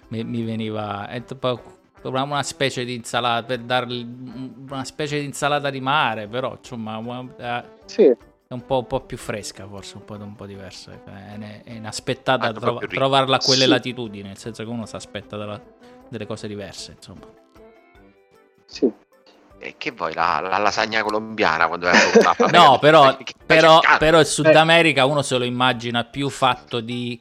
mi, 0.09 0.23
mi 0.23 0.43
veniva 0.43 1.09
tipo 2.01 2.09
una 2.11 2.43
specie 2.43 2.85
di 2.85 2.95
insalata 2.95 3.45
per 3.47 3.59
dargli 3.61 4.07
una 4.71 4.85
specie 4.85 5.19
di 5.19 5.25
insalata 5.25 5.71
di 5.71 5.81
mare, 5.81 6.27
però 6.27 6.57
insomma 6.57 6.97
una- 6.97 7.27
eh, 7.37 7.65
sì, 7.87 8.05
è 8.05 8.53
un 8.55 8.65
po', 8.65 8.79
un 8.79 8.87
po' 8.87 9.01
più 9.01 9.17
fresca, 9.19 9.67
forse 9.69 9.97
un 9.97 10.05
po', 10.05 10.15
un 10.15 10.35
po' 10.35 10.47
diversa. 10.47 10.93
È, 10.93 11.39
è- 11.65 11.73
inaspettata 11.75 12.53
po' 12.53 12.61
trova- 12.61 12.87
trovarla 12.87 13.37
a 13.37 13.41
quelle 13.41 13.65
Sì. 13.65 13.69
latitudini, 13.69 14.27
nel 14.29 14.39
senso 14.39 14.63
che 14.65 14.71
uno 14.71 14.87
si 14.87 14.97
aspetta 14.97 15.37
delle 16.09 16.27
cose 16.27 16.49
diverse, 16.49 16.93
insomma. 16.97 17.27
sì. 18.67 18.91
E 19.61 19.75
che 19.77 19.91
vuoi, 19.91 20.15
la, 20.15 20.39
la 20.41 20.59
lasagna 20.59 21.03
colombiana 21.03 21.67
quando 21.67 21.89
è 21.89 21.93
No, 22.53 22.79
però, 22.79 23.17
però, 23.45 23.81
però 23.99 24.21
il 24.21 24.27
Sud 24.27 24.47
America 24.55 25.05
uno 25.05 25.21
se 25.23 25.37
lo 25.37 25.45
immagina 25.45 26.05
più 26.05 26.29
fatto 26.29 26.79
di, 26.79 27.21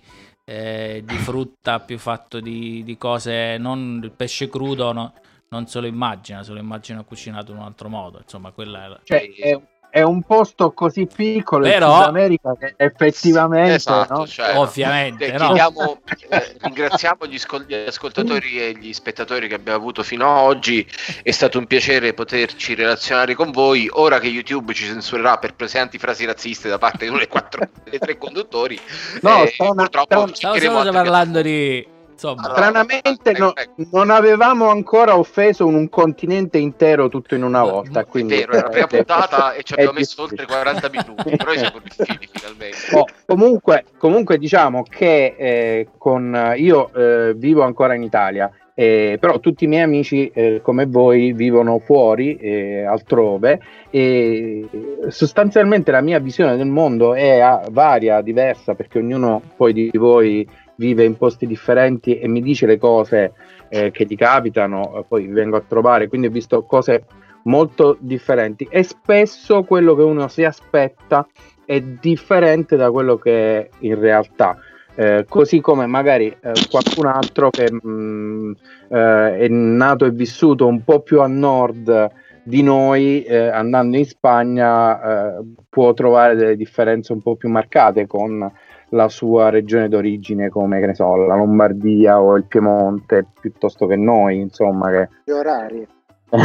eh, 0.50 1.04
di 1.06 1.18
frutta, 1.18 1.82
più 1.82 1.98
fatto 1.98 2.40
di, 2.40 2.82
di 2.86 2.98
cose, 2.98 3.58
non 3.58 4.00
il 4.02 4.12
pesce 4.12 4.48
crudo, 4.48 4.94
no, 4.94 5.14
non 5.50 5.68
se 5.68 5.82
lo 5.82 5.88
immagina, 5.88 6.42
se 6.42 6.54
lo 6.54 6.60
immagina 6.60 7.04
cucinato 7.04 7.52
in 7.52 7.58
un 7.58 7.64
altro 7.64 7.90
modo. 7.90 8.20
Insomma, 8.22 8.52
quella 8.52 8.86
è. 8.86 9.00
Cioè, 9.04 9.30
è, 9.34 9.62
è 9.90 10.02
un 10.02 10.22
posto 10.24 10.72
così 10.74 11.08
piccolo 11.08 11.64
Però- 11.64 11.88
in 11.90 11.96
Sud 11.96 12.08
America 12.08 12.56
che 12.60 12.74
effettivamente 12.78 13.74
Esatto, 13.76 14.14
no? 14.14 14.28
cioè, 14.28 14.56
Ovviamente, 14.58 15.26
eh, 15.26 15.38
no? 15.38 15.46
chiediamo- 15.46 16.02
eh, 16.30 16.56
ringraziamo 16.62 17.26
gli, 17.26 17.38
scol- 17.40 17.66
gli 17.66 17.74
ascoltatori 17.74 18.60
e 18.62 18.78
gli 18.80 18.94
spettatori 18.94 19.48
che 19.48 19.56
abbiamo 19.56 19.78
avuto 19.78 20.04
fino 20.04 20.30
ad 20.30 20.44
oggi. 20.46 20.86
È 21.24 21.32
stato 21.32 21.58
un 21.58 21.66
piacere 21.68 22.14
poterci 22.14 22.76
relazionare 22.76 23.34
con 23.36 23.52
voi. 23.52 23.90
Ora 23.92 24.20
che 24.20 24.28
YouTube 24.28 24.74
ci 24.74 24.86
censurerà 24.86 25.38
per 25.38 25.56
pesanti 25.56 25.98
frasi 25.98 26.26
razziste 26.26 26.70
da 26.70 26.78
parte 26.78 27.06
di 27.06 27.10
uno 27.10 27.18
dei 27.18 27.28
quattro 27.28 27.68
dei 27.90 28.00
tre 28.00 28.18
conduttori, 28.18 28.80
No, 29.22 29.44
eh, 29.44 29.48
strana- 29.48 29.74
purtroppo 29.74 30.30
solo 30.34 30.54
altre 30.54 30.92
parlando 30.92 31.42
di... 31.42 31.96
Insomma, 32.18 32.46
Allora, 32.46 32.62
Stranamente 32.62 33.30
ecco, 33.30 33.44
no- 33.44 33.56
ecco. 33.56 33.86
non 33.92 34.10
avevamo 34.10 34.70
ancora 34.70 35.20
offeso 35.20 35.68
un 35.68 35.88
continente 35.88 36.58
intero 36.58 37.10
tutto 37.10 37.36
in 37.36 37.44
una 37.44 37.62
volta. 37.62 38.00
è 38.00 38.04
È 38.04 38.08
Quindi, 38.08 38.38
vero, 38.38 38.54
è 38.54 38.62
la 38.62 38.70
prima 38.70 38.88
puntata 38.88 39.54
e 39.54 39.62
ci 39.62 39.74
abbiamo 39.74 39.92
messo 39.94 40.24
oltre 40.24 40.48
40 40.48 40.90
minuti, 40.90 41.36
però 41.38 41.52
siamo 41.52 41.80
riusciti 41.80 42.28
finalmente. 42.34 42.78
Oh, 42.94 43.06
comunque, 43.28 43.86
comunque 44.00 44.40
diciamo 44.40 44.84
che 44.90 45.36
eh, 45.38 45.90
con, 45.96 46.54
io 46.58 46.92
eh, 46.92 47.34
vivo 47.36 47.62
ancora 47.62 47.94
in 47.94 48.02
Italia, 48.02 48.52
eh, 48.74 49.18
però 49.20 49.40
tutti 49.40 49.66
i 49.66 49.68
miei 49.68 49.84
amici 49.84 50.32
eh, 50.34 50.60
come 50.64 50.88
voi 50.88 51.34
vivono 51.34 51.78
fuori, 51.78 52.36
eh, 52.38 52.84
altrove, 52.84 53.60
e 53.92 54.68
sostanzialmente 55.10 55.92
la 55.92 56.02
mia 56.02 56.18
visione 56.20 56.56
del 56.56 56.68
mondo 56.68 57.14
è 57.14 57.60
varia, 57.70 58.22
diversa, 58.22 58.74
perché 58.74 58.98
ognuno 58.98 59.40
poi 59.56 59.74
di 59.74 59.92
voi 59.94 60.48
vive 60.78 61.04
in 61.04 61.18
posti 61.18 61.46
differenti 61.46 62.18
e 62.18 62.28
mi 62.28 62.42
dice 62.42 62.66
le 62.66 62.78
cose 62.78 63.34
eh, 63.70 63.92
che 63.92 64.06
gli 64.06 64.16
capitano, 64.16 64.98
eh, 64.98 65.06
poi 65.08 65.28
vengo 65.28 65.58
a 65.58 65.64
trovare, 65.68 66.08
quindi 66.08 66.28
ho 66.28 66.32
visto 66.32 66.64
cose 66.64 67.06
molto 67.44 67.98
differenti 68.00 68.68
e 68.70 68.84
spesso 68.84 69.64
quello 69.64 69.96
che 69.96 70.04
uno 70.04 70.28
si 70.28 70.44
aspetta 70.44 71.28
è 71.66 71.82
differente 71.82 72.76
da 72.76 72.92
quello 72.92 73.18
che 73.18 73.58
è 73.58 73.70
in 73.80 74.00
realtà. 74.00 74.58
Eh, 75.00 75.26
così 75.30 75.62
come 75.62 75.86
magari 75.86 76.26
eh, 76.26 76.54
qualcun 76.72 77.06
altro 77.06 77.52
che 77.52 77.72
mh, 77.72 78.56
eh, 78.90 79.38
è 79.38 79.48
nato 79.48 80.06
e 80.06 80.12
vissuto 80.12 80.66
un 80.66 80.84
po' 80.84 81.02
più 81.02 81.22
a 81.22 81.28
nord 81.28 82.10
di 82.42 82.64
noi, 82.64 83.24
eh, 83.24 83.50
andando 83.50 83.98
in 83.98 84.06
Spagna, 84.06 85.36
eh, 85.38 85.44
può 85.70 85.94
trovare 85.94 86.36
delle 86.36 86.56
differenze 86.56 87.12
un 87.12 87.22
po' 87.22 87.36
più 87.36 87.50
marcate 87.50 88.08
con 88.08 88.50
la 88.90 89.10
sua 89.10 89.50
regione 89.50 89.90
d'origine, 89.90 90.50
come 90.50 90.80
che 90.80 90.86
ne 90.88 90.96
so, 90.96 91.16
la 91.16 91.36
Lombardia 91.36 92.22
o 92.22 92.36
il 92.38 92.46
Piemonte, 92.46 93.26
piuttosto 93.40 93.86
che 93.86 93.96
noi, 93.96 94.40
insomma, 94.40 94.90
che 94.90 95.10
Gli 95.26 95.32
orari. 95.32 95.88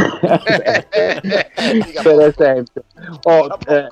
per 2.03 2.19
esempio. 2.19 2.83
Oh, 3.23 3.47
eh, 3.67 3.87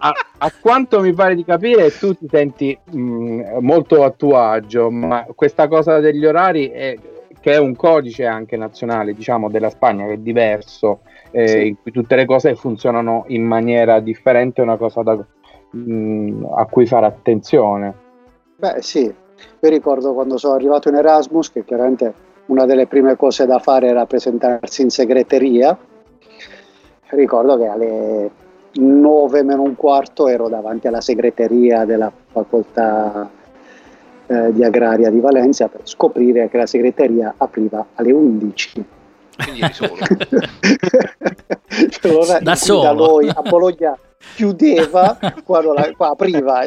a, 0.00 0.12
a 0.38 0.52
quanto 0.60 1.00
mi 1.00 1.12
pare 1.12 1.34
di 1.34 1.44
capire, 1.44 1.90
tu 1.96 2.14
ti 2.14 2.26
senti 2.28 2.76
mh, 2.90 3.58
molto 3.60 4.04
a 4.04 4.10
tuo 4.10 4.38
agio, 4.38 4.90
ma 4.90 5.24
questa 5.34 5.68
cosa 5.68 6.00
degli 6.00 6.24
orari 6.24 6.68
è, 6.70 6.96
che 7.40 7.52
è 7.52 7.58
un 7.58 7.76
codice 7.76 8.26
anche 8.26 8.56
nazionale, 8.56 9.14
diciamo, 9.14 9.48
della 9.48 9.70
Spagna, 9.70 10.06
che 10.06 10.14
è 10.14 10.18
diverso, 10.18 11.00
eh, 11.30 11.46
Sì. 11.48 11.66
in 11.68 11.76
cui 11.80 11.92
tutte 11.92 12.16
le 12.16 12.24
cose 12.24 12.54
funzionano 12.56 13.24
in 13.28 13.44
maniera 13.44 14.00
differente, 14.00 14.60
è 14.60 14.64
una 14.64 14.76
cosa 14.76 15.02
da- 15.02 15.24
mh, 15.84 16.46
a 16.56 16.66
cui 16.66 16.86
fare 16.86 17.06
attenzione. 17.06 17.94
Beh 18.56 18.76
sì, 18.80 19.02
io 19.04 19.68
ricordo 19.68 20.14
quando 20.14 20.38
sono 20.38 20.54
arrivato 20.54 20.88
in 20.88 20.94
Erasmus 20.96 21.52
che 21.52 21.64
chiaramente 21.64 22.14
una 22.46 22.64
delle 22.64 22.86
prime 22.86 23.16
cose 23.16 23.44
da 23.46 23.58
fare 23.58 23.88
era 23.88 24.06
presentarsi 24.06 24.82
in 24.82 24.90
segreteria. 24.90 25.76
Ricordo 27.08 27.56
che 27.58 27.66
alle 27.66 28.30
9 28.74 29.42
meno 29.42 29.62
un 29.62 29.76
quarto 29.76 30.28
ero 30.28 30.48
davanti 30.48 30.86
alla 30.86 31.00
segreteria 31.00 31.84
della 31.84 32.10
facoltà 32.32 33.28
eh, 34.26 34.52
di 34.52 34.64
agraria 34.64 35.10
di 35.10 35.20
Valencia 35.20 35.68
per 35.68 35.80
scoprire 35.84 36.48
che 36.48 36.56
la 36.56 36.66
segreteria 36.66 37.34
apriva 37.36 37.86
alle 37.94 38.12
11. 38.12 38.84
Quindi 39.42 39.60
eri 39.60 39.72
solo. 39.72 39.94
Cioè, 41.90 42.40
Da 42.40 42.54
solo. 42.54 42.82
da 42.82 42.92
noi 42.92 43.28
a 43.28 43.42
Bologna 43.42 43.98
chiudeva 44.34 45.18
quando 45.44 45.72
la, 45.72 45.90
qua 45.96 46.10
apriva. 46.10 46.64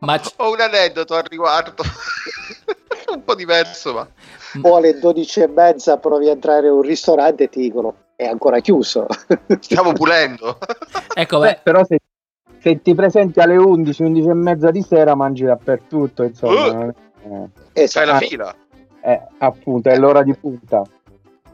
ma 0.00 0.18
c- 0.18 0.32
Ho 0.36 0.52
un 0.52 0.60
aneddoto 0.60 1.14
al 1.14 1.24
riguardo, 1.24 1.82
un 3.14 3.24
po' 3.24 3.34
diverso, 3.34 3.92
ma 3.94 4.08
o 4.62 4.76
alle 4.76 4.98
12 4.98 5.40
e 5.40 5.48
mezza 5.48 5.96
provi 5.98 6.28
a 6.28 6.32
entrare 6.32 6.66
in 6.68 6.72
un 6.74 6.82
ristorante 6.82 7.44
e 7.44 7.48
ti 7.48 7.60
dicono 7.60 7.96
è 8.16 8.24
ancora 8.26 8.60
chiuso. 8.60 9.06
stiamo 9.60 9.92
pulendo. 9.92 10.58
ecco, 11.14 11.38
Beh, 11.40 11.46
beh, 11.54 11.60
però 11.62 11.84
se, 11.84 11.98
se 12.60 12.80
ti 12.80 12.94
presenti 12.94 13.40
alle 13.40 13.56
11, 13.56 14.02
11 14.02 14.28
e 14.28 14.34
mezza 14.34 14.70
di 14.70 14.82
sera, 14.82 15.14
mangi 15.16 15.44
dappertutto, 15.44 16.22
insomma. 16.22 16.66
Uh. 16.66 16.72
non 16.72 17.50
è- 17.72 17.80
E 17.80 17.86
C'è 17.88 18.04
la 18.04 18.18
fila. 18.18 18.54
eh, 19.02 19.20
appunto, 19.38 19.88
è 19.88 19.96
l'ora 19.96 20.22
di 20.22 20.34
punta. 20.34 20.82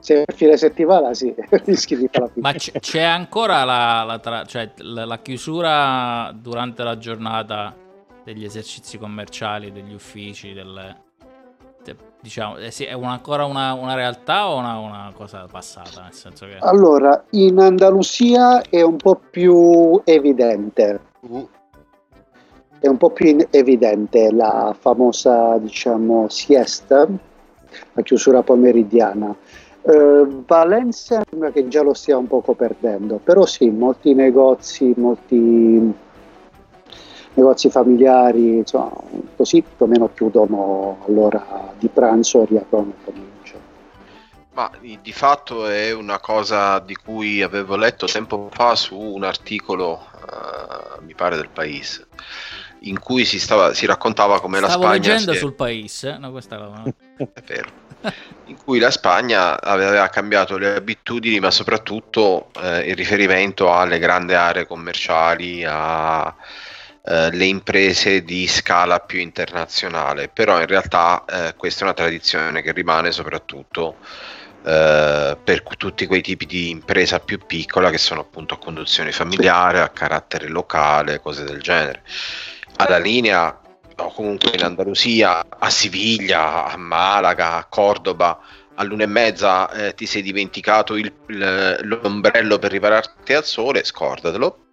Se 0.01 0.24
fine 0.34 0.57
settimana 0.57 1.14
sì, 1.14 1.34
rischi 1.64 1.96
di 1.96 2.09
fare 2.11 2.24
la 2.24 2.30
fine. 2.32 2.42
ma 2.42 2.53
c- 2.55 2.78
c'è 2.78 3.03
ancora 3.03 3.64
la, 3.64 4.03
la 4.05 4.18
tra- 4.18 4.44
cioè, 4.44 4.70
la- 4.78 5.05
la 5.05 5.18
chiusura 5.18 6.32
durante 6.34 6.82
la 6.82 6.96
giornata 6.98 7.74
degli 8.24 8.44
esercizi 8.44 8.98
commerciali, 8.98 9.72
degli 9.72 9.94
uffici, 9.94 10.53
delle... 10.53 10.96
te- 11.82 11.96
diciamo, 12.20 12.57
eh 12.57 12.70
sì, 12.70 12.84
è 12.84 12.92
una- 12.92 13.12
ancora 13.12 13.44
una, 13.44 13.72
una 13.74 13.94
realtà 13.94 14.48
o 14.48 14.59
una, 14.59 14.78
una 14.78 15.12
cosa 15.14 15.46
passata? 15.51 16.03
Nel 16.03 16.12
senso 16.12 16.46
che... 16.46 16.57
Allora, 16.61 17.24
in 17.30 17.59
Andalusia 17.59 18.62
è 18.62 18.82
un 18.82 18.96
po' 18.96 19.20
più 19.30 20.01
evidente, 20.05 21.09
Uh, 21.20 21.46
è 22.78 22.86
un 22.88 22.96
po' 22.96 23.11
più 23.11 23.46
evidente 23.51 24.32
la 24.32 24.74
famosa, 24.78 25.59
diciamo, 25.59 26.30
siesta, 26.30 27.07
la 27.92 28.03
chiusura 28.03 28.42
pomeridiana. 28.42 29.36
Eh, 29.83 30.26
Valencia 30.47 31.22
sembra 31.28 31.51
che 31.51 31.66
già 31.68 31.83
lo 31.83 31.95
stia 31.95 32.18
un 32.18 32.26
poco 32.26 32.55
perdendo, 32.55 33.16
però 33.16 33.47
sì, 33.47 33.70
molti 33.70 34.12
negozi, 34.12 34.93
molti 34.97 35.93
negozi 37.35 37.70
familiari, 37.70 38.59
insomma, 38.59 38.93
così 39.37 39.62
più 39.62 39.87
o 39.87 39.89
meno 39.89 40.11
chiudono 40.12 40.99
all'ora 41.07 41.72
di 41.78 41.89
pranzo 41.89 42.43
e 42.43 42.47
riaprono 42.47 42.89
il 42.89 43.05
pomeriggio. 43.05 43.28
Ma 44.53 44.70
di 44.81 45.12
fatto 45.12 45.66
è 45.66 45.93
una 45.93 46.18
cosa 46.18 46.78
di 46.81 46.95
cui 46.95 47.41
avevo 47.41 47.76
letto 47.76 48.07
tempo 48.07 48.49
fa 48.53 48.74
su 48.74 48.99
un 48.99 49.24
articolo, 49.24 49.93
uh, 49.93 51.03
mi 51.05 51.14
pare 51.14 51.37
del 51.37 51.49
Paese, 51.49 52.07
in 52.81 52.99
cui 52.99 53.24
si, 53.24 53.39
stava, 53.39 53.72
si 53.72 53.87
raccontava 53.87 54.41
come 54.41 54.59
Stavo 54.59 54.83
la 54.83 54.89
Spagna... 54.89 55.03
Stavo 55.03 55.14
leggendo 55.14 55.33
è... 55.33 55.37
sul 55.37 55.55
Paese, 55.55 56.18
no, 56.18 56.31
questa 56.31 56.57
era... 56.57 56.83
è 57.33 57.43
vero 57.47 57.89
in 58.47 58.57
cui 58.57 58.79
la 58.79 58.91
Spagna 58.91 59.61
aveva 59.61 60.09
cambiato 60.09 60.57
le 60.57 60.75
abitudini, 60.75 61.39
ma 61.39 61.51
soprattutto 61.51 62.51
eh, 62.61 62.89
in 62.89 62.95
riferimento 62.95 63.73
alle 63.73 63.99
grandi 63.99 64.35
aree 64.35 64.66
commerciali, 64.66 65.64
alle 65.64 66.35
eh, 67.05 67.45
imprese 67.45 68.23
di 68.25 68.47
scala 68.49 69.01
più 69.01 69.21
internazionale. 69.21 70.29
Però 70.29 70.59
in 70.59 70.66
realtà 70.66 71.25
eh, 71.27 71.55
questa 71.57 71.81
è 71.81 71.85
una 71.85 71.95
tradizione 71.95 72.62
che 72.62 72.73
rimane 72.73 73.12
soprattutto 73.12 73.97
eh, 74.64 75.37
per 75.43 75.62
tutti 75.77 76.07
quei 76.07 76.23
tipi 76.23 76.47
di 76.47 76.71
impresa 76.71 77.21
più 77.21 77.39
piccola 77.47 77.91
che 77.91 77.99
sono 77.99 78.21
appunto 78.21 78.55
a 78.55 78.59
conduzione 78.59 79.12
familiare, 79.12 79.81
a 79.81 79.89
carattere 79.91 80.49
locale, 80.49 81.21
cose 81.21 81.45
del 81.45 81.61
genere. 81.61 82.03
Alla 82.77 82.99
linea 82.99 83.61
o 84.05 84.12
comunque 84.12 84.53
in 84.55 84.62
Andalusia, 84.62 85.44
a 85.48 85.70
Siviglia, 85.70 86.66
a 86.66 86.76
Malaga, 86.76 87.57
a 87.57 87.64
Cordoba, 87.64 88.40
all'una 88.74 89.05
e 89.05 89.07
mezza 89.07 89.70
eh, 89.70 89.94
ti 89.94 90.07
sei 90.07 90.22
dimenticato 90.22 90.96
il, 90.96 91.12
l'ombrello 91.26 92.59
per 92.59 92.70
ripararti 92.70 93.32
al 93.32 93.44
sole, 93.44 93.84
scordatelo. 93.84 94.66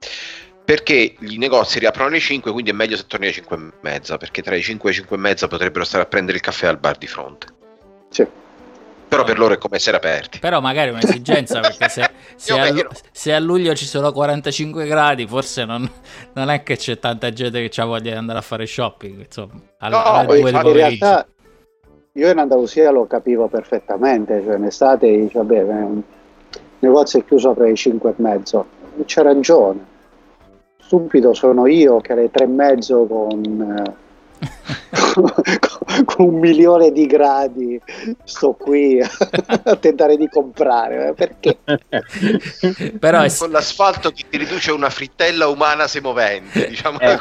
Perché 0.63 1.15
i 1.19 1.37
negozi 1.37 1.79
riaprono 1.79 2.09
alle 2.09 2.19
5, 2.19 2.51
quindi 2.51 2.71
è 2.71 2.73
meglio 2.73 2.97
se 2.97 3.05
torni 3.07 3.25
alle 3.27 3.35
5 3.35 3.55
e 3.55 3.71
mezza, 3.81 4.17
perché 4.17 4.41
tra 4.41 4.53
le 4.53 4.61
5 4.61 4.89
e 4.89 4.91
le 4.91 4.99
5 4.99 5.15
e 5.15 5.19
mezza 5.19 5.47
potrebbero 5.47 5.85
stare 5.85 6.03
a 6.03 6.07
prendere 6.07 6.37
il 6.37 6.43
caffè 6.43 6.67
al 6.67 6.77
bar 6.77 6.97
di 6.97 7.07
fronte. 7.07 7.47
Sì 8.09 8.45
però 9.07 9.23
per 9.23 9.39
loro 9.39 9.53
è 9.53 9.57
come 9.57 9.77
essere 9.77 9.97
aperti. 9.97 10.39
Però 10.39 10.59
magari 10.59 10.89
è 10.89 10.93
un'esigenza 10.93 11.59
perché 11.59 11.89
se, 11.89 12.09
se, 12.35 12.59
a, 12.59 12.87
se, 13.11 13.33
a, 13.33 13.39
luglio 13.39 13.73
ci 13.73 13.85
sono 13.85 14.11
45 14.11 14.85
gradi, 14.85 15.25
forse 15.25 15.65
non, 15.65 15.89
non, 16.33 16.49
è 16.49 16.63
che 16.63 16.75
c'è 16.75 16.99
tanta 16.99 17.31
gente 17.31 17.67
che 17.67 17.81
ha 17.81 17.85
voglia 17.85 18.11
di 18.11 18.17
andare 18.17 18.39
a 18.39 18.41
fare 18.41 18.65
shopping. 18.65 19.19
Insomma, 19.25 19.53
alle, 19.79 19.95
no, 19.95 20.03
alle 20.03 20.39
in 20.39 20.73
realtà 20.73 21.27
io 22.13 22.31
in 22.31 22.37
Andalusia 22.37 22.89
lo 22.91 23.05
capivo 23.05 23.47
perfettamente, 23.47 24.41
cioè 24.43 24.55
in 24.55 24.65
estate 24.65 25.07
dice, 25.07 25.37
vabbè, 25.37 25.59
il 25.59 26.03
negozio 26.79 27.19
è 27.19 27.25
chiuso 27.25 27.53
per 27.53 27.67
le 27.67 27.75
5 27.75 28.09
e 28.09 28.13
mezzo, 28.17 28.65
c'è 29.05 29.21
ragione. 29.21 29.95
Stupido 30.79 31.33
sono 31.33 31.67
io 31.67 31.99
che 31.99 32.13
alle 32.13 32.31
3 32.31 32.43
e 32.43 32.47
mezzo 32.47 33.05
con... 33.05 33.83
Eh, 33.85 34.05
con 36.05 36.27
un 36.27 36.39
milione 36.39 36.91
di 36.91 37.05
gradi 37.07 37.79
sto 38.23 38.53
qui 38.53 38.99
a 39.01 39.75
tentare 39.75 40.15
di 40.15 40.29
comprare 40.29 41.09
eh, 41.09 41.13
perché? 41.13 41.57
Però 42.99 43.21
è... 43.21 43.35
con 43.35 43.49
l'asfalto 43.49 44.11
che 44.11 44.25
ti 44.29 44.37
riduce 44.37 44.71
una 44.71 44.89
frittella 44.89 45.47
umana 45.47 45.87
semovente 45.87 46.67
diciamo 46.67 46.99
eh, 46.99 47.17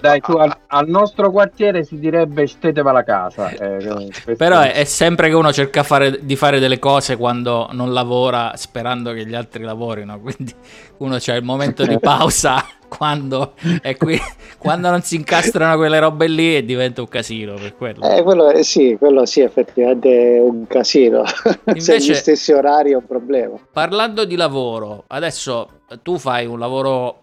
dai 0.00 0.20
tu 0.20 0.32
al, 0.32 0.56
al, 0.68 0.88
nostro 0.88 1.30
quartiere 1.30 1.84
si 1.84 1.98
direbbe 1.98 2.46
steteva 2.46 2.92
la 2.92 3.04
casa 3.04 3.50
eh, 3.50 4.10
però 4.36 4.60
è, 4.60 4.72
è, 4.72 4.84
sempre 4.84 5.28
che 5.28 5.34
uno 5.34 5.52
cerca 5.52 5.82
fare, 5.82 6.24
di 6.24 6.36
fare 6.36 6.58
delle 6.58 6.78
cose 6.78 7.16
quando 7.16 7.68
non 7.72 7.92
lavora 7.92 8.52
sperando 8.56 9.12
che 9.12 9.26
gli 9.26 9.34
altri 9.34 9.62
lavorino 9.62 10.20
quindi 10.20 10.54
uno 10.98 11.16
c'ha 11.18 11.34
il 11.34 11.44
momento 11.44 11.84
di 11.84 11.98
pausa 11.98 12.64
quando, 12.90 13.54
qui, 13.96 14.18
quando 14.58 14.90
non 14.90 15.00
si 15.02 15.14
incastrano 15.14 15.76
quelle 15.76 16.00
robe 16.00 16.26
lì 16.26 16.64
diventa 16.64 17.00
un 17.00 17.08
casino 17.08 17.54
per 17.54 17.76
quello. 17.76 18.02
Eh, 18.02 18.22
quello 18.22 18.62
sì, 18.62 18.96
quello 18.98 19.24
sì, 19.24 19.40
effettivamente 19.40 20.36
è 20.36 20.40
un 20.40 20.66
casino. 20.66 21.22
Invece, 21.66 22.00
Se 22.00 22.10
gli 22.10 22.14
stessi 22.14 22.52
orari 22.52 22.90
è 22.90 22.96
un 22.96 23.06
problema. 23.06 23.56
Parlando 23.72 24.24
di 24.24 24.36
lavoro, 24.36 25.04
adesso 25.06 25.82
tu 26.02 26.18
fai 26.18 26.46
un 26.46 26.58
lavoro 26.58 27.20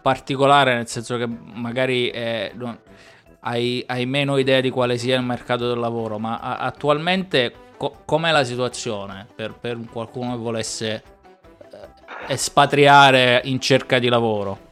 particolare, 0.00 0.74
nel 0.74 0.88
senso 0.88 1.16
che 1.16 1.26
magari 1.26 2.10
eh, 2.10 2.52
non, 2.54 2.78
hai, 3.40 3.82
hai, 3.86 4.06
meno 4.06 4.36
idea 4.36 4.60
di 4.60 4.70
quale 4.70 4.98
sia 4.98 5.16
il 5.16 5.22
mercato 5.22 5.68
del 5.68 5.78
lavoro, 5.78 6.18
ma 6.18 6.38
a, 6.38 6.58
attualmente 6.58 7.52
co- 7.76 7.96
com'è 8.04 8.30
la 8.30 8.44
situazione 8.44 9.26
per, 9.34 9.54
per 9.58 9.78
qualcuno 9.90 10.32
che 10.32 10.38
volesse 10.38 11.02
eh, 11.70 12.32
espatriare 12.32 13.40
in 13.44 13.60
cerca 13.60 13.98
di 13.98 14.08
lavoro? 14.08 14.70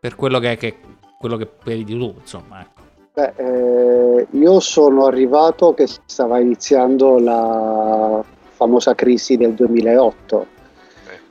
Per 0.00 0.14
quello 0.14 0.38
che, 0.38 0.56
che, 0.56 0.76
quello 1.18 1.36
che 1.36 1.48
vedi 1.64 1.84
tu, 1.84 2.14
insomma. 2.18 2.60
Ecco. 2.60 2.78
Beh, 3.14 3.32
eh, 3.36 4.26
io 4.30 4.60
sono 4.60 5.06
arrivato 5.06 5.74
che 5.74 5.86
stava 6.06 6.38
iniziando 6.38 7.18
la 7.18 8.24
famosa 8.50 8.94
crisi 8.94 9.36
del 9.36 9.54
2008, 9.54 10.46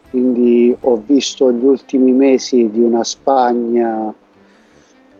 quindi 0.10 0.76
ho 0.80 1.02
visto 1.06 1.52
gli 1.52 1.64
ultimi 1.64 2.12
mesi 2.12 2.70
di 2.70 2.82
una 2.82 3.04
Spagna 3.04 4.14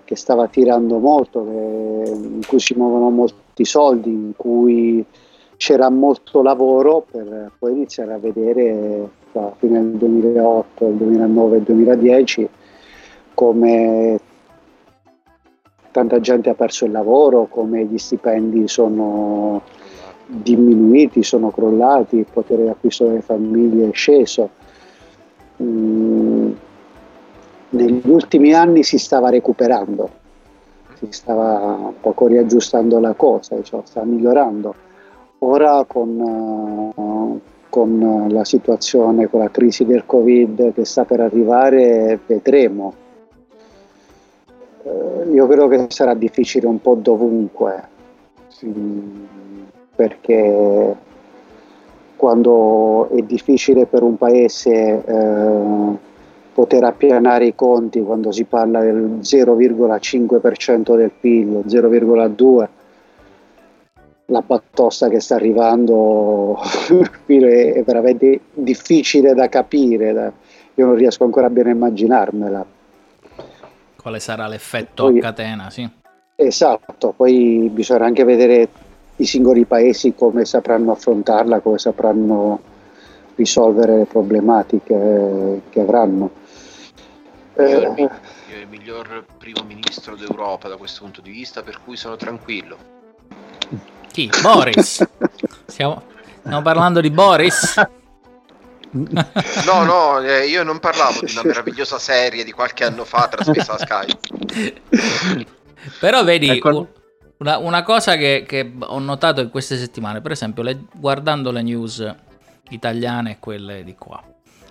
che 0.04 0.16
stava 0.16 0.48
tirando 0.48 1.00
molto, 1.00 1.46
che, 1.46 2.12
in 2.12 2.42
cui 2.46 2.60
si 2.60 2.74
muovono 2.76 3.10
molti 3.10 3.66
soldi, 3.66 4.10
in 4.10 4.32
cui 4.36 5.06
c'era 5.58 5.90
molto 5.90 6.42
lavoro 6.42 7.06
per 7.10 7.52
poi 7.58 7.72
iniziare 7.74 8.14
a 8.14 8.18
vedere 8.18 9.10
tra 9.32 9.54
fine 9.58 9.80
del 9.82 9.98
2008, 9.98 10.88
il 10.88 10.96
2009 10.96 11.56
e 11.56 11.60
il 11.60 11.64
2010 11.66 12.50
come 13.38 14.20
tanta 15.92 16.20
gente 16.20 16.50
ha 16.50 16.56
perso 16.56 16.86
il 16.86 16.92
lavoro, 16.92 17.46
come 17.46 17.86
gli 17.86 18.00
stipendi 18.00 18.68
sono 18.68 19.62
diminuiti, 20.26 21.22
sono 21.22 21.52
crollati, 21.52 22.18
il 22.18 22.26
potere 22.34 22.66
d'acquisto 22.66 23.06
delle 23.06 23.22
famiglie 23.22 23.90
è 23.90 23.94
sceso. 23.94 24.50
Mm, 25.62 26.52
negli 27.70 28.10
ultimi 28.10 28.54
anni 28.54 28.82
si 28.82 28.98
stava 28.98 29.30
recuperando, 29.30 30.10
si 30.96 31.06
stava 31.12 31.78
un 31.80 32.00
poco 32.02 32.26
riaggiustando 32.26 33.00
la 33.00 33.14
cosa, 33.14 33.62
cioè 33.62 33.82
stava 33.84 34.08
migliorando. 34.08 34.74
Ora 35.40 35.86
con, 35.88 36.20
uh, 36.96 37.40
con 37.70 38.26
la 38.32 38.44
situazione, 38.44 39.30
con 39.30 39.42
la 39.42 39.52
crisi 39.52 39.86
del 39.86 40.08
Covid 40.08 40.74
che 40.74 40.86
sta 40.86 41.06
per 41.06 41.20
arrivare, 41.20 42.20
vedremo 42.26 42.94
eh, 42.94 43.06
io 45.32 45.48
credo 45.48 45.68
che 45.68 45.86
sarà 45.90 46.14
difficile 46.14 46.68
un 46.68 46.82
po' 46.82 46.96
dovunque, 46.96 47.84
perché 49.96 50.96
quando 52.16 53.10
è 53.10 53.22
difficile 53.22 53.86
per 53.86 54.04
un 54.04 54.18
paese 54.18 55.04
eh, 55.06 55.98
poter 56.54 56.84
appianare 56.84 57.46
i 57.46 57.56
conti 57.56 58.02
quando 58.02 58.32
si 58.32 58.46
parla 58.46 58.82
del 58.82 59.20
0,5% 59.22 60.96
del 60.96 61.12
PIL, 61.12 61.64
0,2%, 61.68 62.68
la 64.30 64.44
battosta 64.46 65.08
che 65.08 65.22
sta 65.22 65.36
arrivando 65.36 66.58
è 67.26 67.84
veramente 67.86 68.42
difficile 68.54 69.34
da 69.34 69.48
capire, 69.48 70.34
io 70.74 70.86
non 70.86 70.96
riesco 70.96 71.24
ancora 71.24 71.50
bene 71.50 71.70
a 71.70 71.74
immaginarmela 71.74 72.76
quale 74.08 74.20
sarà 74.22 74.48
l'effetto 74.48 75.04
poi, 75.04 75.18
a 75.18 75.22
catena, 75.22 75.70
sì. 75.70 75.88
Esatto, 76.36 77.14
poi 77.16 77.70
bisogna 77.72 78.06
anche 78.06 78.24
vedere 78.24 78.70
i 79.18 79.26
singoli 79.26 79.66
paesi 79.66 80.14
come 80.16 80.46
sapranno 80.46 80.94
affrontarla, 80.94 81.60
come 81.60 81.78
sapranno 81.78 82.62
risolvere 83.36 83.98
le 83.98 84.06
problematiche 84.06 85.62
che 85.70 85.80
avranno. 85.82 86.32
Io, 87.58 87.66
eh, 87.66 87.72
il, 87.74 87.94
io 87.98 88.60
il 88.62 88.68
miglior 88.70 89.26
primo 89.38 89.64
ministro 89.64 90.16
d'Europa 90.16 90.70
da 90.70 90.78
questo 90.78 91.04
punto 91.04 91.20
di 91.20 91.32
vista, 91.32 91.62
per 91.62 91.82
cui 91.84 91.98
sono 91.98 92.16
tranquillo. 92.16 92.78
Chi? 94.10 94.30
Boris? 94.42 95.06
Stiamo, 95.66 96.02
stiamo 96.40 96.62
parlando 96.62 97.02
di 97.02 97.10
Boris? 97.10 97.86
No, 98.92 99.84
no, 99.84 100.20
eh, 100.20 100.48
io 100.48 100.64
non 100.64 100.80
parlavo 100.80 101.20
di 101.22 101.32
una 101.32 101.44
meravigliosa 101.44 102.00
serie 102.00 102.44
di 102.44 102.52
qualche 102.52 102.86
anno 102.86 103.04
fa 103.04 103.28
trasmessa 103.28 103.74
a 103.74 103.78
Sky. 103.78 104.18
Però 106.00 106.24
vedi, 106.24 106.50
ecco. 106.50 106.88
una, 107.38 107.58
una, 107.58 107.84
cosa 107.84 108.16
che, 108.16 108.46
che, 108.48 108.74
ho 108.80 109.00
notato 109.00 109.42
in 109.42 109.50
queste 109.50 109.78
settimane, 109.78 110.22
per 110.22 110.32
esempio, 110.32 110.64
le, 110.64 110.86
guardando 110.94 111.52
le 111.52 111.62
news 111.62 112.16
italiane 112.70 113.32
e 113.32 113.38
quelle 113.40 113.84
di 113.84 113.96
qua. 113.96 114.24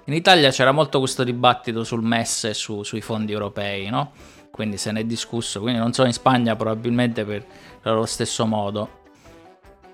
In 0.05 0.15
Italia 0.15 0.51
c'era 0.51 0.73
molto 0.73 0.99
questo 0.99 1.25
dibattito 1.25 1.83
sul 1.85 2.03
MES 2.03 2.45
e 2.45 2.55
su, 2.55 2.83
sui 2.85 3.01
fondi 3.01 3.33
europei, 3.33 3.89
no? 3.89 4.13
Quindi 4.51 4.79
se 4.79 4.93
ne 4.93 5.01
è 5.01 5.05
discusso, 5.05 5.61
quindi 5.61 5.79
non 5.81 5.93
so 5.93 6.05
in 6.05 6.13
Spagna 6.13 6.57
probabilmente 6.57 7.25
per, 7.25 7.45
per 7.83 7.93
lo 7.93 8.07
stesso 8.07 8.47
modo. 8.47 9.03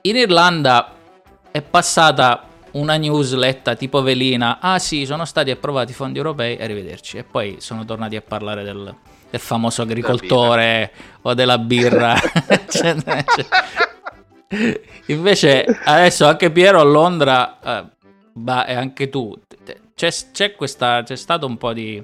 In 0.03 0.17
Irlanda 0.17 0.93
è 1.51 1.63
passata 1.63 2.47
una 2.73 2.97
newsletta 2.97 3.75
tipo 3.75 4.03
velina. 4.03 4.59
Ah 4.61 4.79
sì, 4.79 5.05
sono 5.05 5.25
stati 5.25 5.51
approvati 5.51 5.93
i 5.93 5.95
fondi 5.95 6.19
europei, 6.19 6.59
arrivederci. 6.59 7.19
E 7.19 7.25
poi 7.25 7.57
sono 7.59 7.85
tornati 7.85 8.17
a 8.17 8.23
parlare 8.23 8.63
del, 8.63 8.95
del 9.31 9.41
famoso 9.41 9.83
agricoltore 9.83 10.93
o 11.23 11.35
della 11.35 11.59
birra. 11.59 12.15
Invece 15.07 15.65
adesso 15.85 16.27
anche 16.27 16.51
Piero 16.51 16.81
a 16.81 16.85
Londra, 16.85 17.59
eh, 17.61 17.85
bah, 18.33 18.67
e 18.67 18.75
anche 18.75 19.09
tu, 19.09 19.35
c'è, 19.95 20.11
c'è, 20.33 20.55
questa, 20.55 21.03
c'è 21.03 21.17
stato 21.17 21.47
un 21.47 21.57
po' 21.57 21.73
di, 21.73 22.03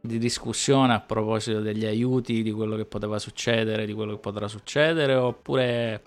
di 0.00 0.18
discussione 0.18 0.92
a 0.92 1.00
proposito 1.00 1.60
degli 1.60 1.86
aiuti, 1.86 2.42
di 2.42 2.52
quello 2.52 2.76
che 2.76 2.84
poteva 2.84 3.18
succedere, 3.18 3.86
di 3.86 3.92
quello 3.94 4.12
che 4.12 4.18
potrà 4.18 4.48
succedere, 4.48 5.14
oppure... 5.14 6.02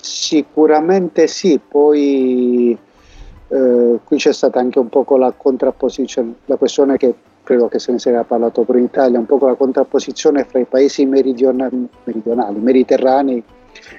Sicuramente 0.00 1.26
sì, 1.26 1.60
poi 1.60 2.76
eh, 3.50 3.98
qui 4.04 4.16
c'è 4.16 4.32
stata 4.32 4.60
anche 4.60 4.78
un 4.78 4.88
po' 4.88 5.04
la 5.16 5.32
contrapposizione, 5.36 6.34
la 6.44 6.56
questione 6.56 6.96
che 6.96 7.14
credo 7.42 7.66
che 7.66 7.80
se 7.80 7.90
ne 7.90 7.98
sia 7.98 8.22
parlato 8.22 8.62
pure 8.62 8.78
in 8.78 8.84
Italia, 8.84 9.18
un 9.18 9.26
po' 9.26 9.38
la 9.44 9.54
contrapposizione 9.54 10.44
fra 10.44 10.60
i 10.60 10.66
paesi 10.66 11.04
meridionali, 11.04 11.88
meridionali 12.04 12.60
mediterranei 12.60 13.42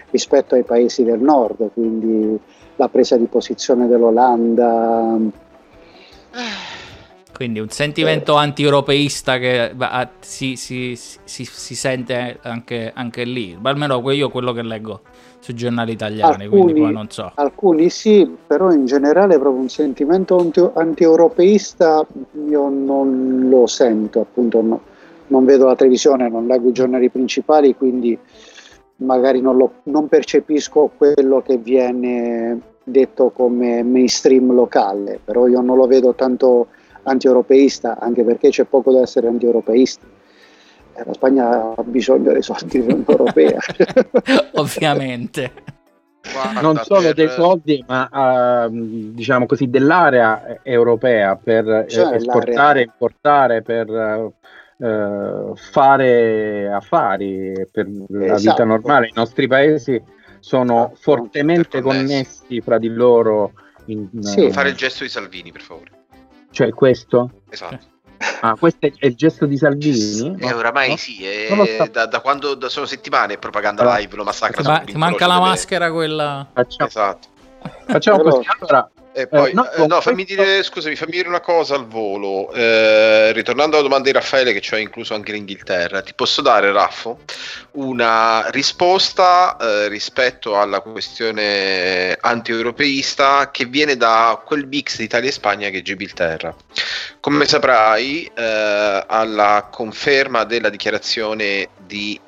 rispetto 0.09 0.55
ai 0.55 0.63
paesi 0.63 1.03
del 1.03 1.19
nord, 1.19 1.71
quindi 1.73 2.39
la 2.77 2.87
presa 2.87 3.17
di 3.17 3.25
posizione 3.25 3.87
dell'Olanda. 3.87 5.17
Quindi 7.33 7.59
un 7.59 7.69
sentimento 7.69 8.35
eh. 8.35 8.39
anti-europeista 8.39 9.37
che 9.37 9.71
bah, 9.75 10.11
si, 10.19 10.55
si, 10.55 10.95
si, 10.95 11.43
si, 11.43 11.75
sente 11.75 12.39
anche, 12.43 12.91
anche 12.95 13.23
lì, 13.25 13.57
almeno 13.61 14.09
io 14.11 14.29
quello 14.29 14.53
che 14.53 14.61
leggo 14.61 15.01
sui 15.41 15.55
giornali 15.55 15.91
italiani, 15.91 16.43
alcuni, 16.43 16.61
quindi 16.61 16.81
poi 16.81 16.93
non 16.93 17.09
so. 17.09 17.31
Alcuni 17.35 17.89
sì, 17.89 18.37
però 18.47 18.71
in 18.71 18.85
generale 18.85 19.39
proprio 19.39 19.61
un 19.61 19.69
sentimento 19.69 20.71
anti-europeista 20.75 22.05
io 22.47 22.69
non 22.69 23.49
lo 23.49 23.65
sento, 23.65 24.21
appunto 24.21 24.61
no, 24.61 24.81
non 25.27 25.43
vedo 25.43 25.65
la 25.65 25.75
televisione, 25.75 26.29
non 26.29 26.45
leggo 26.45 26.69
i 26.69 26.73
giornali 26.73 27.09
principali, 27.09 27.75
quindi 27.75 28.17
magari 28.97 29.41
non, 29.41 29.57
lo, 29.57 29.73
non 29.83 30.07
percepisco 30.07 30.91
quello 30.95 31.41
che 31.41 31.57
viene 31.57 32.59
detto 32.83 33.31
come 33.31 33.83
mainstream 33.83 34.53
locale, 34.53 35.19
però 35.23 35.47
io 35.47 35.61
non 35.61 35.75
lo 35.75 35.87
vedo 35.87 36.13
tanto 36.13 36.67
anti-europeista, 37.03 37.97
anche 37.99 38.23
perché 38.23 38.49
c'è 38.49 38.65
poco 38.65 38.91
da 38.91 39.01
essere 39.01 39.27
anti-europeisti. 39.27 40.05
Eh, 40.93 41.03
la 41.05 41.13
Spagna 41.13 41.73
ha 41.75 41.83
bisogno 41.83 42.31
dei 42.31 42.41
soldi 42.41 42.79
dell'Unione 42.79 43.05
Europea. 43.07 43.59
Ovviamente. 44.55 45.79
Guarda, 46.21 46.61
non 46.61 46.77
solo 46.83 47.01
per... 47.01 47.13
dei 47.15 47.29
soldi, 47.29 47.83
ma 47.87 48.65
uh, 48.65 48.69
diciamo 48.71 49.47
così 49.47 49.69
dell'area 49.69 50.59
europea 50.61 51.35
per 51.35 51.85
cioè, 51.87 52.13
esportare, 52.13 52.83
importare, 52.83 53.63
per 53.63 53.89
uh, 53.89 54.31
eh, 54.83 55.51
fare 55.55 56.71
affari 56.71 57.67
per 57.71 57.87
la 58.09 58.35
esatto. 58.35 58.49
vita 58.49 58.63
normale. 58.65 59.07
I 59.07 59.13
nostri 59.15 59.47
paesi 59.47 60.01
sono 60.39 60.85
esatto. 60.85 60.95
fortemente 60.99 61.81
connessi 61.81 62.61
fra 62.61 62.77
di 62.77 62.89
loro. 62.89 63.53
In, 63.85 64.07
sì. 64.19 64.45
uh, 64.45 64.51
fare 64.51 64.69
il 64.69 64.75
gesto 64.75 65.03
di 65.03 65.09
Salvini, 65.09 65.51
per 65.51 65.61
favore. 65.61 65.89
Cioè 66.51 66.69
questo? 66.69 67.41
Esatto. 67.49 67.90
Ah, 68.41 68.55
questo 68.57 68.85
è 68.85 69.05
il 69.05 69.15
gesto 69.15 69.45
di 69.45 69.57
Salvini? 69.57 70.35
Eh, 70.39 70.53
oramai 70.53 70.89
no? 70.89 70.95
sì, 70.97 71.25
è, 71.25 71.89
da, 71.89 72.05
da, 72.05 72.19
quando 72.19 72.55
da 72.55 72.69
sono 72.69 72.85
settimane 72.85 73.37
propaganda 73.37 73.97
live 73.97 74.15
lo 74.15 74.23
massacra. 74.23 74.63
Ma, 74.63 74.79
ti 74.79 74.95
manca 74.95 75.27
la 75.27 75.39
maschera 75.39 75.91
quella. 75.91 76.47
Facciamo, 76.53 76.87
esatto. 76.87 77.27
Facciamo 77.85 78.21
così. 78.23 78.47
Allora, 78.59 78.89
e 79.13 79.27
poi, 79.27 79.51
eh, 79.51 79.53
no, 79.53 79.69
eh, 79.69 79.85
no 79.87 79.99
fammi 79.99 80.23
dire, 80.23 80.63
scusami, 80.63 80.95
fammi 80.95 81.11
dire 81.11 81.27
una 81.27 81.41
cosa 81.41 81.75
al 81.75 81.85
volo. 81.85 82.51
Eh, 82.53 83.33
ritornando 83.33 83.75
alla 83.75 83.83
domanda 83.83 84.05
di 84.05 84.13
Raffaele, 84.13 84.53
che 84.53 84.61
ci 84.61 84.73
ha 84.73 84.77
incluso 84.77 85.13
anche 85.13 85.33
l'Inghilterra, 85.33 86.01
ti 86.01 86.13
posso 86.13 86.41
dare, 86.41 86.71
Raffo, 86.71 87.19
una 87.71 88.47
risposta 88.49 89.57
eh, 89.57 89.89
rispetto 89.89 90.57
alla 90.57 90.79
questione 90.79 92.17
anti-europeista 92.19 93.51
che 93.51 93.65
viene 93.65 93.97
da 93.97 94.41
quel 94.45 94.65
mix 94.65 94.97
di 94.97 95.03
Italia 95.03 95.29
e 95.29 95.33
Spagna 95.33 95.69
che 95.69 95.79
è 95.79 95.81
Gibilterra. 95.81 96.55
Come 97.19 97.45
saprai, 97.45 98.31
eh, 98.33 99.03
alla 99.07 99.67
conferma 99.69 100.45
della 100.45 100.69
dichiarazione 100.69 101.67
di 101.85 102.19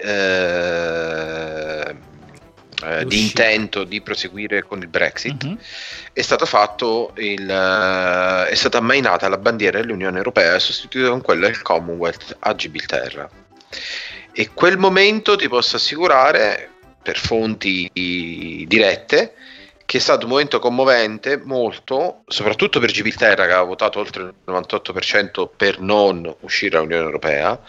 eh, 2.83 3.01
eh, 3.01 3.05
di 3.05 3.21
intento 3.21 3.83
di 3.83 4.01
proseguire 4.01 4.63
con 4.63 4.79
il 4.79 4.87
Brexit, 4.87 5.43
uh-huh. 5.43 5.57
è 6.11 6.21
stato 6.21 6.45
fatto 6.45 7.13
il, 7.17 7.41
uh, 7.41 8.47
è 8.49 8.55
stata 8.55 8.77
ammainata 8.77 9.27
la 9.29 9.37
bandiera 9.37 9.79
dell'Unione 9.79 10.17
Europea 10.17 10.55
e 10.55 10.59
sostituita 10.59 11.09
con 11.09 11.21
quella 11.21 11.47
del 11.47 11.61
Commonwealth 11.61 12.37
a 12.39 12.55
Gibilterra. 12.55 13.29
E 14.31 14.49
quel 14.53 14.77
momento 14.77 15.35
ti 15.35 15.47
posso 15.47 15.75
assicurare, 15.75 16.69
per 17.03 17.17
fonti 17.17 17.89
dirette, 17.93 19.33
che 19.85 19.97
è 19.97 20.01
stato 20.01 20.25
un 20.25 20.31
momento 20.31 20.59
commovente 20.59 21.37
molto, 21.37 22.23
soprattutto 22.27 22.79
per 22.79 22.89
Gibilterra 22.89 23.45
che 23.45 23.51
ha 23.51 23.61
votato 23.61 23.99
oltre 23.99 24.23
il 24.23 24.33
98% 24.47 25.49
per 25.55 25.79
non 25.81 26.33
uscire 26.39 26.71
dall'Unione 26.71 27.03
Europea, 27.03 27.59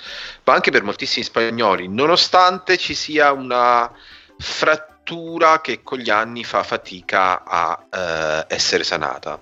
ma 0.44 0.54
anche 0.54 0.70
per 0.70 0.84
moltissimi 0.84 1.24
spagnoli, 1.24 1.88
nonostante 1.88 2.78
ci 2.78 2.94
sia 2.94 3.32
una 3.32 3.92
frattura 4.38 4.92
struttura 5.04 5.60
che 5.60 5.82
con 5.82 5.98
gli 5.98 6.08
anni 6.08 6.44
fa 6.44 6.62
fatica 6.62 7.44
a 7.44 7.84
eh, 7.90 8.54
essere 8.54 8.82
sanata. 8.84 9.38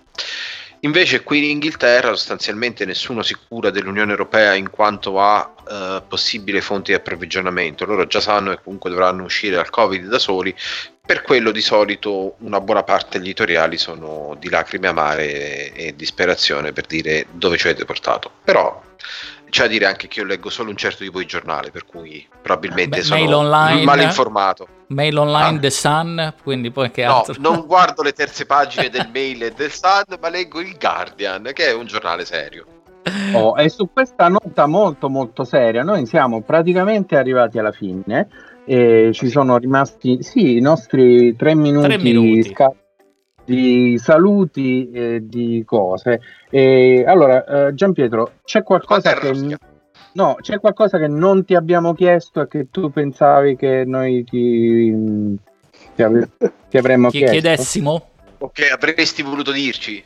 Invece 0.81 1.23
qui 1.23 1.39
in 1.39 1.51
Inghilterra 1.51 2.09
sostanzialmente 2.09 2.85
nessuno 2.85 3.23
si 3.23 3.37
cura 3.49 3.71
dell'Unione 3.71 4.11
Europea 4.11 4.55
in 4.55 4.69
quanto 4.69 5.21
a 5.21 5.55
eh, 5.69 6.03
possibili 6.09 6.61
fonti 6.61 6.91
di 6.91 6.97
approvvigionamento. 6.97 7.85
Loro 7.85 8.09
già 8.09 8.19
sanno 8.19 8.51
che 8.51 8.59
comunque 8.65 8.91
dovranno 8.91 9.23
uscire 9.23 9.55
dal 9.55 9.71
Covid 9.71 10.09
da 10.09 10.19
soli. 10.19 10.53
Per 11.05 11.23
quello 11.23 11.53
di 11.53 11.61
solito 11.61 12.35
una 12.39 12.61
buona 12.61 12.83
parte 12.83 13.19
degli 13.19 13.29
editoriali 13.29 13.79
sono 13.79 14.37
di 14.41 14.51
lacrime 14.51 14.89
amare 14.89 15.73
e, 15.73 15.73
e 15.75 15.95
disperazione 15.95 16.73
per 16.73 16.87
dire 16.87 17.27
dove 17.31 17.57
ci 17.57 17.69
avete 17.69 17.85
portato. 17.85 18.33
Però 18.43 18.83
c'è 19.53 19.65
da 19.65 19.69
dire 19.69 19.85
anche 19.85 20.09
che 20.09 20.21
io 20.21 20.25
leggo 20.25 20.49
solo 20.49 20.71
un 20.71 20.77
certo 20.77 21.05
tipo 21.05 21.19
di 21.19 21.27
giornale, 21.27 21.71
per 21.71 21.85
cui 21.85 22.27
probabilmente 22.41 23.01
Beh, 23.01 23.03
sono 23.03 23.37
online, 23.37 23.85
mal 23.85 24.01
informato. 24.01 24.67
Mail 24.87 25.19
online, 25.19 25.59
ah. 25.59 25.61
The 25.61 25.71
Sun, 25.71 26.35
quindi 26.43 26.71
poi 26.71 26.91
che 26.91 27.05
altro? 27.05 27.35
No, 27.39 27.51
non 27.51 27.67
guardo 27.69 28.03
le 28.03 28.13
terze 28.15 28.47
pagine 28.47 28.89
del 28.89 29.11
Mail 29.13 29.43
e 29.43 29.51
del 29.51 29.71
Sun, 29.71 30.17
ma 30.19 30.31
leggo 30.31 30.59
il 30.59 30.75
Guardian, 30.79 31.51
che 31.53 31.67
è 31.67 31.75
un 31.75 31.85
giornale 31.85 32.25
serio. 32.25 32.65
Oh, 33.35 33.55
e 33.59 33.69
su 33.69 33.91
questa 33.93 34.29
nota 34.29 34.65
molto 34.65 35.11
molto 35.11 35.45
seria, 35.45 35.83
noi 35.83 36.07
siamo 36.07 36.41
praticamente 36.41 37.19
arrivati 37.19 37.59
alla 37.59 37.73
fine. 37.73 38.29
E 38.65 39.11
ci 39.13 39.29
sono 39.29 39.59
rimasti 39.59 40.23
sì, 40.23 40.57
i 40.57 40.61
nostri 40.61 41.37
tre 41.37 41.55
minuti, 41.55 41.89
tre 41.89 41.99
minuti. 41.99 42.43
Sca- 42.45 42.73
di 43.45 43.99
saluti 43.99 44.91
e 44.91 45.21
di 45.23 45.63
cose. 45.65 46.21
E 46.51 47.05
allora, 47.07 47.69
eh, 47.69 47.75
Giampietro, 47.75 48.35
c'è 48.45 48.63
qualcosa 48.63 49.15
che 49.15 49.33
no, 50.15 50.37
c'è 50.41 50.61
qualcosa 50.61 50.99
che 50.99 51.09
non 51.09 51.45
ti 51.45 51.55
abbiamo 51.55 51.95
chiesto 51.95 52.43
e 52.43 52.49
che 52.49 52.69
tu 52.71 52.91
pensavi 52.91 53.57
che 53.57 53.85
noi 53.87 54.25
ti, 54.25 55.39
ti, 55.95 56.03
av- 56.03 56.29
ti 56.69 56.77
avremmo 56.77 57.09
Chi 57.09 57.19
chiesto? 57.19 57.41
chiedessimo? 57.41 58.07
Ok, 58.39 58.61
avresti 58.73 59.23
voluto 59.23 59.53
dirci? 59.53 60.05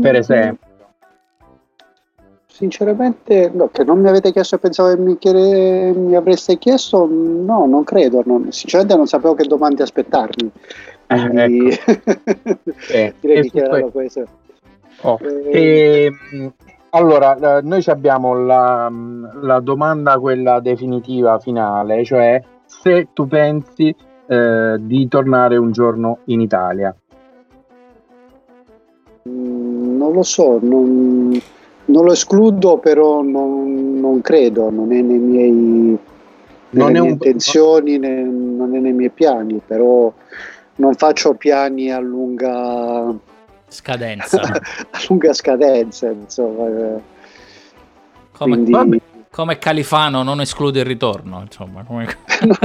Per 0.00 0.14
esempio. 0.14 0.73
Sinceramente, 2.54 3.50
no, 3.52 3.68
che 3.72 3.82
non 3.82 3.98
mi 3.98 4.08
avete 4.08 4.30
chiesto 4.30 4.54
e 4.54 4.58
pensavo 4.60 4.94
che 4.94 5.00
mi, 5.00 5.18
chiede, 5.18 5.92
mi 5.92 6.14
avreste 6.14 6.56
chiesto, 6.56 7.04
no, 7.10 7.66
non 7.66 7.82
credo. 7.82 8.22
Non, 8.24 8.52
sinceramente 8.52 8.94
non 8.94 9.08
sapevo 9.08 9.34
che 9.34 9.42
domande 9.42 9.82
aspettarmi. 9.82 10.52
Quindi 11.04 11.70
eh, 11.70 11.80
ecco. 11.84 12.70
eh, 12.92 13.14
direi 13.18 13.42
di 13.42 13.50
chiederlo 13.50 13.88
questo. 13.90 14.26
Oh. 15.00 15.18
Eh, 15.20 15.50
e, 15.50 16.52
allora, 16.90 17.60
noi 17.60 17.82
abbiamo 17.86 18.34
la, 18.34 18.88
la, 19.40 19.58
domanda, 19.58 20.16
quella 20.20 20.60
definitiva, 20.60 21.40
finale, 21.40 22.04
cioè 22.04 22.40
se 22.66 23.08
tu 23.12 23.26
pensi 23.26 23.92
eh, 24.28 24.76
di 24.78 25.08
tornare 25.08 25.56
un 25.56 25.72
giorno 25.72 26.18
in 26.26 26.40
Italia. 26.40 26.94
Mm, 29.28 29.96
non 29.96 30.12
lo 30.12 30.22
so, 30.22 30.60
non, 30.62 31.36
non 31.86 32.04
lo 32.04 32.12
escludo, 32.12 32.78
però 32.78 33.22
non, 33.22 34.00
non, 34.00 34.20
credo, 34.20 34.70
non 34.70 34.92
è 34.92 35.00
nei 35.00 35.18
miei, 35.18 35.98
nelle 36.70 36.90
mie 36.90 37.00
un... 37.00 37.08
intenzioni, 37.08 37.98
né, 37.98 38.22
non 38.22 38.74
è 38.74 38.78
nei 38.78 38.92
miei 38.92 39.10
piani, 39.10 39.60
però 39.64 40.12
non 40.76 40.94
faccio 40.94 41.34
piani 41.34 41.92
a 41.92 41.98
lunga 41.98 43.14
scadenza. 43.68 44.40
a 44.40 44.98
lunga 45.08 45.32
scadenza, 45.32 46.08
insomma. 46.10 47.00
Come, 48.32 48.62
Quindi... 48.62 49.00
come 49.30 49.58
Califano 49.58 50.22
non 50.22 50.40
esclude 50.40 50.80
il 50.80 50.86
ritorno, 50.86 51.42
insomma. 51.42 51.84
Come, 51.84 52.04
non 52.42 52.56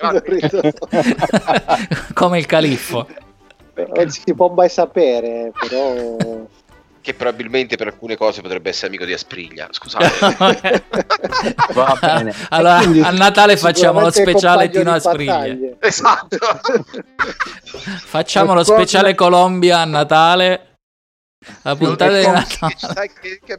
non 0.00 0.14
il 0.14 0.22
ritorno. 0.26 0.72
come 2.14 2.38
il 2.38 2.46
califfo. 2.46 3.06
non 3.94 4.10
si 4.10 4.34
può 4.34 4.48
mai 4.48 4.68
sapere, 4.68 5.52
però 5.58 6.16
che 7.04 7.12
probabilmente 7.12 7.76
per 7.76 7.88
alcune 7.88 8.16
cose 8.16 8.40
potrebbe 8.40 8.70
essere 8.70 8.86
amico 8.86 9.04
di 9.04 9.12
Aspriglia. 9.12 9.68
Scusate. 9.70 10.84
Va 11.74 11.98
bene. 12.00 12.34
Allora, 12.48 12.78
Quindi, 12.78 13.00
a 13.00 13.10
Natale 13.10 13.58
facciamo 13.58 14.00
lo 14.00 14.10
speciale 14.10 14.70
Tino 14.70 14.90
Aspriglia. 14.90 15.76
Esatto. 15.80 16.38
facciamo 17.76 18.54
lo 18.54 18.64
speciale 18.64 19.14
Colombia 19.14 19.80
a 19.80 19.84
Natale. 19.84 20.78
La 21.60 21.76
puntata 21.76 22.18
di 22.18 22.26
Natale. 22.26 23.10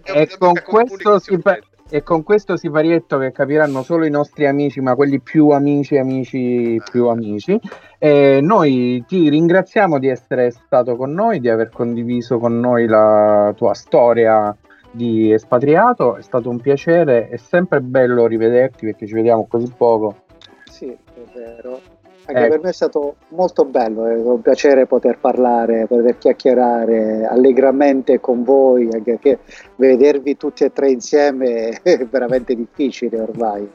e 0.06 0.38
con 0.40 0.54
questo 0.66 1.20
si 1.20 1.38
fa... 1.40 1.60
E 1.96 2.04
con 2.04 2.24
questo 2.24 2.58
siparietto 2.58 3.18
che 3.18 3.32
capiranno 3.32 3.82
solo 3.82 4.06
i 4.06 4.10
nostri 4.10 4.46
amici, 4.46 4.82
ma 4.82 4.96
quelli 4.96 5.22
più 5.22 5.52
amici, 5.52 5.96
amici, 5.96 6.78
più 6.92 7.08
amici, 7.08 7.58
eh, 8.00 8.40
noi 8.42 9.02
ti 9.08 9.30
ringraziamo 9.30 9.98
di 9.98 10.10
essere 10.10 10.52
stato 10.52 10.98
con 10.98 11.14
noi, 11.14 11.40
di 11.40 11.48
aver 11.48 11.70
condiviso 11.70 12.38
con 12.38 12.60
noi 12.60 12.86
la 12.86 13.54
tua 13.56 13.74
storia 13.74 14.54
di 14.92 15.32
espatriato. 15.32 16.18
È 16.18 16.22
stato 16.22 16.50
un 16.50 16.60
piacere, 16.60 17.30
è 17.30 17.38
sempre 17.38 17.80
bello 17.80 18.28
rivederti 18.28 18.88
perché 18.88 19.08
ci 19.08 19.14
vediamo 19.14 19.48
così 19.48 19.72
poco. 19.78 20.24
Sì, 20.66 20.88
è 20.90 21.22
vero. 21.34 21.80
Anche 22.28 22.46
eh. 22.46 22.50
per 22.50 22.60
me 22.60 22.70
è 22.70 22.74
stato 22.74 23.18
molto 23.30 23.66
bello, 23.66 24.06
è 24.06 24.16
un 24.16 24.42
piacere 24.42 24.88
poter 24.88 25.20
parlare, 25.20 25.86
poter 25.86 26.18
chiacchierare 26.18 27.26
allegramente 27.26 28.20
con 28.20 28.44
voi, 28.44 28.90
anche 28.92 29.12
perché 29.12 29.40
vedervi 29.76 30.36
tutti 30.36 30.64
e 30.64 30.74
tre 30.74 30.90
insieme 30.90 31.82
è 31.84 31.98
veramente 32.10 32.56
difficile 32.56 33.20
ormai. 33.20 33.70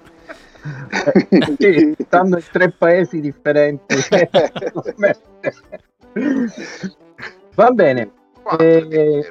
Eh, 1.30 1.56
sì, 1.58 1.94
stando 2.06 2.36
in 2.36 2.44
tre 2.50 2.70
paesi 2.70 3.20
differenti. 3.20 3.94
Va 7.54 7.70
bene. 7.70 8.10
Eh, 8.58 9.24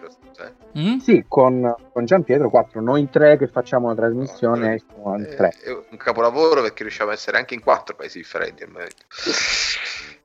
Mm? 0.77 0.97
Sì, 0.97 1.25
con, 1.27 1.73
con 1.91 2.05
Gian 2.05 2.23
Pietro 2.23 2.49
4, 2.49 2.81
noi 2.81 3.01
in 3.01 3.09
tre 3.09 3.37
che 3.37 3.47
facciamo 3.47 3.87
la 3.87 3.95
trasmissione. 3.95 4.81
No, 5.03 5.17
in 5.17 5.33
tre. 5.35 5.49
È 5.49 5.69
un 5.71 5.97
capolavoro 5.97 6.61
perché 6.61 6.83
riusciamo 6.83 7.09
a 7.09 7.13
essere 7.13 7.37
anche 7.37 7.55
in 7.55 7.61
quattro 7.61 7.95
paesi 7.95 8.19
differenti. 8.19 8.65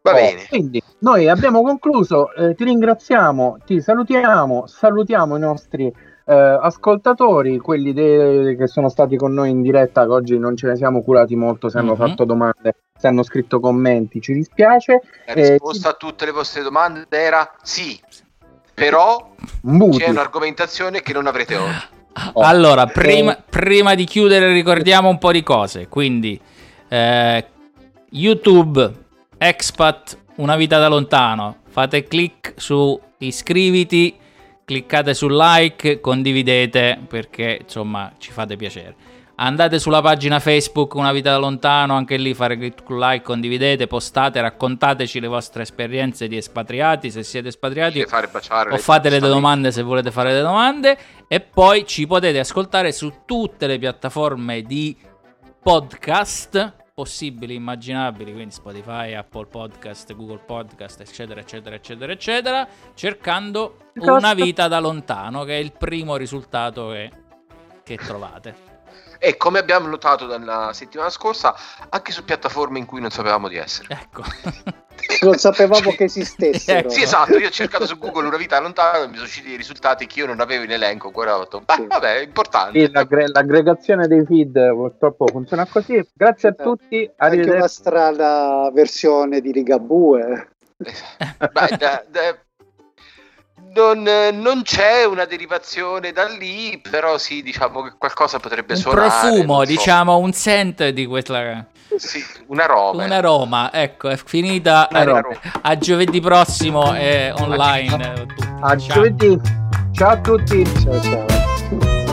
Va 0.03 0.11
oh, 0.11 0.14
bene. 0.14 0.47
Quindi 0.49 0.82
noi 0.99 1.28
abbiamo 1.28 1.62
concluso, 1.62 2.32
eh, 2.34 2.55
ti 2.55 2.64
ringraziamo, 2.64 3.59
ti 3.64 3.80
salutiamo, 3.80 4.66
salutiamo 4.66 5.36
i 5.36 5.40
nostri 5.40 5.86
eh, 5.86 6.34
ascoltatori, 6.34 7.59
quelli 7.59 7.92
de- 7.92 8.57
che 8.59 8.66
sono 8.66 8.88
stati 8.88 9.16
con 9.16 9.32
noi 9.32 9.51
in 9.51 9.62
diretta, 9.62 10.05
che 10.05 10.12
oggi 10.12 10.38
non 10.38 10.57
ce 10.57 10.66
ne 10.66 10.76
siamo 10.76 11.03
curati 11.03 11.36
molto, 11.36 11.68
se 11.68 11.78
mm-hmm. 11.78 11.88
hanno 11.88 11.97
mhm. 11.99 12.09
fatto 12.09 12.24
domande, 12.24 12.74
se 12.97 13.07
hanno 13.07 13.22
scritto 13.22 13.61
commenti, 13.61 14.20
ci 14.20 14.34
dispiace. 14.34 15.01
La 15.26 15.32
risposta 15.32 15.88
eh, 15.88 15.92
a 15.92 15.95
tutte 15.95 16.26
le 16.26 16.32
vostre 16.32 16.62
domande 16.62 17.07
era 17.09 17.55
sì 17.62 17.99
però 18.75 19.35
Muti. 19.62 19.99
c'è 19.99 20.09
un'argomentazione 20.09 21.01
che 21.01 21.12
non 21.12 21.27
avrete 21.27 21.57
oggi. 21.57 21.87
Oh. 22.35 22.43
Allora, 22.43 22.87
prima, 22.87 23.37
prima, 23.49 23.95
di 23.95 24.05
chiudere 24.05 24.53
ricordiamo 24.53 25.09
un 25.09 25.18
po' 25.18 25.33
di 25.33 25.43
cose. 25.43 25.89
Quindi, 25.89 26.41
eh, 26.89 27.47
YouTube, 28.11 28.93
Expat, 29.39 30.18
Una 30.37 30.57
vita 30.57 30.79
da 30.79 30.89
lontano. 30.89 31.59
Fate 31.68 32.05
clic 32.05 32.55
su 32.57 33.01
iscriviti, 33.18 34.16
cliccate 34.64 35.14
su 35.14 35.29
like, 35.29 36.01
condividete 36.01 36.99
perché 37.07 37.59
insomma 37.62 38.12
ci 38.18 38.33
fate 38.33 38.57
piacere. 38.57 38.95
Andate 39.37 39.80
sulla 39.80 40.01
pagina 40.01 40.39
Facebook 40.39 40.95
Una 40.95 41.11
vita 41.11 41.30
da 41.30 41.39
lontano, 41.39 41.95
anche 41.95 42.16
lì 42.16 42.35
fare 42.35 42.57
click 42.57 42.89
like, 42.91 43.22
condividete, 43.22 43.89
postate, 43.89 44.41
raccontateci 44.41 45.18
le 45.18 45.26
vostre 45.26 45.62
esperienze 45.62 46.28
di 46.28 46.37
espatriati, 46.37 47.11
se 47.11 47.24
siete 47.24 47.49
espatriati 47.49 48.01
o 48.01 48.76
fate 48.76 49.09
le 49.09 49.18
domande 49.18 49.72
se 49.72 49.82
volete 49.82 50.12
fare 50.12 50.32
le 50.32 50.41
domande. 50.41 50.97
E 51.26 51.41
poi 51.41 51.85
ci 51.85 52.07
potete 52.07 52.39
ascoltare 52.39 52.93
su 52.93 53.12
tutte 53.24 53.66
le 53.66 53.78
piattaforme 53.78 54.62
di 54.62 54.97
podcast 55.61 56.82
possibili, 56.95 57.57
immaginabili, 57.57 58.32
quindi 58.32 58.53
Spotify, 58.53 59.14
Apple 59.14 59.47
Podcast, 59.47 60.14
Google 60.14 60.43
Podcast, 60.47 61.01
eccetera, 61.01 61.41
eccetera, 61.41 61.74
eccetera, 61.74 62.12
eccetera, 62.12 62.68
cercando 62.95 63.91
Una 63.95 64.32
vita 64.32 64.68
da 64.68 64.78
lontano, 64.78 65.43
che 65.43 65.57
è 65.57 65.61
il 65.61 65.72
primo 65.72 66.14
risultato 66.14 66.91
che, 66.91 67.11
che 67.82 67.97
trovate 67.97 68.74
e 69.25 69.39
come 69.39 69.59
abbiamo 69.59 69.89
notato 69.89 70.27
dalla 70.27 70.70
settimana 70.75 71.09
scorsa 71.09 71.55
anche 71.89 72.12
su 72.12 72.25
piattaforme 72.25 72.79
in 72.79 72.85
cui 72.85 73.01
non 73.01 73.11
sapevamo 73.11 73.49
di 73.49 73.57
essere. 73.57 73.89
Ecco. 73.91 74.22
non 75.25 75.39
sapevamo 75.39 75.91
che 75.93 76.05
esistessero. 76.05 76.91
sì, 76.91 77.03
esatto, 77.03 77.39
io 77.39 77.47
ho 77.47 77.51
cercato 77.51 77.87
su 77.87 77.97
Google 77.99 78.27
una 78.27 78.37
vita 78.37 78.61
lontana 78.61 79.03
e 79.03 79.09
mi 79.09 79.14
sono 79.14 79.25
usciti 79.27 79.49
dei 79.49 79.57
risultati 79.57 80.07
che 80.07 80.20
io 80.20 80.27
non 80.27 80.41
avevo 80.41 80.64
in 80.64 80.72
elenco, 80.72 81.11
detto, 81.11 81.61
beh, 81.61 81.75
sì. 81.75 81.87
vabbè, 81.87 82.16
è 82.16 82.22
importante. 82.22 82.85
Sì, 82.85 82.91
l'aggre- 82.91 83.29
l'aggregazione 83.29 84.07
dei 84.07 84.25
feed 84.27 84.68
purtroppo 84.70 85.27
funziona 85.27 85.66
così. 85.66 86.07
Grazie 86.12 86.51
a 86.51 86.53
tutti, 86.53 87.11
arrivederci. 87.16 87.51
Anche 87.51 87.57
una 87.57 87.68
strana 87.68 88.70
versione 88.72 89.41
di 89.41 89.53
Ligabue. 89.53 90.49
Beh, 90.77 91.77
da, 91.79 92.05
da, 92.09 92.37
non, 93.75 94.03
non, 94.41 94.62
c'è 94.62 95.05
una 95.05 95.25
derivazione 95.25 96.12
da 96.12 96.27
lì, 96.27 96.81
però 96.89 97.18
sì, 97.18 97.43
diciamo 97.43 97.83
che 97.83 97.93
qualcosa 97.99 98.39
potrebbe 98.39 98.75
un 98.75 98.79
suonare. 98.81 99.09
profumo, 99.09 99.59
so. 99.61 99.64
diciamo, 99.64 100.16
un 100.18 100.33
scent 100.33 100.89
di 100.89 101.07
questa... 101.07 101.66
Sì, 101.97 102.25
un 102.47 102.61
aroma. 102.61 103.05
Un 103.05 103.12
aroma, 103.12 103.72
ecco, 103.72 104.09
è 104.09 104.16
finita. 104.16 104.89
A, 104.89 105.22
a 105.62 105.79
giovedì 105.79 106.20
prossimo 106.20 106.93
è 106.93 107.33
online. 107.37 108.27
A, 108.61 108.70
a 108.70 108.77
giovedì. 108.77 109.39
Ciao 109.93 110.11
a 110.11 110.18
tutti. 110.18 110.64
Ciao 110.83 111.01
ciao. 111.01 112.03